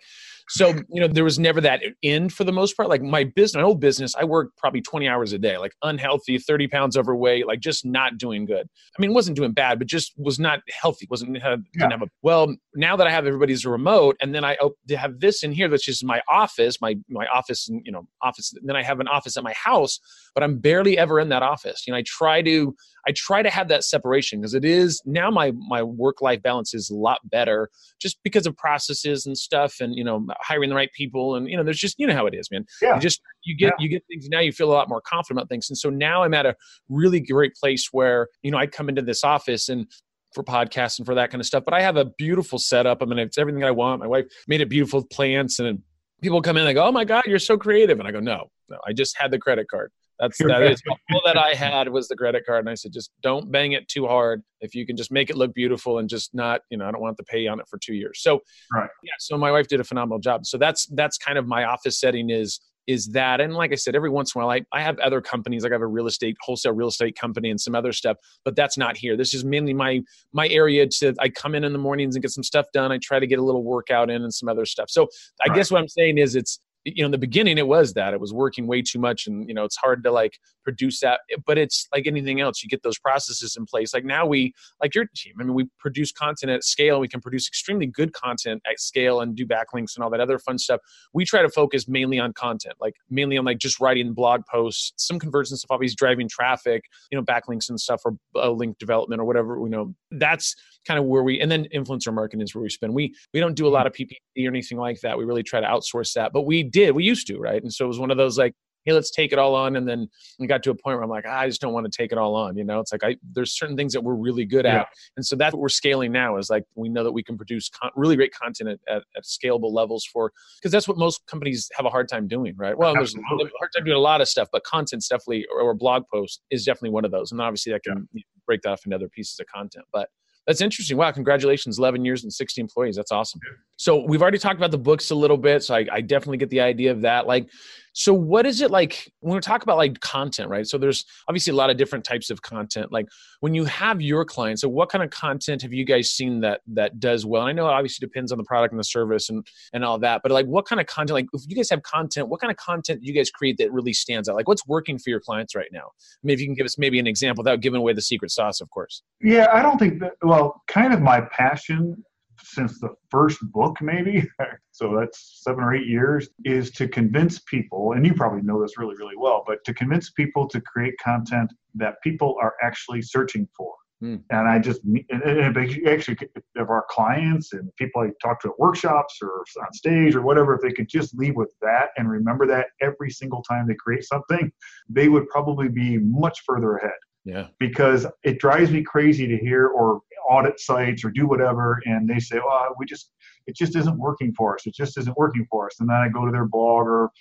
So, 0.49 0.69
you 0.89 0.99
know, 0.99 1.07
there 1.07 1.23
was 1.23 1.38
never 1.38 1.62
that 1.62 1.81
end 2.03 2.33
for 2.33 2.43
the 2.43 2.51
most 2.51 2.75
part. 2.75 2.89
Like 2.89 3.03
my 3.03 3.23
business, 3.23 3.55
my 3.55 3.63
old 3.63 3.79
business, 3.79 4.15
I 4.15 4.23
worked 4.23 4.57
probably 4.57 4.81
20 4.81 5.07
hours 5.07 5.31
a 5.31 5.38
day, 5.38 5.57
like 5.57 5.73
unhealthy, 5.83 6.39
30 6.39 6.67
pounds 6.67 6.97
overweight, 6.97 7.45
like 7.45 7.59
just 7.59 7.85
not 7.85 8.17
doing 8.17 8.45
good. 8.45 8.67
I 8.97 9.01
mean, 9.01 9.13
wasn't 9.13 9.38
doing 9.38 9.51
bad, 9.51 9.77
but 9.77 9.88
just 9.88 10.13
was 10.17 10.39
not 10.39 10.62
healthy. 10.69 11.07
Wasn't 11.09 11.39
have, 11.41 11.62
yeah. 11.75 11.89
have 11.89 12.01
a 12.01 12.07
well. 12.21 12.55
Now 12.75 12.95
that 12.95 13.07
I 13.07 13.12
have 13.12 13.25
everybody's 13.25 13.65
remote, 13.65 14.17
and 14.21 14.33
then 14.33 14.43
I 14.43 14.57
oh, 14.62 14.73
have 14.89 15.19
this 15.19 15.43
in 15.43 15.51
here, 15.51 15.67
that's 15.67 15.85
just 15.85 16.03
my 16.03 16.21
office, 16.29 16.81
my 16.81 16.95
my 17.09 17.25
office, 17.27 17.69
and 17.69 17.81
you 17.85 17.91
know, 17.91 18.07
office. 18.21 18.53
And 18.53 18.67
then 18.67 18.75
I 18.75 18.83
have 18.83 18.99
an 18.99 19.07
office 19.07 19.38
at 19.38 19.43
my 19.43 19.53
house, 19.53 19.99
but 20.33 20.43
I'm 20.43 20.57
barely 20.57 20.97
ever 20.97 21.19
in 21.19 21.29
that 21.29 21.43
office. 21.43 21.83
You 21.85 21.93
know, 21.93 21.97
I 21.97 22.03
try 22.05 22.41
to 22.41 22.75
I 23.07 23.12
try 23.15 23.41
to 23.41 23.49
have 23.49 23.67
that 23.69 23.83
separation 23.83 24.39
because 24.39 24.53
it 24.53 24.65
is 24.65 25.01
now 25.05 25.29
my 25.29 25.51
my 25.67 25.83
work 25.83 26.21
life 26.21 26.41
balance 26.41 26.73
is 26.73 26.89
a 26.89 26.95
lot 26.95 27.19
better 27.23 27.69
just 27.99 28.17
because 28.23 28.45
of 28.45 28.55
processes 28.55 29.25
and 29.25 29.38
stuff, 29.38 29.75
and 29.79 29.95
you 29.95 30.03
know, 30.03 30.25
hiring 30.41 30.69
the 30.69 30.75
right 30.75 30.91
people 30.93 31.36
and 31.36 31.47
you 31.49 31.58
know 31.58 31.63
there's 31.63 31.80
just 31.80 31.95
you 31.97 32.08
know 32.08 32.13
how 32.13 32.25
it 32.25 32.34
is 32.34 32.49
man. 32.52 32.65
Yeah. 32.82 32.95
you 32.95 33.02
just 33.02 33.21
you 33.43 33.56
get 33.56 33.73
yeah. 33.78 33.84
you 33.84 33.89
get 33.89 34.04
things 34.08 34.28
now 34.30 34.39
you 34.39 34.52
feel 34.52 34.69
a 34.69 34.73
lot 34.73 34.89
more 34.89 35.02
confident 35.02 35.39
about 35.39 35.49
things. 35.49 35.69
And 35.69 35.78
so 35.78 35.89
now 35.89 36.23
i'm 36.23 36.34
at 36.34 36.45
a 36.45 36.56
really 36.89 37.19
great 37.19 37.56
place 37.56 37.89
where 37.91 38.28
you 38.41 38.52
know 38.52 38.58
i 38.58 38.67
come 38.67 38.89
into 38.89 39.02
this 39.02 39.23
office 39.23 39.69
and 39.69 39.88
for 40.34 40.43
podcasts 40.43 40.99
and 40.99 41.06
for 41.06 41.15
that 41.15 41.32
kind 41.32 41.41
of 41.41 41.47
stuff 41.47 41.63
but 41.65 41.73
i 41.73 41.82
have 41.82 41.97
a 41.97 42.06
beautiful 42.06 42.60
setup. 42.60 43.02
I 43.02 43.06
mean 43.06 43.19
it's 43.19 43.38
everything 43.38 43.63
i 43.63 43.71
want. 43.71 44.02
My 44.02 44.08
wife 44.08 44.25
made 44.47 44.62
it 44.62 44.69
beautiful 44.69 45.04
plants 45.04 45.60
and 45.60 45.82
people 46.21 46.41
come 46.41 46.58
in 46.58 46.62
and 46.62 46.69
they 46.69 46.73
go 46.73 46.86
oh 46.86 46.91
my 46.91 47.06
god 47.06 47.25
you're 47.25 47.39
so 47.39 47.58
creative. 47.58 47.99
And 47.99 48.08
i 48.08 48.12
go 48.12 48.19
no 48.19 48.49
no 48.69 48.78
i 48.88 48.93
just 48.93 49.17
had 49.17 49.32
the 49.32 49.39
credit 49.39 49.67
card 49.69 49.91
that's 50.19 50.38
that 50.39 50.62
is 50.63 50.82
all 50.89 51.21
that 51.25 51.38
I 51.38 51.53
had 51.53 51.88
was 51.89 52.08
the 52.08 52.15
credit 52.15 52.45
card, 52.45 52.60
and 52.60 52.69
I 52.69 52.75
said, 52.75 52.91
just 52.91 53.12
don't 53.21 53.51
bang 53.51 53.71
it 53.71 53.88
too 53.88 54.05
hard. 54.05 54.43
If 54.60 54.75
you 54.75 54.86
can 54.86 54.97
just 54.97 55.12
make 55.12 55.29
it 55.29 55.38
look 55.38 55.53
beautiful 55.53 55.99
and 55.99 56.10
just 56.10 56.34
not, 56.34 56.62
you 56.69 56.77
know, 56.77 56.86
I 56.86 56.91
don't 56.91 57.01
want 57.01 57.17
to 57.17 57.23
pay 57.23 57.47
on 57.47 57.60
it 57.60 57.67
for 57.69 57.77
two 57.77 57.93
years. 57.93 58.21
So, 58.21 58.41
right. 58.73 58.89
yeah. 59.03 59.13
So 59.19 59.38
my 59.38 59.51
wife 59.51 59.67
did 59.67 59.79
a 59.79 59.84
phenomenal 59.84 60.19
job. 60.19 60.45
So 60.45 60.58
that's 60.58 60.88
that's 60.88 61.17
kind 61.17 61.38
of 61.38 61.47
my 61.47 61.63
office 61.63 61.99
setting 61.99 62.29
is 62.29 62.60
is 62.88 63.05
that 63.08 63.39
and 63.39 63.53
like 63.53 63.71
i 63.71 63.75
said 63.75 63.95
every 63.95 64.10
once 64.10 64.34
in 64.34 64.41
a 64.41 64.43
while 64.43 64.51
I, 64.51 64.65
I 64.75 64.82
have 64.82 64.97
other 64.97 65.21
companies 65.21 65.62
like 65.62 65.71
i 65.71 65.75
have 65.75 65.82
a 65.82 65.88
real 65.88 66.08
estate 66.08 66.36
wholesale 66.41 66.71
real 66.71 66.88
estate 66.88 67.15
company 67.15 67.51
and 67.51 67.62
some 67.62 67.75
other 67.75 67.93
stuff 67.93 68.17
but 68.43 68.55
that's 68.55 68.79
not 68.79 68.97
here 68.97 69.15
this 69.15 69.36
is 69.36 69.45
mainly 69.45 69.75
my 69.75 70.01
my 70.34 70.47
area 70.47 70.88
to 70.88 71.13
i 71.19 71.29
come 71.29 71.53
in 71.53 71.63
in 71.63 71.71
the 71.71 71.77
mornings 71.77 72.15
and 72.15 72.23
get 72.23 72.32
some 72.32 72.43
stuff 72.43 72.65
done 72.73 72.91
i 72.91 72.97
try 72.97 73.19
to 73.19 73.27
get 73.27 73.38
a 73.38 73.43
little 73.43 73.63
workout 73.63 74.10
in 74.10 74.23
and 74.23 74.34
some 74.34 74.49
other 74.49 74.65
stuff 74.65 74.89
so 74.89 75.08
i 75.45 75.49
right. 75.49 75.55
guess 75.55 75.69
what 75.69 75.79
i'm 75.79 75.88
saying 75.88 76.17
is 76.17 76.36
it's 76.36 76.60
you 76.85 77.03
know 77.03 77.05
in 77.05 77.11
the 77.11 77.17
beginning 77.17 77.57
it 77.57 77.67
was 77.67 77.93
that 77.93 78.13
it 78.13 78.19
was 78.19 78.33
working 78.33 78.67
way 78.67 78.81
too 78.81 78.99
much 78.99 79.27
and 79.27 79.47
you 79.47 79.53
know 79.53 79.63
it's 79.63 79.75
hard 79.75 80.03
to 80.03 80.11
like 80.11 80.39
produce 80.63 80.99
that 80.99 81.21
but 81.45 81.57
it's 81.57 81.87
like 81.93 82.07
anything 82.07 82.39
else 82.39 82.63
you 82.63 82.69
get 82.69 82.83
those 82.83 82.99
processes 82.99 83.55
in 83.57 83.65
place. 83.65 83.93
Like 83.93 84.05
now 84.05 84.25
we 84.25 84.53
like 84.81 84.95
your 84.95 85.05
team 85.15 85.33
i 85.39 85.43
mean 85.43 85.53
we 85.53 85.67
produce 85.79 86.11
content 86.11 86.51
at 86.51 86.63
scale 86.63 86.99
we 86.99 87.07
can 87.07 87.21
produce 87.21 87.47
extremely 87.47 87.85
good 87.85 88.13
content 88.13 88.61
at 88.69 88.79
scale 88.79 89.21
and 89.21 89.35
do 89.35 89.45
backlinks 89.45 89.95
and 89.95 90.03
all 90.03 90.09
that 90.09 90.19
other 90.19 90.39
fun 90.39 90.57
stuff. 90.57 90.79
We 91.13 91.25
try 91.25 91.41
to 91.41 91.49
focus 91.49 91.87
mainly 91.87 92.19
on 92.19 92.33
content 92.33 92.75
like 92.79 92.95
mainly 93.09 93.37
on 93.37 93.45
like 93.45 93.57
just 93.57 93.79
writing 93.79 94.13
blog 94.13 94.41
posts 94.51 94.93
some 94.97 95.19
conversion 95.19 95.57
stuff 95.57 95.71
obviously 95.71 95.95
driving 95.95 96.29
traffic 96.29 96.83
you 97.11 97.17
know 97.17 97.23
backlinks 97.23 97.69
and 97.69 97.79
stuff 97.79 98.01
or 98.05 98.13
uh, 98.35 98.49
link 98.49 98.77
development 98.77 99.21
or 99.21 99.25
whatever 99.25 99.59
you 99.59 99.69
know 99.69 99.93
that's 100.11 100.55
kind 100.87 100.99
of 100.99 101.05
where 101.05 101.23
we 101.23 101.39
and 101.39 101.51
then 101.51 101.65
influencer 101.73 102.13
marketing 102.13 102.41
is 102.41 102.55
where 102.55 102.61
we 102.61 102.69
spend. 102.69 102.93
We 102.93 103.13
we 103.33 103.39
don't 103.39 103.55
do 103.55 103.67
a 103.67 103.69
lot 103.69 103.87
of 103.87 103.93
ppc 103.93 104.15
or 104.45 104.49
anything 104.49 104.77
like 104.77 104.99
that 105.01 105.17
we 105.17 105.25
really 105.25 105.43
try 105.43 105.59
to 105.59 105.67
outsource 105.67 106.13
that 106.13 106.31
but 106.33 106.43
we 106.43 106.63
did. 106.71 106.95
We 106.95 107.03
used 107.03 107.27
to, 107.27 107.38
right? 107.38 107.62
And 107.62 107.73
so 107.73 107.86
it 107.86 107.88
was 107.88 107.99
one 107.99 108.12
of 108.12 108.17
those 108.17 108.38
like, 108.38 108.53
hey, 108.86 108.93
let's 108.93 109.12
take 109.12 109.32
it 109.32 109.39
all 109.39 109.55
on. 109.55 109.75
And 109.75 109.88
then 109.88 110.08
we 110.39 110.47
got 110.47 110.63
to 110.63 110.71
a 110.71 110.75
point 110.75 110.97
where 110.97 111.03
I'm 111.03 111.10
like, 111.10 111.25
ah, 111.27 111.39
I 111.39 111.47
just 111.47 111.62
don't 111.62 111.73
want 111.73 111.91
to 111.91 111.95
take 111.95 112.12
it 112.12 112.17
all 112.17 112.36
on. 112.36 112.58
You 112.58 112.63
know, 112.63 112.79
it's 112.79 112.91
like 112.91 113.03
I 113.03 113.17
there's 113.34 113.58
certain 113.58 113.75
things 113.75 113.93
that 113.93 114.01
we're 114.01 114.15
really 114.15 114.45
good 114.45 114.65
at, 114.65 114.73
yeah. 114.73 114.86
and 115.17 115.25
so 115.25 115.36
that's 115.36 115.53
what 115.53 115.62
we're 115.62 115.69
scaling 115.69 116.12
now. 116.12 116.38
Is 116.38 116.49
like 116.49 116.63
we 116.75 116.89
know 116.89 117.03
that 117.03 117.12
we 117.12 117.23
can 117.23 117.38
produce 117.38 117.69
con- 117.69 117.91
really 117.95 118.15
great 118.15 118.34
content 118.34 118.69
at, 118.69 118.95
at, 118.95 119.03
at 119.15 119.23
scalable 119.23 119.73
levels 119.73 120.05
for 120.12 120.32
because 120.60 120.71
that's 120.71 120.88
what 120.88 120.97
most 120.97 121.25
companies 121.27 121.69
have 121.73 121.86
a 121.86 121.89
hard 121.89 122.10
time 122.10 122.27
doing, 122.27 122.55
right? 122.58 122.77
Well, 122.77 122.93
there's 122.93 123.15
a 123.15 123.21
hard 123.21 123.71
time 123.75 123.86
doing 123.86 123.97
a 123.97 124.01
lot 124.01 124.21
of 124.21 124.27
stuff, 124.27 124.47
but 124.51 124.63
content's 124.63 125.08
definitely 125.08 125.45
or, 125.53 125.62
or 125.62 125.73
blog 125.73 126.03
post 126.12 126.41
is 126.49 126.65
definitely 126.65 126.91
one 126.91 127.05
of 127.05 127.12
those, 127.12 127.32
and 127.32 127.41
obviously 127.41 127.71
that 127.73 127.84
can 127.84 128.08
yeah. 128.13 128.21
break 128.45 128.62
that 128.62 128.69
off 128.69 128.86
into 128.86 128.95
other 128.95 129.10
pieces 129.10 129.39
of 129.39 129.47
content, 129.47 129.86
but 129.91 130.10
That's 130.49 130.62
interesting. 130.62 130.97
Wow, 130.97 131.12
congratulations, 131.12 131.77
11 131.77 132.03
years 132.03 132.23
and 132.23 132.33
60 132.33 132.59
employees. 132.59 132.95
That's 132.95 133.12
awesome. 133.12 133.39
So 133.77 134.03
we've 134.07 134.23
already 134.23 134.39
talked 134.39 134.55
about 134.57 134.71
the 134.71 134.79
books 134.79 135.12
a 135.12 135.15
little 135.15 135.38
bit. 135.38 135.62
So 135.62 135.75
I, 135.75 135.85
I 135.91 136.01
definitely 136.01 136.38
get 136.38 136.49
the 136.49 136.62
idea 136.62 136.89
of 136.89 137.01
that. 137.01 137.27
Like, 137.27 137.51
so 137.99 138.13
what 138.13 138.45
is 138.45 138.62
it 138.62 138.71
like 138.71 139.12
when 139.19 139.35
we 139.35 139.41
talk 139.41 139.62
about 139.62 139.75
like 139.75 139.99
content, 139.99 140.47
right? 140.49 140.65
So 140.65 140.77
there's 140.77 141.03
obviously 141.27 141.51
a 141.51 141.55
lot 141.57 141.69
of 141.69 141.75
different 141.75 142.05
types 142.05 142.29
of 142.29 142.41
content. 142.41 142.93
Like 142.93 143.07
when 143.41 143.53
you 143.53 143.65
have 143.65 143.99
your 143.99 144.23
clients, 144.23 144.62
so 144.62 144.69
what 144.69 144.88
kind 144.88 145.03
of 145.03 145.09
content 145.09 145.62
have 145.63 145.73
you 145.73 145.83
guys 145.83 146.09
seen 146.09 146.39
that 146.39 146.62
that 146.67 147.01
does 147.01 147.25
well? 147.25 147.41
And 147.41 147.49
I 147.49 147.51
know 147.51 147.67
it 147.67 147.73
obviously 147.73 148.07
depends 148.07 148.31
on 148.31 148.38
the 148.38 148.45
product 148.45 148.71
and 148.71 148.79
the 148.79 148.85
service 148.85 149.29
and 149.29 149.45
and 149.73 149.83
all 149.83 149.99
that, 149.99 150.21
but 150.23 150.31
like 150.31 150.45
what 150.45 150.65
kind 150.65 150.79
of 150.79 150.88
content, 150.88 151.13
like 151.13 151.25
if 151.33 151.41
you 151.49 151.57
guys 151.57 151.69
have 151.71 151.83
content, 151.83 152.29
what 152.29 152.39
kind 152.39 152.51
of 152.51 152.55
content 152.55 153.01
do 153.01 153.05
you 153.05 153.13
guys 153.13 153.29
create 153.29 153.57
that 153.57 153.69
really 153.69 153.91
stands 153.91 154.29
out? 154.29 154.38
Like 154.38 154.47
what's 154.47 154.65
working 154.65 154.97
for 154.97 155.09
your 155.09 155.19
clients 155.19 155.53
right 155.53 155.69
now? 155.73 155.88
I 155.89 156.23
mean, 156.23 156.39
you 156.39 156.45
can 156.45 156.55
give 156.55 156.65
us 156.65 156.77
maybe 156.77 156.99
an 156.99 157.07
example 157.07 157.43
without 157.43 157.59
giving 157.59 157.81
away 157.81 157.91
the 157.91 158.01
secret 158.01 158.31
sauce, 158.31 158.62
of 158.62 158.69
course. 158.69 159.03
Yeah, 159.19 159.47
I 159.51 159.62
don't 159.62 159.77
think 159.77 159.99
that 159.99 160.13
well, 160.23 160.63
kind 160.69 160.93
of 160.93 161.01
my 161.01 161.19
passion 161.19 162.01
since 162.43 162.80
the 162.80 162.89
first 163.10 163.39
book, 163.52 163.78
maybe, 163.82 164.28
so 164.71 164.95
that's 164.97 165.41
seven 165.43 165.63
or 165.63 165.75
eight 165.75 165.88
years, 165.88 166.30
is 166.45 166.71
to 166.71 166.88
convince 166.88 167.39
people, 167.39 167.93
and 167.93 168.06
you 168.06 168.13
probably 168.13 168.41
know 168.41 168.62
this 168.62 168.78
really, 168.78 168.95
really 168.97 169.17
well, 169.17 169.43
but 169.45 169.63
to 169.65 169.73
convince 169.73 170.12
people 170.12 170.47
to 170.47 170.62
create 170.62 170.95
content 171.04 171.52
that 171.75 171.95
people 172.04 172.36
are 172.41 172.56
actually 172.62 173.02
searching 173.02 173.47
for. 173.56 173.73
Mm. 174.04 174.23
And 174.30 174.47
I 174.47 174.60
just, 174.60 174.82
and, 174.84 175.58
actually, 175.88 176.17
of 176.58 176.69
our 176.69 176.86
clients 176.89 177.52
and 177.52 177.69
people 177.75 178.02
I 178.02 178.12
talk 178.21 178.39
to 178.41 178.49
at 178.49 178.60
workshops 178.60 179.17
or 179.21 179.43
on 179.62 179.73
stage 179.73 180.15
or 180.15 180.21
whatever, 180.21 180.56
if 180.56 180.62
they 180.62 180.71
could 180.71 180.88
just 180.88 181.13
leave 181.17 181.36
with 181.36 181.54
that 181.62 181.89
and 181.97 182.10
remember 182.10 182.47
that 182.47 182.67
every 182.82 183.10
single 183.10 183.43
time 183.43 183.67
they 183.67 183.75
create 183.75 184.06
something, 184.06 184.52
they 184.88 185.10
would 185.10 185.28
probably 185.28 185.67
be 185.67 185.97
much 185.97 186.43
further 186.45 186.78
ahead. 186.78 186.91
Yeah. 187.25 187.47
Because 187.60 188.08
it 188.23 188.39
drives 188.39 188.71
me 188.71 188.84
crazy 188.84 189.28
to 189.28 189.38
hear 189.38 189.67
or 189.67 190.02
audit 190.29 190.60
sites 190.60 191.03
or 191.03 191.12
do 191.12 191.27
whatever, 191.27 191.82
and 191.86 192.10
they 192.10 192.19
say, 192.19 192.39
"Oh, 192.43 192.75
we 192.77 192.86
just 192.86 193.12
it 193.47 193.55
just 193.55 193.75
isn't 193.75 193.97
working 193.97 194.34
for 194.34 194.55
us. 194.55 194.65
It 194.65 194.73
just 194.75 194.97
isn't 194.97 195.17
working 195.17 195.45
for 195.49 195.67
us." 195.67 195.79
And 195.79 195.89
then 195.89 195.97
I 195.97 196.10
go 196.10 196.25
to 196.25 196.32
their 196.32 196.47
blog 196.47 196.88
or 196.88 197.12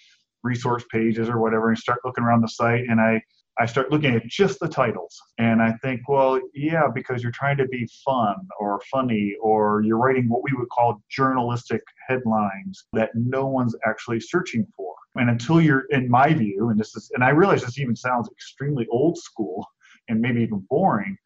resource 0.43 0.85
pages 0.91 1.29
or 1.29 1.41
whatever 1.41 1.69
and 1.69 1.79
start 1.79 2.01
looking 2.05 2.25
around 2.25 2.43
the 2.43 2.49
site, 2.49 2.85
and 2.89 3.01
I 3.01 3.23
I 3.61 3.67
start 3.67 3.91
looking 3.91 4.15
at 4.15 4.25
just 4.27 4.61
the 4.61 4.69
titles, 4.69 5.21
and 5.39 5.61
I 5.61 5.73
think, 5.83 6.09
well, 6.09 6.41
yeah, 6.55 6.85
because 6.95 7.25
you're 7.25 7.33
trying 7.33 7.57
to 7.57 7.67
be 7.67 7.89
fun 8.05 8.37
or 8.61 8.81
funny, 8.89 9.35
or 9.43 9.83
you're 9.85 9.99
writing 9.99 10.29
what 10.29 10.45
we 10.45 10.53
would 10.57 10.69
call 10.69 11.03
journalistic 11.11 11.83
headlines 12.07 12.87
that 12.93 13.11
no 13.15 13.47
one's 13.47 13.75
actually 13.85 14.21
searching 14.21 14.65
for. 14.77 14.95
And 15.17 15.29
until 15.29 15.61
you're, 15.61 15.87
in 15.91 16.09
my 16.09 16.33
view, 16.33 16.69
and 16.69 16.79
this 16.79 16.95
is, 16.95 17.11
and 17.15 17.25
I 17.25 17.31
realize 17.31 17.63
this 17.63 17.81
even 17.81 17.97
sounds 17.97 18.29
extremely 18.31 18.87
old 18.93 19.19
school 19.19 19.67
and 20.09 20.21
maybe 20.21 20.43
even 20.43 20.65
boring, 20.71 21.17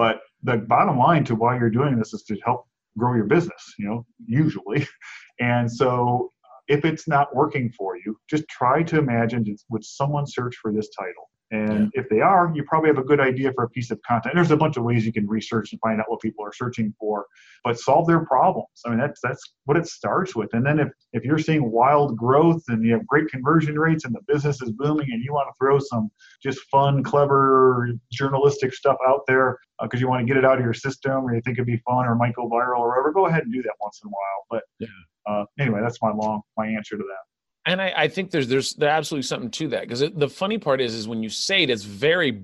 but 0.00 0.20
the 0.44 0.56
bottom 0.56 0.96
line 0.96 1.24
to 1.24 1.34
why 1.34 1.58
you're 1.58 1.68
doing 1.68 1.98
this 1.98 2.14
is 2.14 2.22
to 2.22 2.34
help 2.42 2.66
grow 2.96 3.14
your 3.14 3.26
business, 3.26 3.74
you 3.78 3.86
know, 3.86 4.06
usually. 4.26 4.86
And 5.40 5.70
so 5.72 6.30
uh, 6.44 6.60
if 6.68 6.84
it's 6.84 7.08
not 7.08 7.34
working 7.34 7.70
for 7.70 7.96
you, 7.96 8.14
just 8.28 8.44
try 8.48 8.82
to 8.82 8.98
imagine 8.98 9.42
would 9.70 9.84
someone 9.84 10.26
search 10.26 10.54
for 10.60 10.70
this 10.70 10.90
title? 10.98 11.29
And 11.52 11.90
yeah. 11.92 12.00
if 12.00 12.08
they 12.08 12.20
are, 12.20 12.52
you 12.54 12.62
probably 12.62 12.90
have 12.90 12.98
a 12.98 13.02
good 13.02 13.18
idea 13.18 13.52
for 13.52 13.64
a 13.64 13.68
piece 13.68 13.90
of 13.90 14.00
content. 14.02 14.36
There's 14.36 14.52
a 14.52 14.56
bunch 14.56 14.76
of 14.76 14.84
ways 14.84 15.04
you 15.04 15.12
can 15.12 15.26
research 15.26 15.72
and 15.72 15.80
find 15.80 16.00
out 16.00 16.08
what 16.08 16.20
people 16.20 16.44
are 16.44 16.52
searching 16.52 16.94
for, 16.98 17.26
but 17.64 17.78
solve 17.78 18.06
their 18.06 18.24
problems. 18.24 18.68
I 18.86 18.90
mean, 18.90 18.98
that's 18.98 19.20
that's 19.20 19.42
what 19.64 19.76
it 19.76 19.86
starts 19.86 20.36
with. 20.36 20.54
And 20.54 20.64
then 20.64 20.78
if 20.78 20.88
if 21.12 21.24
you're 21.24 21.40
seeing 21.40 21.72
wild 21.72 22.16
growth 22.16 22.62
and 22.68 22.84
you 22.84 22.92
have 22.92 23.04
great 23.06 23.28
conversion 23.28 23.76
rates 23.76 24.04
and 24.04 24.14
the 24.14 24.20
business 24.32 24.62
is 24.62 24.70
booming 24.70 25.08
and 25.10 25.24
you 25.24 25.32
want 25.32 25.48
to 25.48 25.54
throw 25.58 25.80
some 25.80 26.08
just 26.40 26.60
fun, 26.70 27.02
clever 27.02 27.88
journalistic 28.12 28.72
stuff 28.72 28.96
out 29.08 29.22
there 29.26 29.58
because 29.82 29.98
uh, 29.98 30.02
you 30.02 30.08
want 30.08 30.20
to 30.20 30.26
get 30.26 30.36
it 30.36 30.44
out 30.44 30.58
of 30.58 30.64
your 30.64 30.74
system 30.74 31.24
or 31.24 31.34
you 31.34 31.40
think 31.40 31.58
it'd 31.58 31.66
be 31.66 31.82
fun 31.88 32.06
or 32.06 32.14
might 32.14 32.34
go 32.34 32.48
viral 32.48 32.78
or 32.78 32.90
whatever, 32.90 33.12
go 33.12 33.26
ahead 33.26 33.42
and 33.42 33.52
do 33.52 33.62
that 33.62 33.72
once 33.80 34.00
in 34.04 34.08
a 34.08 34.10
while. 34.10 34.46
But 34.50 34.62
yeah. 34.78 34.88
uh, 35.26 35.44
anyway, 35.58 35.80
that's 35.82 36.00
my 36.00 36.12
long 36.12 36.42
my 36.56 36.68
answer 36.68 36.96
to 36.96 37.02
that 37.02 37.29
and 37.66 37.80
I, 37.80 37.92
I, 37.96 38.08
think 38.08 38.30
there's 38.30 38.48
there's 38.48 38.74
there's 38.74 38.90
absolutely 38.90 39.24
something 39.24 39.50
to 39.50 39.68
that 39.68 39.82
because 39.82 40.00
the 40.00 40.28
funny 40.28 40.58
part 40.58 40.80
is 40.80 40.94
is 40.94 41.06
when 41.06 41.22
you 41.22 41.28
say 41.28 41.62
it, 41.62 41.70
it's 41.70 41.84
very 41.84 42.42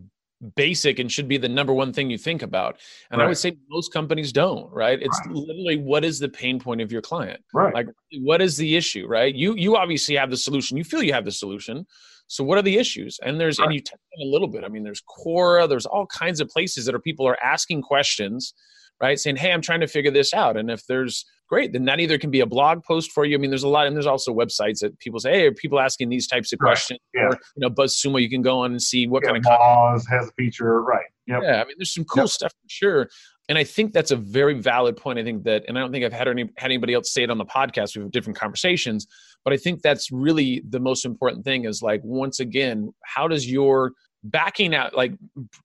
basic 0.54 0.98
and 0.98 1.10
should 1.10 1.28
be 1.28 1.38
the 1.38 1.48
number 1.48 1.72
one 1.72 1.92
thing 1.92 2.10
you 2.10 2.18
think 2.18 2.42
about. 2.42 2.78
And 3.10 3.18
right. 3.18 3.24
I 3.24 3.28
would 3.28 3.38
say 3.38 3.56
most 3.70 3.92
companies 3.92 4.32
don't, 4.32 4.70
right? 4.72 5.00
It's 5.00 5.18
right. 5.24 5.34
literally 5.34 5.78
what 5.78 6.04
is 6.04 6.18
the 6.18 6.28
pain 6.28 6.60
point 6.60 6.80
of 6.80 6.92
your 6.92 7.00
client? 7.00 7.40
Right. 7.54 7.74
Like 7.74 7.86
what 8.20 8.42
is 8.42 8.56
the 8.56 8.76
issue, 8.76 9.06
right? 9.06 9.34
You 9.34 9.54
you 9.54 9.76
obviously 9.76 10.16
have 10.16 10.30
the 10.30 10.36
solution. 10.36 10.76
You 10.76 10.84
feel 10.84 11.02
you 11.02 11.12
have 11.12 11.24
the 11.24 11.32
solution. 11.32 11.86
So 12.28 12.42
what 12.42 12.58
are 12.58 12.62
the 12.62 12.76
issues? 12.76 13.18
And 13.22 13.40
there's 13.40 13.58
right. 13.58 13.66
and 13.66 13.74
you 13.74 13.80
touch 13.80 14.00
on 14.18 14.26
a 14.26 14.30
little 14.30 14.48
bit. 14.48 14.64
I 14.64 14.68
mean, 14.68 14.82
there's 14.82 15.02
Quora, 15.02 15.68
there's 15.68 15.86
all 15.86 16.06
kinds 16.06 16.40
of 16.40 16.48
places 16.48 16.84
that 16.86 16.94
are 16.94 17.00
people 17.00 17.26
are 17.26 17.42
asking 17.42 17.82
questions, 17.82 18.52
right? 19.00 19.18
Saying, 19.18 19.36
Hey, 19.36 19.52
I'm 19.52 19.62
trying 19.62 19.80
to 19.80 19.86
figure 19.86 20.10
this 20.10 20.34
out. 20.34 20.56
And 20.56 20.70
if 20.70 20.84
there's 20.86 21.24
great 21.48 21.72
then 21.72 21.84
that 21.84 22.00
either 22.00 22.18
can 22.18 22.30
be 22.30 22.40
a 22.40 22.46
blog 22.46 22.82
post 22.82 23.12
for 23.12 23.24
you 23.24 23.36
i 23.36 23.38
mean 23.38 23.50
there's 23.50 23.62
a 23.62 23.68
lot 23.68 23.86
and 23.86 23.94
there's 23.94 24.06
also 24.06 24.34
websites 24.34 24.80
that 24.80 24.98
people 24.98 25.20
say 25.20 25.32
hey 25.32 25.46
are 25.46 25.52
people 25.52 25.78
asking 25.78 26.08
these 26.08 26.26
types 26.26 26.52
of 26.52 26.58
right. 26.60 26.70
questions 26.70 27.00
yeah. 27.14 27.22
or 27.22 27.30
you 27.56 27.60
know 27.60 27.70
buzzsumo 27.70 28.20
you 28.20 28.28
can 28.28 28.42
go 28.42 28.60
on 28.60 28.72
and 28.72 28.82
see 28.82 29.06
what 29.06 29.22
yeah, 29.24 29.32
kind 29.32 29.44
of 29.44 29.52
Moz 29.52 30.08
has 30.08 30.28
a 30.28 30.32
feature 30.32 30.82
right 30.82 31.06
yep. 31.26 31.42
yeah 31.42 31.62
i 31.62 31.64
mean 31.64 31.74
there's 31.78 31.92
some 31.92 32.04
cool 32.04 32.24
yep. 32.24 32.30
stuff 32.30 32.52
for 32.52 32.68
sure 32.68 33.08
and 33.48 33.58
i 33.58 33.64
think 33.64 33.92
that's 33.92 34.10
a 34.10 34.16
very 34.16 34.54
valid 34.54 34.96
point 34.96 35.18
i 35.18 35.22
think 35.22 35.44
that 35.44 35.64
and 35.68 35.78
i 35.78 35.80
don't 35.80 35.92
think 35.92 36.04
i've 36.04 36.12
had 36.12 36.28
any 36.28 36.50
had 36.56 36.66
anybody 36.66 36.94
else 36.94 37.12
say 37.12 37.22
it 37.22 37.30
on 37.30 37.38
the 37.38 37.44
podcast 37.44 37.96
we've 37.96 38.10
different 38.10 38.38
conversations 38.38 39.06
but 39.44 39.52
i 39.52 39.56
think 39.56 39.82
that's 39.82 40.10
really 40.10 40.62
the 40.68 40.80
most 40.80 41.04
important 41.04 41.44
thing 41.44 41.64
is 41.64 41.82
like 41.82 42.00
once 42.04 42.40
again 42.40 42.92
how 43.04 43.28
does 43.28 43.50
your 43.50 43.92
backing 44.24 44.74
out 44.74 44.96
like 44.96 45.12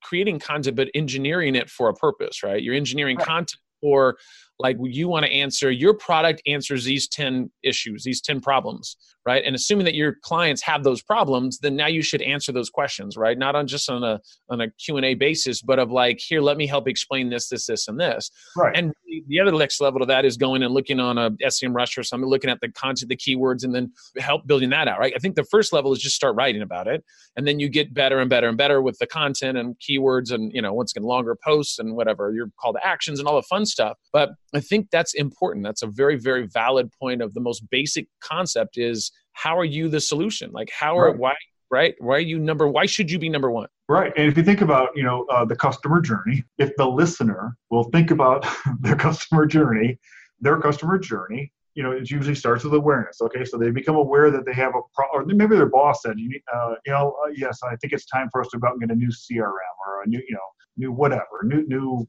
creating 0.04 0.38
content 0.38 0.76
but 0.76 0.88
engineering 0.94 1.56
it 1.56 1.70
for 1.70 1.89
a 1.89 1.94
purpose 1.94 2.44
right 2.44 2.62
you're 2.62 2.76
engineering 2.76 3.17
right. 3.17 3.26
content 3.26 3.58
or 3.82 4.17
like 4.62 4.78
you 4.82 5.08
want 5.08 5.26
to 5.26 5.32
answer 5.32 5.71
your 5.71 5.93
product 5.93 6.41
answers 6.45 6.84
these 6.84 7.08
10 7.08 7.52
issues 7.63 8.04
these 8.04 8.21
10 8.21 8.41
problems 8.41 8.97
right? 9.24 9.43
And 9.45 9.56
assuming 9.56 9.86
that 9.86 9.93
your 9.93 10.15
clients 10.24 10.62
have 10.63 10.84
those 10.84 11.02
problems 11.02 11.60
then 11.60 11.76
now 11.76 11.88
you 11.88 12.02
should 12.02 12.21
answer 12.21 12.52
those 12.52 12.69
questions 12.69 13.17
right? 13.17 13.38
Not 13.38 13.56
on 13.56 13.67
just 13.67 13.89
on 13.89 14.04
a 14.04 14.19
on 14.50 14.62
a 14.62 14.71
q&a 14.71 15.13
basis 15.15 15.62
but 15.62 15.80
of 15.80 15.91
like 15.91 16.19
here 16.19 16.41
let 16.41 16.58
me 16.58 16.67
help 16.67 16.88
explain 16.88 17.30
this 17.30 17.50
this 17.50 17.65
this 17.65 17.88
and 17.88 18.00
this. 18.00 18.32
Right. 18.56 18.76
And 18.76 18.93
the 19.28 19.39
other 19.39 19.52
next 19.52 19.82
level 19.82 20.00
to 20.00 20.06
that 20.08 20.26
is 20.26 20.38
going 20.38 20.63
and 20.63 20.74
looking 20.74 21.00
on 21.00 21.17
a 21.17 21.32
semrush 21.45 21.97
or 21.97 22.04
something 22.04 22.30
looking 22.30 22.50
at 22.50 22.60
the 22.62 22.69
content 22.69 23.10
the 23.10 23.17
keywords 23.17 23.63
and 23.63 23.76
then 23.76 23.91
help 24.17 24.47
building 24.47 24.69
that 24.69 24.88
out 24.88 25.00
right? 25.00 25.13
I 25.15 25.19
think 25.19 25.36
the 25.36 25.43
first 25.45 25.74
level 25.74 25.91
is 25.91 26.00
just 26.00 26.15
start 26.15 26.36
writing 26.36 26.62
about 26.62 26.88
it 26.88 27.04
and 27.36 27.47
then 27.47 27.60
you 27.60 27.69
get 27.69 27.93
better 27.93 28.19
and 28.19 28.30
better 28.30 28.47
and 28.47 28.58
better 28.58 28.82
with 28.82 28.97
the 29.00 29.08
content 29.08 29.58
and 29.58 29.76
keywords 29.80 30.32
and 30.32 30.52
you 30.54 30.62
know 30.62 30.74
once 30.74 30.91
again 30.91 31.04
longer 31.04 31.36
posts 31.43 31.80
and 31.80 31.95
whatever 31.95 32.32
your 32.34 32.50
call 32.60 32.74
to 32.74 32.86
actions 32.86 33.19
and 33.19 33.28
all 33.28 33.36
the 33.36 33.43
fun 33.43 33.65
stuff. 33.65 33.97
But 34.12 34.32
i 34.53 34.59
think 34.59 34.87
that's 34.91 35.13
important 35.13 35.63
that's 35.63 35.81
a 35.81 35.87
very 35.87 36.17
very 36.17 36.47
valid 36.47 36.89
point 36.99 37.21
of 37.21 37.33
the 37.33 37.39
most 37.39 37.69
basic 37.69 38.07
concept 38.21 38.77
is 38.77 39.11
how 39.33 39.57
are 39.57 39.65
you 39.65 39.89
the 39.89 39.99
solution? 39.99 40.51
Like 40.51 40.69
how 40.71 40.97
are 40.97 41.11
right. 41.11 41.17
why 41.17 41.33
right? 41.69 41.95
Why 41.99 42.17
are 42.17 42.19
you 42.19 42.37
number? 42.39 42.67
Why 42.67 42.85
should 42.85 43.09
you 43.09 43.17
be 43.17 43.29
number 43.29 43.49
one? 43.49 43.67
Right. 43.87 44.11
And 44.17 44.27
if 44.27 44.37
you 44.37 44.43
think 44.43 44.61
about 44.61 44.89
you 44.95 45.03
know 45.03 45.25
uh, 45.31 45.45
the 45.45 45.55
customer 45.55 46.01
journey, 46.01 46.43
if 46.57 46.75
the 46.77 46.85
listener 46.85 47.57
will 47.69 47.85
think 47.85 48.11
about 48.11 48.45
their 48.81 48.95
customer 48.95 49.45
journey, 49.45 49.99
their 50.39 50.59
customer 50.59 50.97
journey, 50.97 51.51
you 51.75 51.83
know, 51.83 51.91
it 51.91 52.09
usually 52.09 52.35
starts 52.35 52.63
with 52.63 52.73
awareness. 52.73 53.21
Okay, 53.21 53.45
so 53.45 53.57
they 53.57 53.71
become 53.71 53.95
aware 53.95 54.31
that 54.31 54.45
they 54.45 54.53
have 54.53 54.75
a 54.75 54.81
problem, 54.93 55.31
or 55.31 55.33
maybe 55.33 55.55
their 55.55 55.69
boss 55.69 56.01
said, 56.03 56.19
you, 56.19 56.29
need, 56.29 56.41
uh, 56.53 56.75
you 56.85 56.91
know, 56.91 57.15
uh, 57.23 57.29
yes, 57.33 57.59
I 57.63 57.75
think 57.77 57.93
it's 57.93 58.05
time 58.05 58.27
for 58.31 58.41
us 58.41 58.49
to 58.49 58.59
go 58.59 58.67
out 58.67 58.73
and 58.73 58.81
get 58.81 58.91
a 58.91 58.95
new 58.95 59.09
CRM 59.09 59.75
or 59.87 60.03
a 60.03 60.07
new, 60.07 60.21
you 60.27 60.35
know, 60.35 60.39
new 60.77 60.91
whatever, 60.91 61.43
new 61.43 61.65
new 61.67 62.07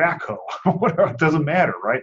backhoe, 0.00 0.38
whatever. 0.78 1.10
It 1.10 1.18
doesn't 1.18 1.44
matter, 1.44 1.74
right? 1.82 2.02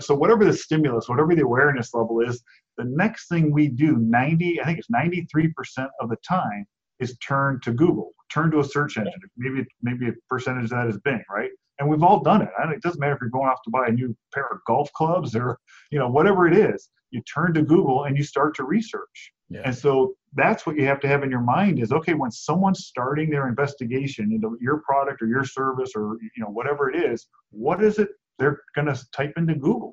So 0.00 0.14
whatever 0.14 0.44
the 0.44 0.52
stimulus, 0.52 1.08
whatever 1.08 1.34
the 1.34 1.42
awareness 1.42 1.94
level 1.94 2.20
is, 2.20 2.42
the 2.76 2.84
next 2.84 3.28
thing 3.28 3.52
we 3.52 3.68
do, 3.68 3.96
90, 3.96 4.60
I 4.60 4.64
think 4.64 4.78
it's 4.78 4.90
93% 4.90 5.88
of 6.00 6.08
the 6.08 6.16
time, 6.26 6.66
is 6.98 7.16
turn 7.18 7.60
to 7.62 7.72
Google, 7.72 8.12
turn 8.32 8.50
to 8.50 8.60
a 8.60 8.64
search 8.64 8.98
engine. 8.98 9.12
Maybe 9.36 9.66
maybe 9.82 10.08
a 10.08 10.12
percentage 10.28 10.64
of 10.64 10.70
that 10.70 10.86
is 10.86 10.98
Bing, 10.98 11.22
right? 11.30 11.50
And 11.78 11.88
we've 11.88 12.02
all 12.02 12.20
done 12.20 12.42
it. 12.42 12.50
it 12.58 12.82
doesn't 12.82 13.00
matter 13.00 13.14
if 13.14 13.20
you're 13.22 13.30
going 13.30 13.48
off 13.48 13.62
to 13.64 13.70
buy 13.70 13.86
a 13.86 13.92
new 13.92 14.14
pair 14.34 14.46
of 14.52 14.58
golf 14.66 14.92
clubs 14.92 15.34
or 15.34 15.58
you 15.90 15.98
know 15.98 16.08
whatever 16.08 16.46
it 16.46 16.56
is. 16.56 16.90
You 17.10 17.22
turn 17.22 17.54
to 17.54 17.62
Google 17.62 18.04
and 18.04 18.16
you 18.16 18.22
start 18.22 18.54
to 18.56 18.64
research. 18.64 19.32
Yeah. 19.50 19.62
And 19.64 19.74
so 19.74 20.14
that's 20.34 20.64
what 20.64 20.76
you 20.76 20.86
have 20.86 21.00
to 21.00 21.08
have 21.08 21.24
in 21.24 21.30
your 21.30 21.40
mind 21.40 21.80
is 21.80 21.92
okay 21.92 22.14
when 22.14 22.30
someone's 22.30 22.86
starting 22.86 23.30
their 23.30 23.48
investigation 23.48 24.30
into 24.32 24.56
your 24.60 24.78
product 24.78 25.20
or 25.22 25.26
your 25.26 25.44
service 25.44 25.92
or 25.96 26.18
you 26.22 26.42
know 26.42 26.50
whatever 26.50 26.88
it 26.88 27.04
is, 27.04 27.26
what 27.50 27.82
is 27.82 27.98
it 27.98 28.10
they're 28.38 28.62
going 28.74 28.86
to 28.86 28.98
type 29.10 29.32
into 29.36 29.54
Google? 29.54 29.92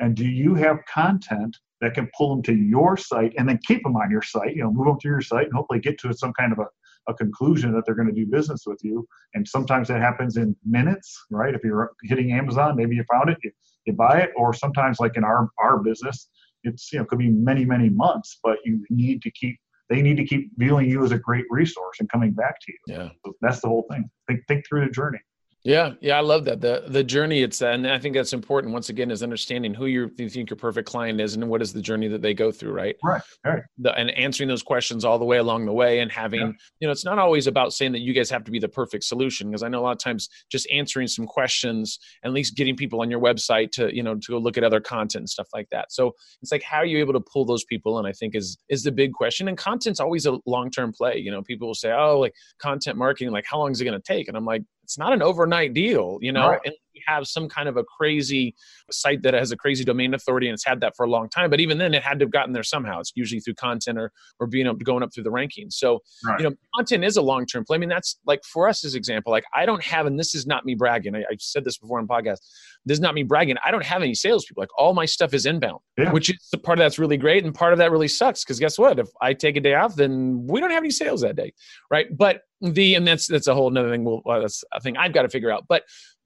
And 0.00 0.14
do 0.14 0.26
you 0.26 0.54
have 0.54 0.78
content 0.92 1.56
that 1.80 1.94
can 1.94 2.10
pull 2.16 2.30
them 2.30 2.42
to 2.44 2.54
your 2.54 2.96
site 2.96 3.34
and 3.38 3.48
then 3.48 3.58
keep 3.66 3.82
them 3.82 3.96
on 3.96 4.10
your 4.10 4.22
site, 4.22 4.56
you 4.56 4.62
know, 4.62 4.72
move 4.72 4.86
them 4.86 4.98
to 5.00 5.08
your 5.08 5.20
site 5.20 5.44
and 5.44 5.54
hopefully 5.54 5.78
get 5.78 5.98
to 5.98 6.12
some 6.14 6.32
kind 6.32 6.52
of 6.52 6.58
a, 6.58 6.66
a 7.08 7.14
conclusion 7.14 7.72
that 7.72 7.84
they're 7.84 7.94
going 7.94 8.08
to 8.08 8.14
do 8.14 8.26
business 8.26 8.64
with 8.66 8.80
you. 8.82 9.06
And 9.34 9.46
sometimes 9.46 9.88
that 9.88 10.00
happens 10.00 10.36
in 10.36 10.56
minutes, 10.64 11.24
right? 11.30 11.54
If 11.54 11.62
you're 11.62 11.92
hitting 12.04 12.32
Amazon, 12.32 12.76
maybe 12.76 12.96
you 12.96 13.04
found 13.12 13.30
it, 13.30 13.38
you, 13.44 13.50
you 13.84 13.92
buy 13.92 14.20
it, 14.20 14.30
or 14.36 14.54
sometimes 14.54 15.00
like 15.00 15.16
in 15.16 15.24
our, 15.24 15.50
our 15.58 15.78
business, 15.78 16.28
it's, 16.66 16.92
you 16.92 16.98
know, 16.98 17.04
could 17.04 17.18
be 17.18 17.30
many, 17.30 17.64
many 17.64 17.88
months, 17.88 18.38
but 18.42 18.58
you 18.64 18.84
need 18.90 19.22
to 19.22 19.30
keep, 19.30 19.58
they 19.88 20.02
need 20.02 20.16
to 20.16 20.24
keep 20.24 20.50
viewing 20.56 20.90
you 20.90 21.04
as 21.04 21.12
a 21.12 21.18
great 21.18 21.44
resource 21.50 21.96
and 22.00 22.10
coming 22.10 22.32
back 22.32 22.60
to 22.60 22.72
you. 22.72 22.78
Yeah. 22.94 23.08
So 23.24 23.34
that's 23.40 23.60
the 23.60 23.68
whole 23.68 23.86
thing. 23.90 24.10
Think, 24.26 24.40
think 24.48 24.66
through 24.66 24.84
the 24.86 24.90
journey. 24.90 25.20
Yeah, 25.66 25.94
yeah, 26.00 26.16
I 26.16 26.20
love 26.20 26.44
that. 26.44 26.60
The 26.60 26.84
the 26.86 27.02
journey 27.02 27.42
it's 27.42 27.60
and 27.60 27.88
I 27.88 27.98
think 27.98 28.14
that's 28.14 28.32
important 28.32 28.72
once 28.72 28.88
again 28.88 29.10
is 29.10 29.20
understanding 29.20 29.74
who 29.74 29.86
you 29.86 30.08
think 30.08 30.48
your 30.48 30.56
perfect 30.56 30.88
client 30.88 31.20
is 31.20 31.34
and 31.34 31.48
what 31.48 31.60
is 31.60 31.72
the 31.72 31.82
journey 31.82 32.06
that 32.06 32.22
they 32.22 32.34
go 32.34 32.52
through, 32.52 32.70
right? 32.72 32.94
Right. 33.02 33.22
Right. 33.44 33.62
The, 33.78 33.92
and 33.98 34.10
answering 34.12 34.48
those 34.48 34.62
questions 34.62 35.04
all 35.04 35.18
the 35.18 35.24
way 35.24 35.38
along 35.38 35.66
the 35.66 35.72
way 35.72 35.98
and 35.98 36.12
having, 36.12 36.40
yeah. 36.40 36.52
you 36.78 36.86
know, 36.86 36.92
it's 36.92 37.04
not 37.04 37.18
always 37.18 37.48
about 37.48 37.72
saying 37.72 37.90
that 37.92 37.98
you 37.98 38.12
guys 38.12 38.30
have 38.30 38.44
to 38.44 38.52
be 38.52 38.60
the 38.60 38.68
perfect 38.68 39.02
solution 39.02 39.50
because 39.50 39.64
I 39.64 39.68
know 39.68 39.80
a 39.80 39.82
lot 39.82 39.92
of 39.92 39.98
times 39.98 40.28
just 40.52 40.68
answering 40.70 41.08
some 41.08 41.26
questions, 41.26 41.98
at 42.24 42.32
least 42.32 42.54
getting 42.56 42.76
people 42.76 43.00
on 43.00 43.10
your 43.10 43.20
website 43.20 43.72
to, 43.72 43.94
you 43.94 44.04
know, 44.04 44.14
to 44.14 44.26
go 44.28 44.38
look 44.38 44.56
at 44.56 44.62
other 44.62 44.80
content 44.80 45.22
and 45.22 45.28
stuff 45.28 45.48
like 45.52 45.68
that. 45.72 45.90
So 45.90 46.12
it's 46.42 46.52
like 46.52 46.62
how 46.62 46.78
are 46.78 46.86
you 46.86 46.98
able 46.98 47.14
to 47.14 47.20
pull 47.20 47.44
those 47.44 47.64
people 47.64 47.98
and 47.98 48.06
I 48.06 48.12
think 48.12 48.36
is 48.36 48.56
is 48.68 48.84
the 48.84 48.92
big 48.92 49.14
question. 49.14 49.48
And 49.48 49.58
content's 49.58 49.98
always 49.98 50.26
a 50.26 50.38
long-term 50.46 50.92
play. 50.92 51.16
You 51.16 51.32
know, 51.32 51.42
people 51.42 51.66
will 51.66 51.74
say, 51.74 51.92
"Oh, 51.92 52.20
like 52.20 52.34
content 52.60 52.96
marketing, 52.96 53.32
like 53.32 53.46
how 53.50 53.58
long 53.58 53.72
is 53.72 53.80
it 53.80 53.84
going 53.84 54.00
to 54.00 54.06
take?" 54.06 54.28
And 54.28 54.36
I'm 54.36 54.44
like, 54.44 54.62
it's 54.86 54.96
not 54.96 55.12
an 55.12 55.20
overnight 55.20 55.74
deal, 55.74 56.18
you 56.20 56.30
know. 56.30 56.50
Right. 56.50 56.60
And 56.64 56.74
we 56.94 57.02
have 57.08 57.26
some 57.26 57.48
kind 57.48 57.68
of 57.68 57.76
a 57.76 57.82
crazy 57.82 58.54
site 58.92 59.20
that 59.22 59.34
has 59.34 59.50
a 59.50 59.56
crazy 59.56 59.82
domain 59.82 60.14
authority 60.14 60.46
and 60.46 60.54
it's 60.54 60.64
had 60.64 60.80
that 60.80 60.94
for 60.96 61.04
a 61.04 61.10
long 61.10 61.28
time. 61.28 61.50
But 61.50 61.58
even 61.58 61.76
then, 61.76 61.92
it 61.92 62.04
had 62.04 62.20
to 62.20 62.24
have 62.24 62.30
gotten 62.30 62.52
there 62.52 62.62
somehow. 62.62 63.00
It's 63.00 63.10
usually 63.16 63.40
through 63.40 63.54
content 63.54 63.98
or 63.98 64.12
or 64.38 64.46
being 64.46 64.68
up, 64.68 64.78
going 64.78 65.02
up 65.02 65.12
through 65.12 65.24
the 65.24 65.30
rankings. 65.30 65.72
So 65.72 66.02
right. 66.24 66.38
you 66.38 66.48
know, 66.48 66.54
content 66.76 67.04
is 67.04 67.16
a 67.16 67.22
long 67.22 67.46
term 67.46 67.64
play. 67.64 67.74
I 67.74 67.78
mean, 67.78 67.88
that's 67.88 68.20
like 68.26 68.44
for 68.44 68.68
us 68.68 68.84
as 68.84 68.94
example. 68.94 69.32
Like 69.32 69.44
I 69.52 69.66
don't 69.66 69.82
have, 69.82 70.06
and 70.06 70.16
this 70.16 70.36
is 70.36 70.46
not 70.46 70.64
me 70.64 70.76
bragging. 70.76 71.16
I, 71.16 71.24
have 71.28 71.40
said 71.40 71.64
this 71.64 71.78
before 71.78 71.98
on 71.98 72.06
podcast. 72.06 72.38
This 72.84 72.94
is 72.94 73.00
not 73.00 73.14
me 73.14 73.24
bragging. 73.24 73.56
I 73.64 73.72
don't 73.72 73.84
have 73.84 74.02
any 74.02 74.14
salespeople. 74.14 74.62
Like 74.62 74.78
all 74.78 74.94
my 74.94 75.04
stuff 75.04 75.34
is 75.34 75.46
inbound, 75.46 75.80
yeah. 75.98 76.12
which 76.12 76.30
is 76.30 76.38
part 76.62 76.78
of 76.78 76.84
that's 76.84 77.00
really 77.00 77.16
great, 77.16 77.44
and 77.44 77.52
part 77.52 77.72
of 77.72 77.80
that 77.80 77.90
really 77.90 78.08
sucks 78.08 78.44
because 78.44 78.60
guess 78.60 78.78
what? 78.78 79.00
If 79.00 79.08
I 79.20 79.34
take 79.34 79.56
a 79.56 79.60
day 79.60 79.74
off, 79.74 79.96
then 79.96 80.46
we 80.46 80.60
don't 80.60 80.70
have 80.70 80.84
any 80.84 80.92
sales 80.92 81.22
that 81.22 81.34
day, 81.34 81.52
right? 81.90 82.06
But 82.16 82.42
the 82.60 82.94
and 82.94 83.06
that's 83.06 83.26
that's 83.26 83.46
a 83.46 83.54
whole 83.54 83.68
another 83.68 83.90
thing. 83.90 84.04
Well, 84.04 84.22
that's 84.40 84.64
a 84.72 84.80
thing 84.80 84.96
I've 84.96 85.12
got 85.12 85.22
to 85.22 85.28
figure 85.28 85.50
out. 85.50 85.64
But 85.68 85.84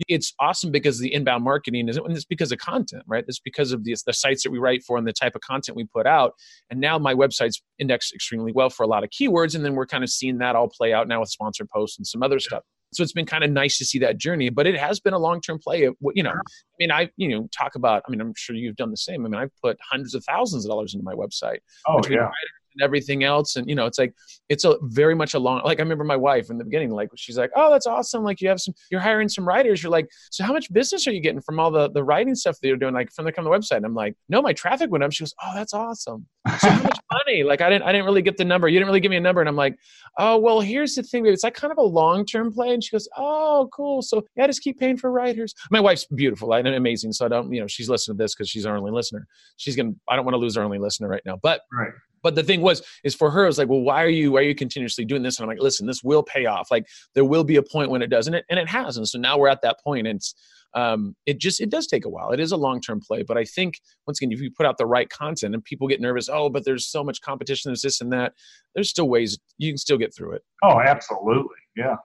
it's 0.09 0.33
awesome 0.41 0.71
because 0.71 0.99
the 0.99 1.13
inbound 1.13 1.45
marketing 1.45 1.89
is 1.89 1.97
and 1.97 2.13
it's 2.13 2.25
because 2.25 2.53
of 2.53 2.59
content, 2.59 3.03
right? 3.07 3.25
It's 3.27 3.41
because 3.41 3.73
of 3.73 3.85
the 3.85 3.97
the 4.07 4.13
sites 4.13 4.43
that 4.45 4.51
we 4.51 4.59
write 4.59 4.85
for 4.85 4.97
and 4.97 5.07
the 5.07 5.13
type 5.13 5.35
of 5.35 5.41
content 5.41 5.77
we 5.77 5.85
put 5.85 6.07
out. 6.07 6.35
And 6.71 6.81
now 6.81 6.99
my 6.99 7.15
website's 7.15 7.63
indexed 7.79 8.15
extremely 8.15 8.53
well 8.53 8.71
for 8.71 8.85
a 8.85 8.87
lot 8.87 9.03
of 9.03 9.11
keywords, 9.11 9.55
and 9.55 9.65
then 9.65 9.75
we're 9.75 9.87
kind 9.87 10.05
of 10.05 10.11
seeing 10.11 10.39
that 10.39 10.57
all 10.57 10.69
play 10.69 10.93
out 10.93 11.09
now 11.09 11.21
with 11.21 11.31
sponsored 11.31 11.69
posts 11.69 11.99
and 11.99 12.07
some 12.07 12.23
other 12.23 12.39
stuff. 12.39 12.63
So 12.93 13.05
it's 13.05 13.13
been 13.13 13.27
kind 13.27 13.45
of 13.45 13.51
nice 13.51 13.79
to 13.79 13.85
see 13.85 14.01
that 14.01 14.19
journey, 14.19 14.51
but 14.51 14.67
it 14.67 14.77
has 14.77 14.99
been 14.99 15.13
a 15.13 15.19
long 15.19 15.41
term 15.41 15.59
play. 15.59 15.81
You 16.15 16.23
know, 16.23 16.31
I 16.31 16.77
mean, 16.79 16.93
I 16.93 17.11
you 17.17 17.29
know 17.29 17.49
talk 17.57 17.75
about. 17.75 18.03
I 18.07 18.11
mean, 18.11 18.21
I'm 18.21 18.35
sure 18.37 18.55
you've 18.55 18.77
done 18.77 18.91
the 18.91 18.97
same. 18.97 19.27
I 19.27 19.29
mean, 19.29 19.41
I've 19.41 19.53
put 19.63 19.79
hundreds 19.91 20.15
of 20.15 20.25
thousands 20.25 20.65
of 20.65 20.71
dollars 20.71 20.95
into 20.95 21.05
my 21.05 21.15
website. 21.15 21.59
Oh 21.89 22.01
yeah 22.09 22.31
and 22.75 22.83
everything 22.83 23.25
else. 23.25 23.57
And 23.57 23.69
you 23.69 23.75
know 23.75 23.87
it's 23.87 23.99
like 23.99 24.15
it's 24.49 24.65
a 24.65 24.77
very 24.83 25.15
much 25.15 25.35
a 25.35 25.39
long 25.39 25.63
like 25.65 25.79
i 25.79 25.83
remember 25.83 26.05
my 26.05 26.17
wife 26.17 26.51
in 26.51 26.59
the 26.59 26.65
beginning 26.65 26.91
like 26.91 27.09
she's 27.17 27.39
like 27.39 27.51
oh 27.57 27.71
that's 27.71 27.87
awesome. 27.87 28.25
Like 28.25 28.41
you 28.41 28.49
have 28.49 28.61
some 28.61 28.75
you're 28.91 29.01
hiring 29.01 29.29
some 29.29 29.47
writers. 29.47 29.83
You're 29.83 29.93
like 29.93 30.09
so 30.31 30.45
how 30.45 30.53
much 30.53 30.73
business 30.73 31.07
are 31.07 31.13
you 31.13 31.21
getting 31.21 31.41
from 31.41 31.59
all 31.59 31.71
the 31.71 31.91
the 31.91 32.03
writing 32.03 32.35
stuff 32.35 32.59
that 32.61 32.69
you're 32.69 32.77
doing 32.77 32.95
like 32.95 33.13
from 33.13 33.25
the 33.25 33.33
come 33.33 33.45
the 33.45 33.51
website? 33.51 33.77
And 33.77 33.87
i'm 33.87 33.95
like 33.95 34.15
no 34.29 34.43
my 34.43 34.53
traffic 34.53 34.91
went 34.91 35.05
up. 35.05 35.13
She 35.13 35.23
goes 35.23 35.35
oh 35.43 35.53
that's 35.55 35.75
awesome. 35.75 36.27
So 36.59 36.69
how 36.69 36.83
much 36.83 36.99
money? 37.13 37.43
Like 37.43 37.61
i 37.61 37.69
didn't 37.69 37.85
i 37.85 37.93
didn't 37.93 38.07
really 38.07 38.23
get 38.23 38.37
the 38.37 38.45
number. 38.45 38.69
You 38.69 38.79
didn't 38.79 38.89
really 38.89 39.01
give 39.01 39.11
me 39.11 39.17
a 39.17 39.21
number. 39.21 39.41
And 39.41 39.49
i'm 39.49 39.57
like 39.57 39.77
oh 40.19 40.39
well 40.39 40.61
here's 40.61 40.95
the 40.95 41.03
thing 41.03 41.27
it's 41.27 41.45
like 41.45 41.55
kind 41.55 41.73
of 41.73 41.79
a 41.79 41.83
long-term 41.83 42.53
play. 42.53 42.75
And 42.75 42.83
she 42.83 42.91
goes 42.91 43.09
oh 43.17 43.69
cool. 43.73 44.03
So 44.03 44.25
yeah 44.37 44.47
just 44.47 44.63
keep 44.63 44.79
paying 44.79 44.97
for 44.97 45.11
writers. 45.11 45.55
My 45.71 45.81
wife's 45.81 46.07
beautiful 46.07 46.53
and 46.53 46.67
amazing. 46.69 47.13
So 47.13 47.27
i 47.27 47.29
don't 47.29 47.53
you 47.53 47.61
know 47.61 47.67
she's 47.67 47.89
listening 47.89 48.17
to 48.17 48.25
this 48.25 48.35
because 48.35 48.49
she's 48.49 48.67
our 48.67 48.77
only 48.77 48.93
listener. 48.93 49.27
She's 49.57 49.77
gonna 49.77 49.93
i 50.09 50.17
don't 50.17 50.25
want 50.25 50.35
to 50.35 50.39
lose 50.39 50.57
our 50.57 50.65
only 50.65 50.79
listener 50.79 51.09
right 51.09 51.23
now 51.25 51.39
but 51.43 51.63
right 51.73 51.93
but 52.23 52.35
the 52.35 52.43
thing 52.43 52.61
was 52.61 52.83
is 53.05 53.15
for 53.15 53.31
her 53.31 53.45
it 53.45 53.49
was 53.49 53.59
like 53.59 53.69
well 53.69 53.81
why 53.81 54.03
are 54.03 54.09
you 54.09 54.33
why 54.33 54.41
are 54.41 54.45
you 54.45 54.55
continuously 54.55 55.05
doing 55.05 55.23
this? 55.23 55.39
And 55.39 55.45
i'm 55.45 55.49
like 55.49 55.63
listen 55.63 55.87
this 55.87 56.03
will 56.03 56.23
pay 56.23 56.47
off. 56.47 56.71
Like 56.71 56.87
there 57.15 57.25
will 57.25 57.45
be 57.45 57.57
a 57.57 57.63
point 57.63 57.91
when 57.91 58.03
it 58.03 58.09
doesn't 58.09 58.35
and 58.35 58.59
it 58.59 58.69
has. 58.69 58.97
And 58.97 59.09
so 59.09 59.19
now 59.19 59.39
we're 59.39 59.49
at 59.49 59.63
that 59.63 59.79
point 59.83 60.07
and 60.07 60.17
it's 60.17 60.35
um, 60.73 61.17
it 61.27 61.41
just 61.41 61.61
it 61.61 61.69
does 61.69 61.89
take 61.89 62.05
a 62.05 62.09
while. 62.09 62.31
It 62.31 62.39
is 62.39 62.53
a 62.53 62.57
long-term 62.57 63.01
play 63.01 63.23
but 63.23 63.37
i 63.37 63.45
think 63.45 63.81
once 64.07 64.21
again 64.21 64.33
if 64.33 64.41
you 64.41 64.51
put 64.51 64.67
out 64.67 64.79
the 64.79 64.87
right 64.87 65.09
content 65.09 65.55
and 65.55 65.65
people 65.65 65.89
get 65.89 66.01
nervous 66.01 66.29
oh 66.29 66.49
but 66.49 66.65
there's 66.65 66.87
so 66.87 67.03
much 67.03 67.21
competition 67.21 67.71
there's 67.71 67.83
this 67.83 68.01
and 68.01 68.13
that 68.13 68.35
there's 68.75 68.89
still 68.89 69.09
ways 69.09 69.39
you 69.59 69.73
can 69.73 69.79
still 69.79 69.99
get 69.99 70.15
through 70.15 70.33
it. 70.33 70.43
Oh 70.63 70.81
absolutely. 70.81 71.57
Yeah. 71.77 71.97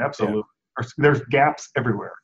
Absolutely. 0.00 0.38
Yeah. 0.38 0.42
There's, 0.78 0.94
there's 0.96 1.20
gaps 1.30 1.68
everywhere 1.76 2.14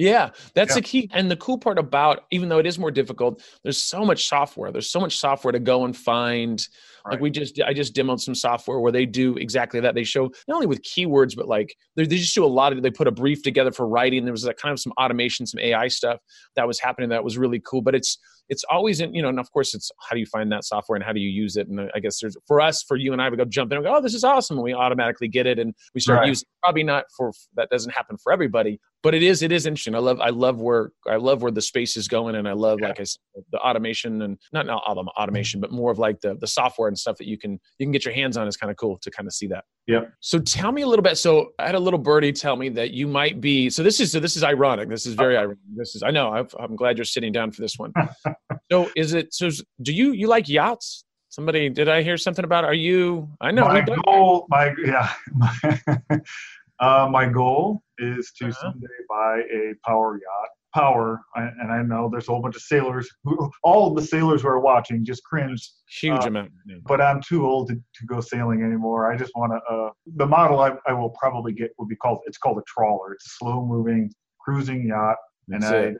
yeah, 0.00 0.30
that's 0.54 0.70
yeah. 0.70 0.74
the 0.76 0.80
key. 0.80 1.10
And 1.12 1.30
the 1.30 1.36
cool 1.36 1.58
part 1.58 1.78
about, 1.78 2.24
even 2.30 2.48
though 2.48 2.58
it 2.58 2.66
is 2.66 2.78
more 2.78 2.90
difficult, 2.90 3.42
there's 3.62 3.76
so 3.76 4.02
much 4.02 4.28
software. 4.28 4.72
There's 4.72 4.88
so 4.88 4.98
much 4.98 5.18
software 5.18 5.52
to 5.52 5.58
go 5.58 5.84
and 5.84 5.94
find. 5.94 6.66
Right. 7.04 7.12
Like 7.12 7.20
we 7.20 7.30
just, 7.30 7.60
I 7.60 7.74
just 7.74 7.94
demoed 7.94 8.20
some 8.20 8.34
software 8.34 8.80
where 8.80 8.92
they 8.92 9.04
do 9.04 9.36
exactly 9.36 9.78
that. 9.80 9.94
They 9.94 10.04
show 10.04 10.30
not 10.48 10.54
only 10.54 10.66
with 10.66 10.80
keywords, 10.82 11.36
but 11.36 11.48
like 11.48 11.76
they, 11.96 12.06
they 12.06 12.16
just 12.16 12.34
do 12.34 12.44
a 12.44 12.46
lot 12.46 12.72
of. 12.72 12.82
They 12.82 12.90
put 12.90 13.08
a 13.08 13.12
brief 13.12 13.42
together 13.42 13.72
for 13.72 13.86
writing. 13.86 14.24
There 14.24 14.32
was 14.32 14.46
like 14.46 14.56
kind 14.56 14.72
of 14.72 14.80
some 14.80 14.94
automation, 14.98 15.46
some 15.46 15.60
AI 15.60 15.88
stuff 15.88 16.20
that 16.56 16.66
was 16.66 16.80
happening. 16.80 17.10
That 17.10 17.22
was 17.22 17.36
really 17.36 17.60
cool. 17.60 17.82
But 17.82 17.94
it's 17.94 18.18
it's 18.50 18.64
always 18.68 19.00
in 19.00 19.14
you 19.14 19.22
know 19.22 19.28
and 19.28 19.38
of 19.38 19.50
course 19.52 19.74
it's 19.74 19.90
how 20.00 20.14
do 20.14 20.20
you 20.20 20.26
find 20.26 20.50
that 20.52 20.64
software 20.64 20.96
and 20.96 21.04
how 21.04 21.12
do 21.12 21.20
you 21.20 21.30
use 21.30 21.56
it? 21.56 21.68
And 21.68 21.90
i 21.94 22.00
guess 22.00 22.20
there's 22.20 22.36
for 22.46 22.60
us 22.60 22.82
for 22.82 22.96
you 22.96 23.12
and 23.12 23.22
i 23.22 23.30
we 23.30 23.36
go 23.36 23.44
jump 23.44 23.72
in 23.72 23.78
and 23.78 23.86
go 23.86 23.96
oh 23.96 24.00
this 24.02 24.14
is 24.14 24.24
awesome 24.24 24.58
and 24.58 24.64
we 24.64 24.74
automatically 24.74 25.28
get 25.28 25.46
it 25.46 25.58
and 25.58 25.72
we 25.94 26.00
start 26.00 26.20
right. 26.20 26.28
using 26.28 26.46
it. 26.46 26.62
probably 26.62 26.82
not 26.82 27.04
for 27.16 27.32
that 27.54 27.70
doesn't 27.70 27.92
happen 27.92 28.16
for 28.18 28.32
everybody 28.32 28.78
but 29.02 29.14
it 29.14 29.22
is 29.22 29.42
it 29.42 29.52
is 29.52 29.66
interesting. 29.66 29.94
I 29.94 29.98
love 29.98 30.20
i 30.20 30.30
love 30.30 30.60
where 30.60 30.90
i 31.08 31.16
love 31.16 31.42
where 31.42 31.52
the 31.52 31.62
space 31.62 31.96
is 31.96 32.08
going 32.08 32.34
and 32.34 32.48
i 32.48 32.52
love 32.52 32.78
yeah. 32.80 32.88
like 32.88 33.00
i 33.00 33.04
said 33.04 33.20
the 33.52 33.58
automation 33.58 34.22
and 34.22 34.36
not 34.52 34.66
not 34.66 34.82
automation 34.82 35.60
but 35.60 35.70
more 35.70 35.90
of 35.90 35.98
like 35.98 36.20
the 36.20 36.34
the 36.40 36.46
software 36.46 36.88
and 36.88 36.98
stuff 36.98 37.16
that 37.18 37.26
you 37.26 37.38
can 37.38 37.52
you 37.78 37.86
can 37.86 37.92
get 37.92 38.04
your 38.04 38.14
hands 38.14 38.36
on 38.36 38.48
is 38.48 38.56
kind 38.56 38.70
of 38.70 38.76
cool 38.76 38.98
to 38.98 39.10
kind 39.10 39.26
of 39.26 39.32
see 39.32 39.46
that. 39.46 39.64
Yeah 39.86 40.02
so 40.20 40.38
tell 40.38 40.72
me 40.72 40.82
a 40.82 40.86
little 40.86 41.02
bit 41.02 41.18
so 41.18 41.52
i 41.58 41.66
had 41.66 41.74
a 41.74 41.80
little 41.80 41.98
birdie 41.98 42.32
tell 42.32 42.56
me 42.56 42.68
that 42.70 42.90
you 42.90 43.06
might 43.06 43.40
be 43.40 43.70
so 43.70 43.82
this 43.82 44.00
is 44.00 44.12
so 44.12 44.20
this 44.20 44.36
is 44.36 44.42
ironic. 44.42 44.88
This 44.88 45.06
is 45.06 45.14
very 45.14 45.36
uh-huh. 45.36 45.44
ironic. 45.44 45.58
This 45.76 45.94
is 45.94 46.02
i 46.02 46.10
know 46.10 46.30
i 46.30 46.64
am 46.64 46.76
glad 46.76 46.98
you're 46.98 47.04
sitting 47.04 47.32
down 47.32 47.52
for 47.52 47.62
this 47.62 47.78
one 47.78 47.92
so 48.70 48.90
is 48.96 49.14
it 49.14 49.32
so 49.32 49.50
do 49.82 49.92
you 49.92 50.12
you 50.12 50.26
like 50.26 50.48
yachts? 50.48 51.04
Somebody 51.28 51.68
did 51.68 51.88
i 51.88 52.02
hear 52.02 52.16
something 52.16 52.44
about 52.44 52.64
are 52.64 52.74
you 52.74 53.28
i 53.40 53.52
know 53.52 53.64
my 53.64 53.82
goal 54.04 54.46
my 54.48 54.74
yeah. 54.84 55.12
My, 55.32 55.92
uh, 56.80 57.08
my 57.08 57.26
goal 57.26 57.82
is 57.98 58.32
to 58.38 58.46
uh-huh. 58.46 58.60
someday 58.60 58.86
buy 59.08 59.42
a 59.52 59.74
power 59.86 60.14
yacht 60.14 60.48
power 60.74 61.20
and 61.36 61.70
i 61.70 61.82
know 61.82 62.08
there's 62.10 62.28
a 62.28 62.32
whole 62.32 62.42
bunch 62.42 62.56
of 62.56 62.62
sailors 62.62 63.08
who, 63.22 63.50
all 63.62 63.88
of 63.88 63.94
the 63.94 64.02
sailors 64.02 64.42
who 64.42 64.48
are 64.48 64.60
watching 64.60 65.04
just 65.04 65.22
cringe 65.22 65.70
huge 66.00 66.24
uh, 66.24 66.28
amount 66.28 66.50
but 66.84 67.00
i'm 67.00 67.20
too 67.22 67.46
old 67.46 67.68
to, 67.68 67.74
to 67.74 68.06
go 68.06 68.20
sailing 68.20 68.62
anymore. 68.62 69.12
I 69.12 69.16
just 69.16 69.32
want 69.36 69.52
to 69.52 69.74
uh, 69.74 69.90
the 70.16 70.26
model 70.26 70.60
I, 70.60 70.72
I 70.86 70.92
will 70.92 71.10
probably 71.10 71.52
get 71.52 71.70
will 71.78 71.86
be 71.86 71.96
called 71.96 72.18
it's 72.26 72.38
called 72.38 72.58
a 72.58 72.62
trawler. 72.66 73.12
It's 73.12 73.26
a 73.26 73.30
slow 73.36 73.64
moving 73.64 74.12
cruising 74.40 74.86
yacht 74.86 75.16
and 75.48 75.64
I, 75.64 75.94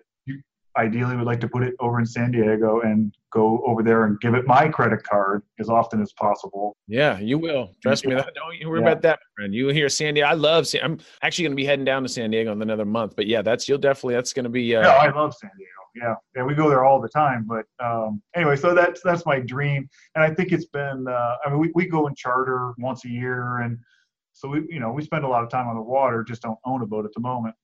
ideally 0.76 1.16
would 1.16 1.26
like 1.26 1.40
to 1.40 1.48
put 1.48 1.62
it 1.62 1.74
over 1.80 1.98
in 1.98 2.06
San 2.06 2.30
Diego 2.30 2.80
and 2.80 3.12
go 3.32 3.62
over 3.66 3.82
there 3.82 4.04
and 4.04 4.20
give 4.20 4.34
it 4.34 4.46
my 4.46 4.68
credit 4.68 5.02
card 5.02 5.42
as 5.58 5.68
often 5.68 6.00
as 6.00 6.12
possible. 6.12 6.76
Yeah, 6.86 7.18
you 7.18 7.38
will. 7.38 7.74
Trust 7.82 8.04
yeah. 8.04 8.16
me. 8.16 8.22
Don't 8.34 8.56
you 8.56 8.68
worry 8.68 8.80
yeah. 8.80 8.88
about 8.88 9.02
that, 9.02 9.20
friend. 9.36 9.54
You 9.54 9.68
hear 9.68 9.88
San 9.88 10.14
Diego. 10.14 10.28
I 10.28 10.34
love 10.34 10.66
San 10.66 10.82
I'm 10.82 10.98
actually 11.22 11.44
going 11.44 11.52
to 11.52 11.56
be 11.56 11.64
heading 11.64 11.84
down 11.84 12.02
to 12.02 12.08
San 12.08 12.30
Diego 12.30 12.52
in 12.52 12.62
another 12.62 12.84
month. 12.84 13.14
But 13.16 13.26
yeah, 13.26 13.42
that's 13.42 13.68
you'll 13.68 13.78
definitely 13.78 14.14
that's 14.14 14.32
going 14.32 14.44
to 14.44 14.50
be. 14.50 14.74
Uh, 14.74 14.82
yeah, 14.82 14.88
I 14.94 15.10
love 15.10 15.34
San 15.34 15.50
Diego. 15.56 15.70
Yeah, 15.96 16.14
yeah, 16.36 16.44
we 16.44 16.54
go 16.54 16.68
there 16.68 16.84
all 16.84 17.00
the 17.00 17.08
time. 17.08 17.48
But 17.48 17.64
um, 17.84 18.22
anyway, 18.36 18.56
so 18.56 18.74
that's 18.74 19.00
that's 19.02 19.26
my 19.26 19.40
dream, 19.40 19.88
and 20.14 20.24
I 20.24 20.32
think 20.32 20.52
it's 20.52 20.66
been. 20.66 21.06
Uh, 21.08 21.36
I 21.44 21.50
mean, 21.50 21.58
we 21.58 21.72
we 21.74 21.86
go 21.86 22.06
and 22.06 22.16
charter 22.16 22.74
once 22.78 23.04
a 23.04 23.08
year, 23.08 23.58
and 23.58 23.76
so 24.32 24.48
we 24.48 24.66
you 24.68 24.78
know 24.78 24.92
we 24.92 25.02
spend 25.02 25.24
a 25.24 25.28
lot 25.28 25.42
of 25.42 25.50
time 25.50 25.66
on 25.66 25.74
the 25.74 25.82
water. 25.82 26.22
Just 26.22 26.42
don't 26.42 26.58
own 26.64 26.82
a 26.82 26.86
boat 26.86 27.04
at 27.04 27.12
the 27.12 27.20
moment. 27.20 27.56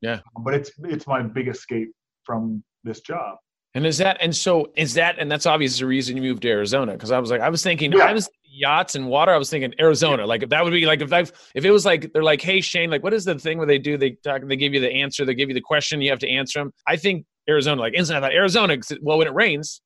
Yeah, 0.00 0.20
but 0.42 0.54
it's 0.54 0.70
it's 0.84 1.08
my 1.08 1.22
big 1.22 1.48
escape 1.48 1.90
from 2.24 2.62
this 2.84 3.00
job. 3.00 3.38
And 3.74 3.86
is 3.86 3.98
that 3.98 4.18
and 4.20 4.36
so 4.36 4.70
is 4.76 4.94
that 4.94 5.18
and 5.18 5.32
that's 5.32 5.46
obviously 5.46 5.82
the 5.84 5.88
reason 5.88 6.16
you 6.16 6.22
moved 6.22 6.42
to 6.42 6.50
Arizona 6.50 6.92
because 6.92 7.10
I 7.10 7.18
was 7.18 7.30
like 7.30 7.40
I 7.40 7.48
was 7.48 7.62
thinking 7.62 7.92
yeah. 7.92 8.04
I 8.04 8.12
was 8.12 8.28
yachts 8.44 8.96
and 8.96 9.08
water 9.08 9.32
I 9.32 9.38
was 9.38 9.48
thinking 9.48 9.72
Arizona 9.80 10.22
yeah. 10.22 10.26
like 10.26 10.42
if 10.42 10.50
that 10.50 10.62
would 10.62 10.74
be 10.74 10.84
like 10.84 11.00
if 11.00 11.08
that 11.08 11.32
if 11.54 11.64
it 11.64 11.70
was 11.70 11.86
like 11.86 12.12
they're 12.12 12.22
like 12.22 12.42
hey 12.42 12.60
Shane 12.60 12.90
like 12.90 13.02
what 13.02 13.14
is 13.14 13.24
the 13.24 13.38
thing 13.38 13.56
where 13.56 13.66
they 13.66 13.78
do 13.78 13.96
they 13.96 14.10
talk 14.10 14.42
they 14.44 14.56
give 14.56 14.74
you 14.74 14.80
the 14.80 14.90
answer 14.90 15.24
they 15.24 15.34
give 15.34 15.48
you 15.48 15.54
the 15.54 15.62
question 15.62 16.02
you 16.02 16.10
have 16.10 16.18
to 16.18 16.28
answer 16.28 16.58
them 16.58 16.74
I 16.86 16.96
think 16.96 17.24
Arizona 17.48 17.80
like 17.80 17.94
instantly 17.94 18.18
I 18.26 18.28
thought 18.28 18.36
Arizona 18.36 18.76
well 19.00 19.16
when 19.16 19.26
it 19.26 19.32
rains 19.32 19.80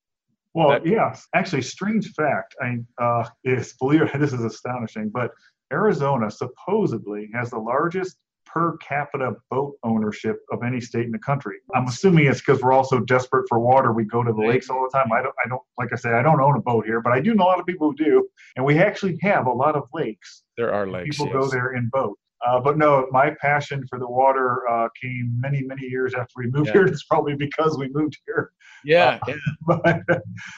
well 0.53 0.71
that, 0.71 0.85
yeah 0.85 1.15
actually 1.33 1.61
strange 1.61 2.11
fact 2.11 2.55
I 2.61 2.79
uh 3.01 3.29
is 3.45 3.73
believe 3.79 4.01
this 4.19 4.33
is 4.33 4.43
astonishing 4.43 5.11
but 5.13 5.31
Arizona 5.71 6.29
supposedly 6.29 7.29
has 7.33 7.51
the 7.51 7.59
largest 7.59 8.17
per 8.51 8.77
capita 8.77 9.33
boat 9.49 9.75
ownership 9.83 10.37
of 10.51 10.63
any 10.63 10.79
state 10.79 11.05
in 11.05 11.11
the 11.11 11.19
country. 11.19 11.57
I'm 11.75 11.87
assuming 11.87 12.25
it's 12.25 12.41
because 12.41 12.61
we're 12.61 12.73
all 12.73 12.83
so 12.83 12.99
desperate 12.99 13.45
for 13.49 13.59
water. 13.59 13.91
We 13.91 14.05
go 14.05 14.23
to 14.23 14.33
the 14.33 14.41
lakes 14.41 14.69
all 14.69 14.87
the 14.91 14.97
time. 14.97 15.11
I 15.11 15.21
don't, 15.21 15.35
I 15.43 15.49
don't, 15.49 15.61
like 15.77 15.89
I 15.93 15.95
said, 15.95 16.13
I 16.13 16.21
don't 16.21 16.41
own 16.41 16.57
a 16.57 16.61
boat 16.61 16.85
here, 16.85 17.01
but 17.01 17.13
I 17.13 17.19
do 17.19 17.33
know 17.33 17.43
a 17.43 17.45
lot 17.45 17.59
of 17.59 17.65
people 17.65 17.91
who 17.91 18.03
do, 18.03 18.27
and 18.55 18.65
we 18.65 18.79
actually 18.79 19.17
have 19.21 19.47
a 19.47 19.51
lot 19.51 19.75
of 19.75 19.83
lakes. 19.93 20.43
There 20.57 20.73
are 20.73 20.87
lakes. 20.87 21.17
People 21.17 21.27
yes. 21.27 21.33
go 21.33 21.49
there 21.49 21.73
in 21.73 21.89
boats. 21.91 22.19
Uh, 22.45 22.59
but 22.59 22.77
no, 22.77 23.07
my 23.11 23.31
passion 23.41 23.83
for 23.89 23.97
the 23.99 24.07
water 24.07 24.67
uh, 24.69 24.87
came 25.01 25.33
many, 25.39 25.63
many 25.63 25.85
years 25.87 26.13
after 26.13 26.33
we 26.37 26.47
moved 26.47 26.67
yeah. 26.67 26.73
here. 26.73 26.85
It's 26.87 27.03
probably 27.05 27.35
because 27.35 27.77
we 27.77 27.89
moved 27.89 28.17
here. 28.25 28.51
Yeah. 28.85 29.19
Uh, 29.27 29.33
yeah. 29.33 29.35
But, 29.83 30.03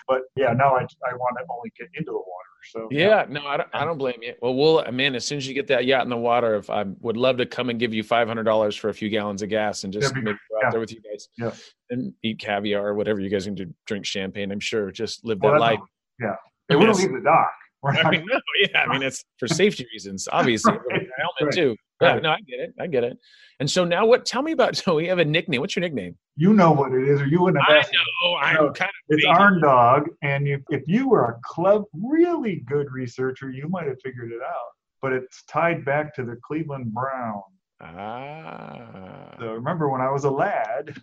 but 0.07 0.21
yeah, 0.35 0.53
now 0.53 0.75
I, 0.75 0.81
I 0.81 1.13
want 1.15 1.37
to 1.39 1.45
only 1.49 1.71
get 1.77 1.87
into 1.95 2.11
the 2.11 2.17
water. 2.17 2.49
So 2.71 2.87
yeah, 2.91 3.25
no, 3.29 3.45
I 3.45 3.57
don't, 3.57 3.69
I 3.73 3.85
don't 3.85 3.97
blame 3.97 4.19
you. 4.21 4.33
Well, 4.41 4.53
we'll, 4.53 4.91
man, 4.91 5.15
as 5.15 5.25
soon 5.25 5.37
as 5.37 5.47
you 5.47 5.53
get 5.53 5.67
that 5.67 5.85
yacht 5.85 6.03
in 6.03 6.09
the 6.09 6.17
water, 6.17 6.55
if 6.55 6.69
I 6.69 6.83
would 6.99 7.17
love 7.17 7.37
to 7.37 7.45
come 7.45 7.69
and 7.69 7.79
give 7.79 7.93
you 7.93 8.03
five 8.03 8.27
hundred 8.27 8.43
dollars 8.43 8.75
for 8.75 8.89
a 8.89 8.93
few 8.93 9.09
gallons 9.09 9.41
of 9.41 9.49
gas 9.49 9.85
and 9.85 9.93
just 9.93 10.13
maybe 10.13 10.25
go 10.33 10.37
out 10.65 10.71
there 10.71 10.79
with 10.79 10.91
you 10.91 11.01
guys, 11.01 11.29
Yeah. 11.37 11.51
and 11.89 12.13
eat 12.21 12.39
caviar 12.39 12.85
or 12.85 12.95
whatever 12.95 13.21
you 13.21 13.29
guys 13.29 13.45
can 13.45 13.55
do, 13.55 13.73
drink 13.87 14.05
champagne. 14.05 14.51
I'm 14.51 14.59
sure, 14.59 14.91
just 14.91 15.25
live 15.25 15.39
Well, 15.41 15.53
that 15.53 15.59
life. 15.61 15.79
yeah. 16.19 16.35
Hey, 16.67 16.75
we 16.75 16.85
don't 16.85 16.97
leave 16.97 17.13
the 17.13 17.21
dock. 17.21 17.49
We're 17.81 17.91
I 17.91 18.11
mean, 18.11 18.25
no, 18.29 18.39
yeah, 18.59 18.81
I 18.81 18.91
mean, 18.91 19.01
it's 19.01 19.23
for 19.37 19.47
safety 19.47 19.87
reasons, 19.93 20.27
obviously. 20.29 20.73
Right, 21.19 21.27
With 21.41 21.51
the 21.51 21.55
helmet 21.55 21.55
right, 21.57 21.63
too. 21.63 21.75
Yeah, 22.01 22.07
right. 22.13 22.23
no, 22.23 22.29
I 22.31 22.39
get 22.47 22.59
it. 22.59 22.73
I 22.79 22.87
get 22.87 23.03
it. 23.03 23.17
And 23.59 23.69
so 23.69 23.83
now, 23.83 24.05
what? 24.05 24.25
Tell 24.25 24.41
me 24.41 24.53
about. 24.53 24.75
So 24.83 24.95
we 24.95 25.07
have 25.07 25.19
a 25.19 25.25
nickname. 25.25 25.59
What's 25.61 25.75
your 25.75 25.81
nickname? 25.81 26.15
you 26.37 26.53
know 26.53 26.71
what 26.71 26.93
it 26.93 27.05
is, 27.09 27.19
or 27.21 27.25
you 27.27 27.41
wouldn't 27.41 27.61
have 27.65 27.75
I 27.75 27.79
asked. 27.79 27.91
know. 28.23 28.35
I'm 28.35 28.73
kind 28.73 28.89
of. 28.89 29.17
It's. 29.17 29.25
Arn 29.25 29.59
Dog, 29.61 30.07
and 30.21 30.47
you, 30.47 30.63
if 30.69 30.83
you 30.87 31.09
were 31.09 31.25
a 31.25 31.35
club 31.43 31.83
really 31.93 32.63
good 32.67 32.87
researcher, 32.91 33.51
you 33.51 33.67
might 33.67 33.87
have 33.87 33.97
figured 34.01 34.31
it 34.31 34.41
out. 34.41 34.69
But 35.01 35.11
it's 35.13 35.43
tied 35.45 35.83
back 35.83 36.15
to 36.15 36.23
the 36.23 36.37
Cleveland 36.45 36.93
Browns. 36.93 37.43
Ah. 37.81 39.35
So 39.39 39.53
remember 39.53 39.89
when 39.89 40.01
I 40.01 40.09
was 40.11 40.23
a 40.25 40.29
lad, 40.31 40.95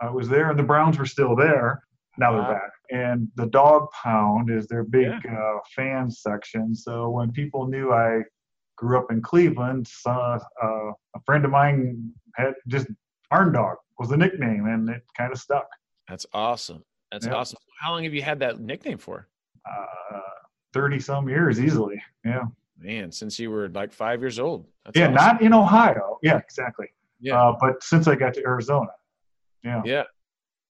I 0.00 0.10
was 0.10 0.28
there, 0.28 0.50
and 0.50 0.58
the 0.58 0.62
Browns 0.62 0.98
were 0.98 1.06
still 1.06 1.34
there. 1.36 1.82
Now 2.16 2.32
they're 2.32 2.42
Wow. 2.42 2.52
back, 2.54 2.72
and 2.90 3.28
the 3.36 3.46
Dog 3.46 3.88
Pound 3.92 4.50
is 4.50 4.66
their 4.66 4.82
big 4.84 5.08
uh, 5.26 5.58
fan 5.76 6.10
section. 6.10 6.74
So 6.74 7.10
when 7.10 7.30
people 7.32 7.66
knew 7.68 7.92
I 7.92 8.22
grew 8.78 8.96
up 8.96 9.10
in 9.10 9.20
Cleveland, 9.20 9.88
uh, 10.06 10.38
a 10.62 11.20
friend 11.26 11.44
of 11.44 11.50
mine 11.50 12.12
had 12.36 12.54
just 12.68 12.86
Arn 13.32 13.52
Dog 13.52 13.76
was 13.98 14.08
the 14.08 14.16
nickname, 14.16 14.66
and 14.66 14.88
it 14.88 15.02
kind 15.16 15.32
of 15.32 15.38
stuck. 15.38 15.66
That's 16.08 16.24
awesome. 16.32 16.84
That's 17.10 17.26
Yeah. 17.26 17.34
awesome. 17.34 17.58
How 17.80 17.90
long 17.92 18.04
have 18.04 18.14
you 18.14 18.22
had 18.22 18.38
that 18.40 18.60
nickname 18.60 18.98
for? 18.98 19.28
Uh, 19.68 20.20
Thirty 20.72 21.00
some 21.00 21.28
years 21.28 21.58
easily. 21.60 22.00
Yeah. 22.24 22.42
Man, 22.78 23.10
since 23.10 23.38
you 23.38 23.50
were 23.50 23.68
like 23.70 23.90
five 23.92 24.20
years 24.20 24.38
old. 24.38 24.66
That's 24.84 24.96
yeah, 24.96 25.04
awesome. 25.06 25.14
not 25.14 25.42
in 25.42 25.52
Ohio. 25.54 26.18
Yeah, 26.22 26.36
exactly. 26.38 26.86
Yeah. 27.20 27.42
Uh, 27.42 27.56
but 27.58 27.82
since 27.82 28.06
I 28.06 28.14
got 28.14 28.34
to 28.34 28.42
Arizona, 28.46 28.90
yeah, 29.64 29.82
Yeah. 29.84 30.04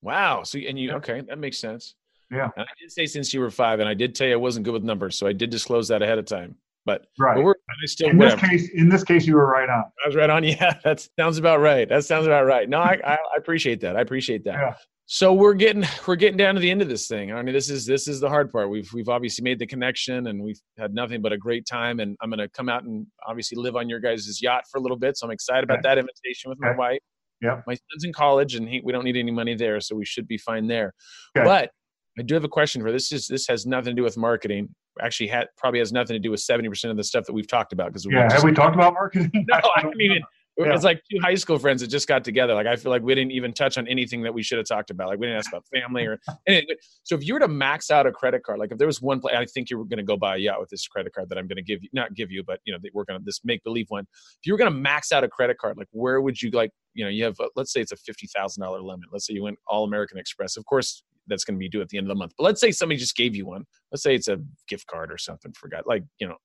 Wow. 0.01 0.45
So 0.45 0.59
and 0.59 0.79
you 0.79 0.89
Yeah. 0.91 0.97
okay? 0.97 1.21
That 1.23 1.39
makes 1.39 1.59
sense. 1.59 1.97
Yeah. 2.31 2.49
And 2.57 2.65
I 2.65 2.73
did 2.81 2.91
say 2.93 3.07
since 3.07 3.35
you 3.35 3.41
were 3.41 3.51
five, 3.51 3.81
and 3.81 3.89
I 3.89 3.95
did 3.95 4.15
tell 4.15 4.29
you 4.29 4.35
I 4.35 4.37
wasn't 4.37 4.65
good 4.65 4.73
with 4.75 4.85
numbers, 4.85 5.19
so 5.19 5.27
I 5.27 5.33
did 5.33 5.51
disclose 5.51 5.89
that 5.89 6.01
ahead 6.01 6.19
of 6.19 6.25
time. 6.25 6.57
But, 6.89 7.07
right. 7.19 7.37
but 7.45 7.57
still 7.85 8.09
in 8.09 8.17
this 8.17 8.35
case, 8.35 8.71
in 8.71 8.89
this 8.89 9.05
case, 9.05 9.27
you 9.27 9.35
were 9.35 9.47
right 9.47 9.69
on. 9.69 9.85
I 10.03 10.09
was 10.09 10.17
right 10.17 10.31
on. 10.31 10.43
Yeah, 10.49 10.79
that 10.85 11.07
sounds 11.19 11.37
about 11.37 11.61
right. 11.61 11.87
That 11.87 12.05
sounds 12.07 12.27
about 12.27 12.47
right. 12.47 12.67
No, 12.67 12.79
I, 12.79 12.99
I, 13.05 13.15
I 13.15 13.37
appreciate 13.37 13.83
that. 13.83 13.97
I 13.97 14.01
appreciate 14.01 14.43
that. 14.45 14.55
Yeah. 14.55 14.75
So 15.05 15.35
we're 15.35 15.53
getting 15.53 15.85
we're 16.07 16.17
getting 16.17 16.39
down 16.39 16.55
to 16.55 16.61
the 16.61 16.71
end 16.71 16.81
of 16.81 16.89
this 16.89 17.07
thing. 17.07 17.31
I 17.33 17.43
mean, 17.43 17.55
this 17.55 17.69
is 17.69 17.85
this 17.85 18.09
is 18.09 18.21
the 18.21 18.29
hard 18.31 18.51
part. 18.51 18.71
We've 18.71 18.91
we've 18.95 19.11
obviously 19.11 19.43
made 19.43 19.59
the 19.59 19.67
connection, 19.67 20.29
and 20.29 20.43
we've 20.43 20.61
had 20.79 20.95
nothing 20.95 21.21
but 21.21 21.33
a 21.33 21.37
great 21.37 21.67
time. 21.67 22.01
And 22.01 22.17
I'm 22.23 22.31
going 22.31 22.39
to 22.39 22.49
come 22.49 22.71
out 22.71 22.85
and 22.85 23.07
obviously 23.27 23.57
live 23.57 23.77
on 23.77 23.89
your 23.91 24.01
guys' 24.01 24.41
yacht 24.41 24.65
for 24.71 24.79
a 24.79 24.81
little 24.81 24.99
bit. 24.99 25.19
So 25.19 25.27
I'm 25.27 25.31
excited 25.31 25.65
about 25.65 25.83
that 25.83 25.99
invitation 25.99 26.49
with 26.49 26.59
my 26.61 26.75
wife. 26.75 27.01
Yeah, 27.41 27.61
My 27.67 27.75
son's 27.75 28.05
in 28.05 28.13
college, 28.13 28.55
and 28.55 28.69
he, 28.69 28.81
we 28.83 28.93
don't 28.93 29.05
need 29.05 29.17
any 29.17 29.31
money 29.31 29.55
there, 29.55 29.81
so 29.81 29.95
we 29.95 30.05
should 30.05 30.27
be 30.27 30.39
fine 30.39 30.67
there. 30.67 30.93
Okay. 31.37 31.45
But 31.45 31.71
I 32.19 32.23
do 32.23 32.35
have 32.35 32.45
a 32.45 32.49
question 32.49 32.83
for 32.83 32.91
this. 32.91 33.13
Is 33.13 33.29
this 33.29 33.47
has 33.47 33.65
nothing 33.65 33.95
to 33.95 34.01
do 34.01 34.03
with 34.03 34.17
marketing? 34.17 34.75
Actually, 35.01 35.29
had 35.29 35.49
probably 35.57 35.81
has 35.81 35.93
nothing 35.93 36.15
to 36.15 36.21
do 36.21 36.31
with 36.31 36.41
seventy 36.41 36.69
percent 36.69 36.91
of 36.91 36.97
the 36.97 37.05
stuff 37.05 37.25
that 37.27 37.33
we've 37.33 37.49
talked 37.49 37.73
about 37.73 37.89
because 37.89 38.07
Yeah. 38.11 38.33
Have 38.33 38.45
we 38.45 38.53
talked 38.53 38.75
about 38.75 38.95
marketing? 38.95 39.31
no, 39.49 39.61
I 39.77 39.85
mean, 39.95 40.13
it, 40.13 40.23
Yeah. 40.59 40.75
it's 40.75 40.83
like 40.83 41.01
two 41.09 41.21
high 41.21 41.37
school 41.37 41.57
friends 41.57 41.83
that 41.83 41.87
just 41.87 42.09
got 42.09 42.25
together. 42.25 42.53
Like, 42.53 42.67
I 42.67 42.75
feel 42.75 42.91
like 42.91 43.03
we 43.03 43.15
didn't 43.15 43.31
even 43.31 43.53
touch 43.53 43.79
on 43.79 43.87
anything 43.87 44.23
that 44.23 44.35
we 44.35 44.43
should 44.43 44.59
have 44.59 44.67
talked 44.67 44.91
about. 44.91 45.07
Like, 45.07 45.21
we 45.21 45.27
didn't 45.27 45.39
ask 45.39 45.53
about 45.53 45.65
family 45.73 46.05
or 46.05 46.19
anything. 46.49 46.75
So, 47.05 47.15
if 47.15 47.25
you 47.25 47.35
were 47.35 47.39
to 47.41 47.47
max 47.47 47.93
out 47.93 48.09
a 48.09 48.11
credit 48.11 48.43
card, 48.43 48.59
like 48.59 48.73
if 48.73 48.79
there 48.79 48.89
was 48.89 49.01
one 49.01 49.21
play, 49.21 49.35
I 49.35 49.45
think 49.45 49.71
you 49.71 49.79
were 49.79 49.85
going 49.85 49.99
to 49.99 50.03
go 50.03 50.17
buy 50.17 50.35
a 50.35 50.39
yacht 50.39 50.59
with 50.59 50.69
this 50.69 50.85
credit 50.89 51.15
card 51.15 51.29
that 51.29 51.39
I'm 51.39 51.47
going 51.47 51.59
to 51.59 51.63
give 51.63 51.85
you, 51.85 51.89
not 51.93 52.13
give 52.15 52.33
you, 52.33 52.43
but 52.43 52.59
you 52.65 52.73
know, 52.73 52.81
we're 52.93 53.05
going 53.05 53.21
to 53.21 53.25
this 53.25 53.41
make 53.45 53.63
believe 53.63 53.87
one. 53.89 54.05
If 54.13 54.47
you 54.47 54.53
were 54.53 54.59
going 54.59 54.73
to 54.73 54.77
max 54.77 55.13
out 55.13 55.23
a 55.23 55.29
credit 55.29 55.59
card, 55.59 55.77
like 55.77 55.87
where 55.93 56.21
would 56.21 56.43
you 56.43 56.51
like, 56.51 56.73
you 56.93 57.05
know, 57.05 57.11
you 57.11 57.23
have, 57.23 57.39
uh, 57.39 57.47
let's 57.55 57.73
say 57.73 57.81
it's 57.81 57.93
a 57.93 57.97
$50,000 57.97 58.59
limit. 58.83 59.09
Let's 59.13 59.29
say 59.29 59.35
you 59.35 59.45
went 59.45 59.59
all 59.69 59.85
American 59.85 60.19
Express. 60.19 60.57
Of 60.57 60.65
course, 60.67 61.05
that's 61.29 61.45
going 61.45 61.57
to 61.57 61.59
be 61.59 61.69
due 61.69 61.81
at 61.81 61.89
the 61.89 61.99
end 61.99 62.07
of 62.07 62.09
the 62.09 62.15
month. 62.19 62.33
But 62.37 62.45
let's 62.45 62.61
say 62.61 62.71
somebody 62.73 62.99
just 62.99 63.17
gave 63.17 63.35
you 63.37 63.47
one. 63.47 63.65
Let's 63.93 64.03
say 64.03 64.15
it's 64.15 64.29
a 64.29 64.41
gift 64.69 64.87
card 64.87 65.13
or 65.13 65.19
something. 65.19 65.53
Forgot, 65.53 65.87
like, 65.87 66.05
you 66.19 66.29
know, 66.29 66.37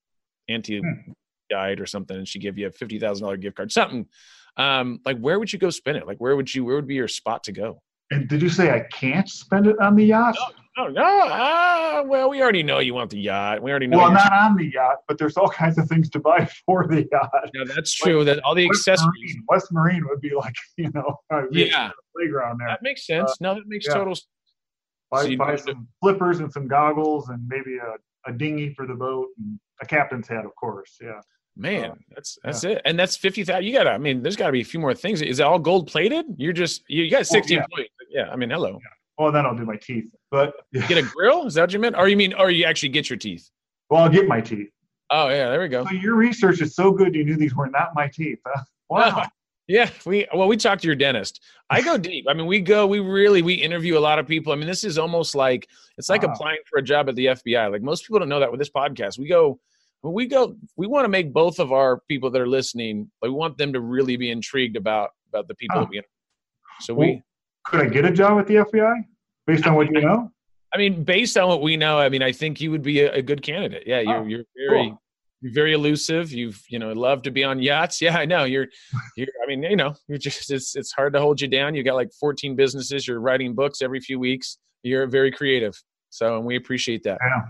Auntie 0.49 0.79
Hmm. 0.79 1.11
died 1.49 1.79
or 1.79 1.86
something 1.86 2.17
and 2.17 2.27
she 2.27 2.39
gave 2.39 2.57
you 2.57 2.67
a 2.67 2.71
fifty 2.71 2.99
thousand 2.99 3.23
dollar 3.23 3.38
gift 3.38 3.55
card, 3.57 3.71
something. 3.71 4.07
Um, 4.57 4.99
like 5.05 5.17
where 5.19 5.39
would 5.39 5.51
you 5.51 5.57
go 5.59 5.69
spend 5.69 5.97
it? 5.97 6.05
Like 6.05 6.17
where 6.17 6.36
would 6.36 6.53
you 6.53 6.65
where 6.65 6.75
would 6.75 6.88
be 6.88 6.95
your 6.95 7.07
spot 7.07 7.43
to 7.45 7.51
go? 7.51 7.81
And 8.11 8.27
did 8.27 8.41
you 8.41 8.49
say 8.49 8.69
I 8.71 8.81
can't 8.91 9.27
spend 9.27 9.65
it 9.67 9.79
on 9.79 9.95
the 9.95 10.05
yacht? 10.05 10.36
Oh 10.77 10.88
no, 10.88 11.03
ah, 11.05 12.03
well, 12.05 12.29
we 12.29 12.41
already 12.41 12.63
know 12.63 12.79
you 12.79 12.93
want 12.95 13.11
the 13.11 13.19
yacht. 13.19 13.61
We 13.61 13.69
already 13.71 13.88
know 13.88 13.97
well, 13.99 14.11
not 14.11 14.31
on 14.34 14.55
the 14.57 14.71
yacht, 14.73 14.97
but 15.07 15.17
there's 15.17 15.38
all 15.38 15.49
kinds 15.49 15.77
of 15.77 15.88
things 15.88 16.09
to 16.11 16.19
buy 16.19 16.45
for 16.65 16.88
the 16.88 17.07
yacht. 17.11 17.49
No, 17.53 17.63
that's 17.65 17.93
true. 17.93 18.23
That 18.25 18.39
all 18.43 18.55
the 18.55 18.67
West 18.67 18.88
accessories. 18.88 19.36
Marine, 19.36 19.43
West 19.47 19.67
Marine 19.71 20.05
would 20.09 20.19
be 20.21 20.34
like, 20.36 20.55
you 20.77 20.89
know, 20.93 21.17
Yeah, 21.51 21.91
playground 22.15 22.59
there. 22.59 22.67
that 22.69 22.81
makes 22.81 23.05
sense. 23.05 23.38
no, 23.39 23.55
that 23.55 23.67
makes 23.67 23.88
yeah. 23.88 23.93
total. 23.93 24.15
Buy, 25.14 25.26
So 25.26 25.38
buy 25.38 25.55
some 25.55 25.88
flippers 26.01 26.39
and 26.39 26.51
some 26.51 26.68
goggles 26.68 27.30
and 27.30 27.47
maybe 27.47 27.78
a, 27.78 27.95
a 28.30 28.34
dinghy 28.34 28.74
for 28.74 28.88
the 28.88 28.95
boat 28.95 29.28
and 29.38 29.59
a 29.82 29.86
captain's 29.86 30.28
hat, 30.28 30.45
of 30.45 30.55
course. 30.55 30.97
Yeah. 31.01 31.22
Man, 31.55 31.99
that's 32.09 32.39
that's 32.43 32.64
it, 32.64 32.82
and 32.84 32.97
that's 32.97 33.16
fifty 33.16 33.43
thousand. 33.43 33.66
You 33.66 33.74
gotta. 33.74 33.91
I 33.91 33.99
mean, 33.99 34.24
there's 34.24 34.36
got 34.36 34.47
to 34.47 34.51
be 34.51 34.61
a 34.61 34.66
few 34.66 34.80
more 34.80 34.95
things. 34.95 35.22
Is 35.22 35.39
it 35.39 35.43
all 35.43 35.59
gold 35.59 35.86
plated? 35.86 36.26
You're 36.36 36.51
just 36.51 36.84
you, 36.88 37.03
you 37.03 37.11
got 37.11 37.28
sixty 37.28 37.53
yeah. 37.53 37.61
employees. 37.61 37.89
Yeah, 38.09 38.30
I 38.32 38.36
mean, 38.36 38.49
hello. 38.49 38.80
Well, 39.20 39.32
then 39.32 39.45
I'll 39.45 39.55
do 39.55 39.64
my 39.64 39.76
teeth. 39.76 40.11
But 40.32 40.55
Get 40.74 40.97
a 40.97 41.01
grill? 41.16 41.45
Is 41.45 41.53
that 41.53 41.61
what 41.61 41.74
you 41.74 41.78
meant? 41.78 41.95
Or 41.95 42.07
you 42.07 42.18
mean, 42.18 42.34
or 42.34 42.49
you 42.49 42.66
actually 42.66 42.89
get 42.89 43.07
your 43.07 43.18
teeth? 43.18 43.51
well, 43.91 44.01
I'll 44.01 44.09
get 44.09 44.28
my 44.28 44.41
teeth. 44.41 44.70
Oh 45.11 45.30
yeah, 45.30 45.51
there 45.51 45.61
we 45.61 45.68
go. 45.68 45.86
So 45.86 45.91
your 45.91 46.16
research 46.16 46.59
is 46.59 46.74
so 46.74 46.91
good. 46.91 47.14
You 47.14 47.24
knew 47.24 47.36
these 47.36 47.53
were 47.55 47.70
not 47.70 47.89
my 47.93 48.07
teeth. 48.07 48.39
Huh? 48.45 48.64
Wow. 48.89 49.26
Yeah, 49.68 49.89
we 50.05 50.28
well, 50.34 50.47
we 50.47 50.57
talked 50.57 50.82
to 50.82 50.88
your 50.88 50.95
dentist. 50.95 51.41
I 51.70 51.82
go 51.82 51.97
deep. 52.11 52.26
I 52.28 52.34
mean, 52.34 52.47
we 52.47 52.59
go, 52.59 52.86
we 52.86 52.99
really, 52.99 53.41
we 53.41 53.53
interview 53.53 53.97
a 53.97 53.99
lot 53.99 54.20
of 54.20 54.28
people. 54.28 54.51
I 54.51 54.55
mean, 54.57 54.68
this 54.68 54.84
is 54.84 54.97
almost 54.97 55.36
like 55.36 55.68
it's 55.97 56.09
like 56.09 56.24
Wow. 56.24 56.34
applying 56.34 56.59
for 56.70 56.80
a 56.80 56.82
job 56.82 57.07
at 57.09 57.16
the 57.16 57.28
FBI. 57.28 57.72
Like 57.72 57.82
most 57.82 58.03
people 58.05 58.20
don't 58.20 58.30
know 58.30 58.39
that 58.41 58.51
with 58.51 58.59
this 58.59 58.70
podcast. 58.70 59.18
We 59.18 59.28
go, 59.28 59.59
we 60.01 60.28
go, 60.28 60.55
we 60.76 60.86
want 60.88 61.05
to 61.05 61.09
make 61.09 61.32
both 61.32 61.59
of 61.59 61.72
our 61.72 62.01
people 62.09 62.30
that 62.32 62.41
are 62.41 62.47
listening. 62.47 63.09
Like, 63.22 63.30
we 63.30 63.36
want 63.38 63.57
them 63.57 63.72
to 63.74 63.80
really 63.80 64.18
be 64.18 64.32
intrigued 64.32 64.76
about 64.76 65.11
about 65.30 65.47
the 65.47 65.55
people 65.55 65.78
Huh. 65.78 65.86
that 65.86 65.89
we. 65.89 65.97
Interview. 65.97 66.09
So 66.82 66.93
we, 66.93 67.05
Well, 67.07 67.22
Could 67.66 67.82
I 67.82 67.86
get 67.89 68.03
a 68.05 68.11
job 68.11 68.39
at 68.39 68.47
the 68.47 68.55
FBI 68.55 68.95
based 69.47 69.66
on 69.66 69.76
what 69.76 69.88
you 69.91 70.01
know? 70.01 70.30
I 70.74 70.78
mean, 70.78 71.03
based 71.03 71.38
on 71.38 71.47
what 71.47 71.61
we 71.61 71.78
know, 71.78 71.99
I 71.99 72.09
mean, 72.09 72.24
I 72.24 72.32
think 72.32 72.59
you 72.59 72.72
would 72.72 72.82
be 72.82 73.01
a, 73.01 73.14
a 73.14 73.22
good 73.22 73.43
candidate. 73.43 73.84
Yeah, 73.86 73.99
you're 74.01 74.18
Oh, 74.18 74.26
you're 74.26 74.43
very. 74.68 74.89
cool. 74.89 74.99
You're 75.44 75.52
very 75.52 75.74
elusive. 75.74 76.32
You've, 76.32 76.64
you 76.70 76.80
know, 76.80 76.94
love 76.94 77.22
to 77.24 77.32
be 77.32 77.44
on 77.44 77.62
yachts. 77.62 78.02
Yeah, 78.02 78.18
I 78.18 78.24
know. 78.26 78.46
You're, 78.46 78.68
you're. 79.18 79.28
I 79.44 79.48
mean, 79.48 79.62
you 79.62 79.76
know, 79.76 79.94
you're 80.08 80.18
just. 80.18 80.50
It's 80.50 80.76
it's 80.76 80.94
hard 80.94 81.12
to 81.14 81.20
hold 81.20 81.41
you 81.41 81.50
down. 81.50 81.76
You 81.76 81.84
got 81.84 81.96
like 81.96 82.12
14 82.18 82.56
businesses. 82.56 83.06
You're 83.08 83.20
writing 83.20 83.54
books 83.54 83.82
every 83.82 84.00
few 84.00 84.20
weeks. 84.20 84.58
You're 84.84 85.06
very 85.06 85.32
creative. 85.32 85.76
So, 86.10 86.38
and 86.38 86.46
we 86.46 86.56
appreciate 86.56 87.04
that. 87.04 87.18
Yeah. 87.22 87.41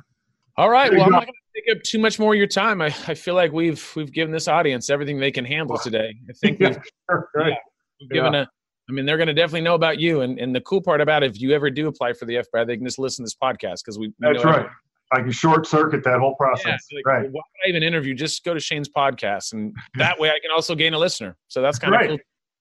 All 0.58 0.70
right. 0.70 0.92
Well, 0.92 1.04
I'm 1.04 1.12
not 1.12 1.26
going 1.26 1.34
to 1.34 1.62
take 1.62 1.76
up 1.78 1.84
too 1.84 2.00
much 2.00 2.18
more 2.18 2.34
of 2.34 2.38
your 2.38 2.48
time. 2.48 2.82
I, 2.82 2.88
I 3.08 3.14
feel 3.14 3.36
like 3.36 3.52
we've 3.52 3.88
we've 3.96 4.12
given 4.12 4.32
this 4.34 4.48
audience 4.48 4.90
everything 4.90 5.20
they 5.20 5.32
can 5.32 5.46
handle 5.46 5.78
today. 5.78 6.16
I 6.30 6.34
think 6.42 6.60
we've, 6.60 6.78
Sure, 7.10 7.30
right. 7.36 7.54
we've 8.02 8.10
given 8.10 8.34
a. 8.34 8.50
I 8.90 8.92
mean, 8.92 9.06
they're 9.06 9.18
going 9.18 9.28
to 9.28 9.34
definitely 9.34 9.62
know 9.62 9.76
about 9.76 10.00
you. 10.00 10.22
And 10.22 10.40
and 10.40 10.56
the 10.56 10.62
cool 10.62 10.82
part 10.82 11.00
about 11.00 11.22
it, 11.22 11.30
if 11.36 11.40
you 11.40 11.52
ever 11.52 11.70
do 11.70 11.88
apply 11.88 12.14
for 12.14 12.26
the 12.26 12.36
FBI, 12.36 12.66
they 12.66 12.76
can 12.76 12.86
just 12.86 12.98
listen 12.98 13.24
to 13.24 13.28
this 13.28 13.36
podcast 13.36 13.84
because 13.86 14.00
we. 14.00 14.12
That's 14.20 14.44
right. 14.44 14.66
I 15.14 15.22
can 15.22 15.32
short 15.32 15.66
circuit 15.68 16.04
that 16.04 16.20
whole 16.20 16.36
process. 16.36 16.74
it's 16.76 16.88
like, 16.94 17.06
right. 17.06 17.24
Why 17.32 17.42
would 17.42 17.66
I 17.66 17.70
even 17.70 17.84
interview? 17.84 18.14
Just 18.14 18.44
go 18.44 18.54
to 18.54 18.60
Shane's 18.60 18.90
podcast, 18.90 19.54
and 19.54 19.74
that 19.96 20.20
way 20.20 20.30
I 20.30 20.40
can 20.42 20.52
also 20.54 20.76
gain 20.76 20.94
a 20.94 21.00
listener. 21.00 21.38
So 21.48 21.62
that's 21.62 21.78
kind 21.80 21.94
of 21.94 22.00
Right. 22.00 22.10
cool. 22.10 22.20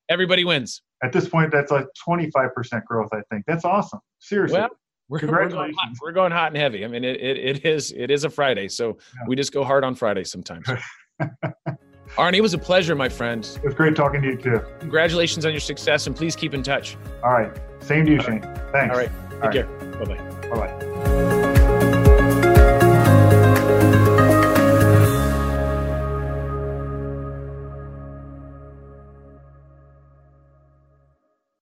Everybody 0.08 0.44
wins. 0.44 0.82
At 1.02 1.12
this 1.12 1.28
point, 1.28 1.50
that's 1.50 1.70
like 1.72 1.86
25% 2.06 2.84
growth, 2.84 3.08
I 3.12 3.22
think. 3.30 3.44
That's 3.46 3.64
awesome. 3.64 4.00
Seriously. 4.20 4.58
Well, 4.58 4.68
We're, 5.08 5.20
we're, 5.20 5.26
going 5.26 5.32
hot, 5.32 5.40
Congratulations. 5.50 5.98
we're 6.02 6.12
going 6.12 6.32
hot 6.32 6.48
and 6.48 6.56
heavy. 6.56 6.84
I 6.84 6.88
mean, 6.88 7.02
it, 7.04 7.20
it, 7.20 7.36
it 7.38 7.64
is 7.66 7.92
it 7.92 8.10
is 8.10 8.24
a 8.24 8.30
Friday, 8.30 8.68
so 8.68 8.88
Yeah. 9.14 9.20
we 9.26 9.36
just 9.36 9.52
go 9.52 9.64
hard 9.64 9.84
on 9.84 9.94
Friday 9.94 10.24
sometimes. 10.24 10.66
Arnie, 12.16 12.36
it 12.36 12.40
was 12.42 12.52
a 12.52 12.58
pleasure, 12.58 12.94
my 12.94 13.08
friend. 13.08 13.44
it 13.56 13.64
was 13.64 13.74
great 13.74 13.96
talking 13.96 14.20
to 14.22 14.28
you, 14.28 14.36
too. 14.36 14.60
Congratulations 14.80 15.46
on 15.46 15.52
your 15.52 15.60
success, 15.60 16.06
and 16.06 16.14
please 16.14 16.36
keep 16.36 16.52
in 16.52 16.62
touch. 16.62 16.96
All 17.24 17.32
right. 17.32 17.56
Same 17.80 18.04
to 18.06 18.12
you, 18.12 18.20
Shane. 18.20 18.42
Thanks. 18.72 18.94
All 18.94 19.00
right, 19.00 19.10
take 19.30 19.32
All 19.32 19.38
right. 19.40 19.52
care. 19.52 19.66
Bye 19.98 20.04
bye. 20.04 20.48
Bye 20.50 20.66
bye. 20.66 21.31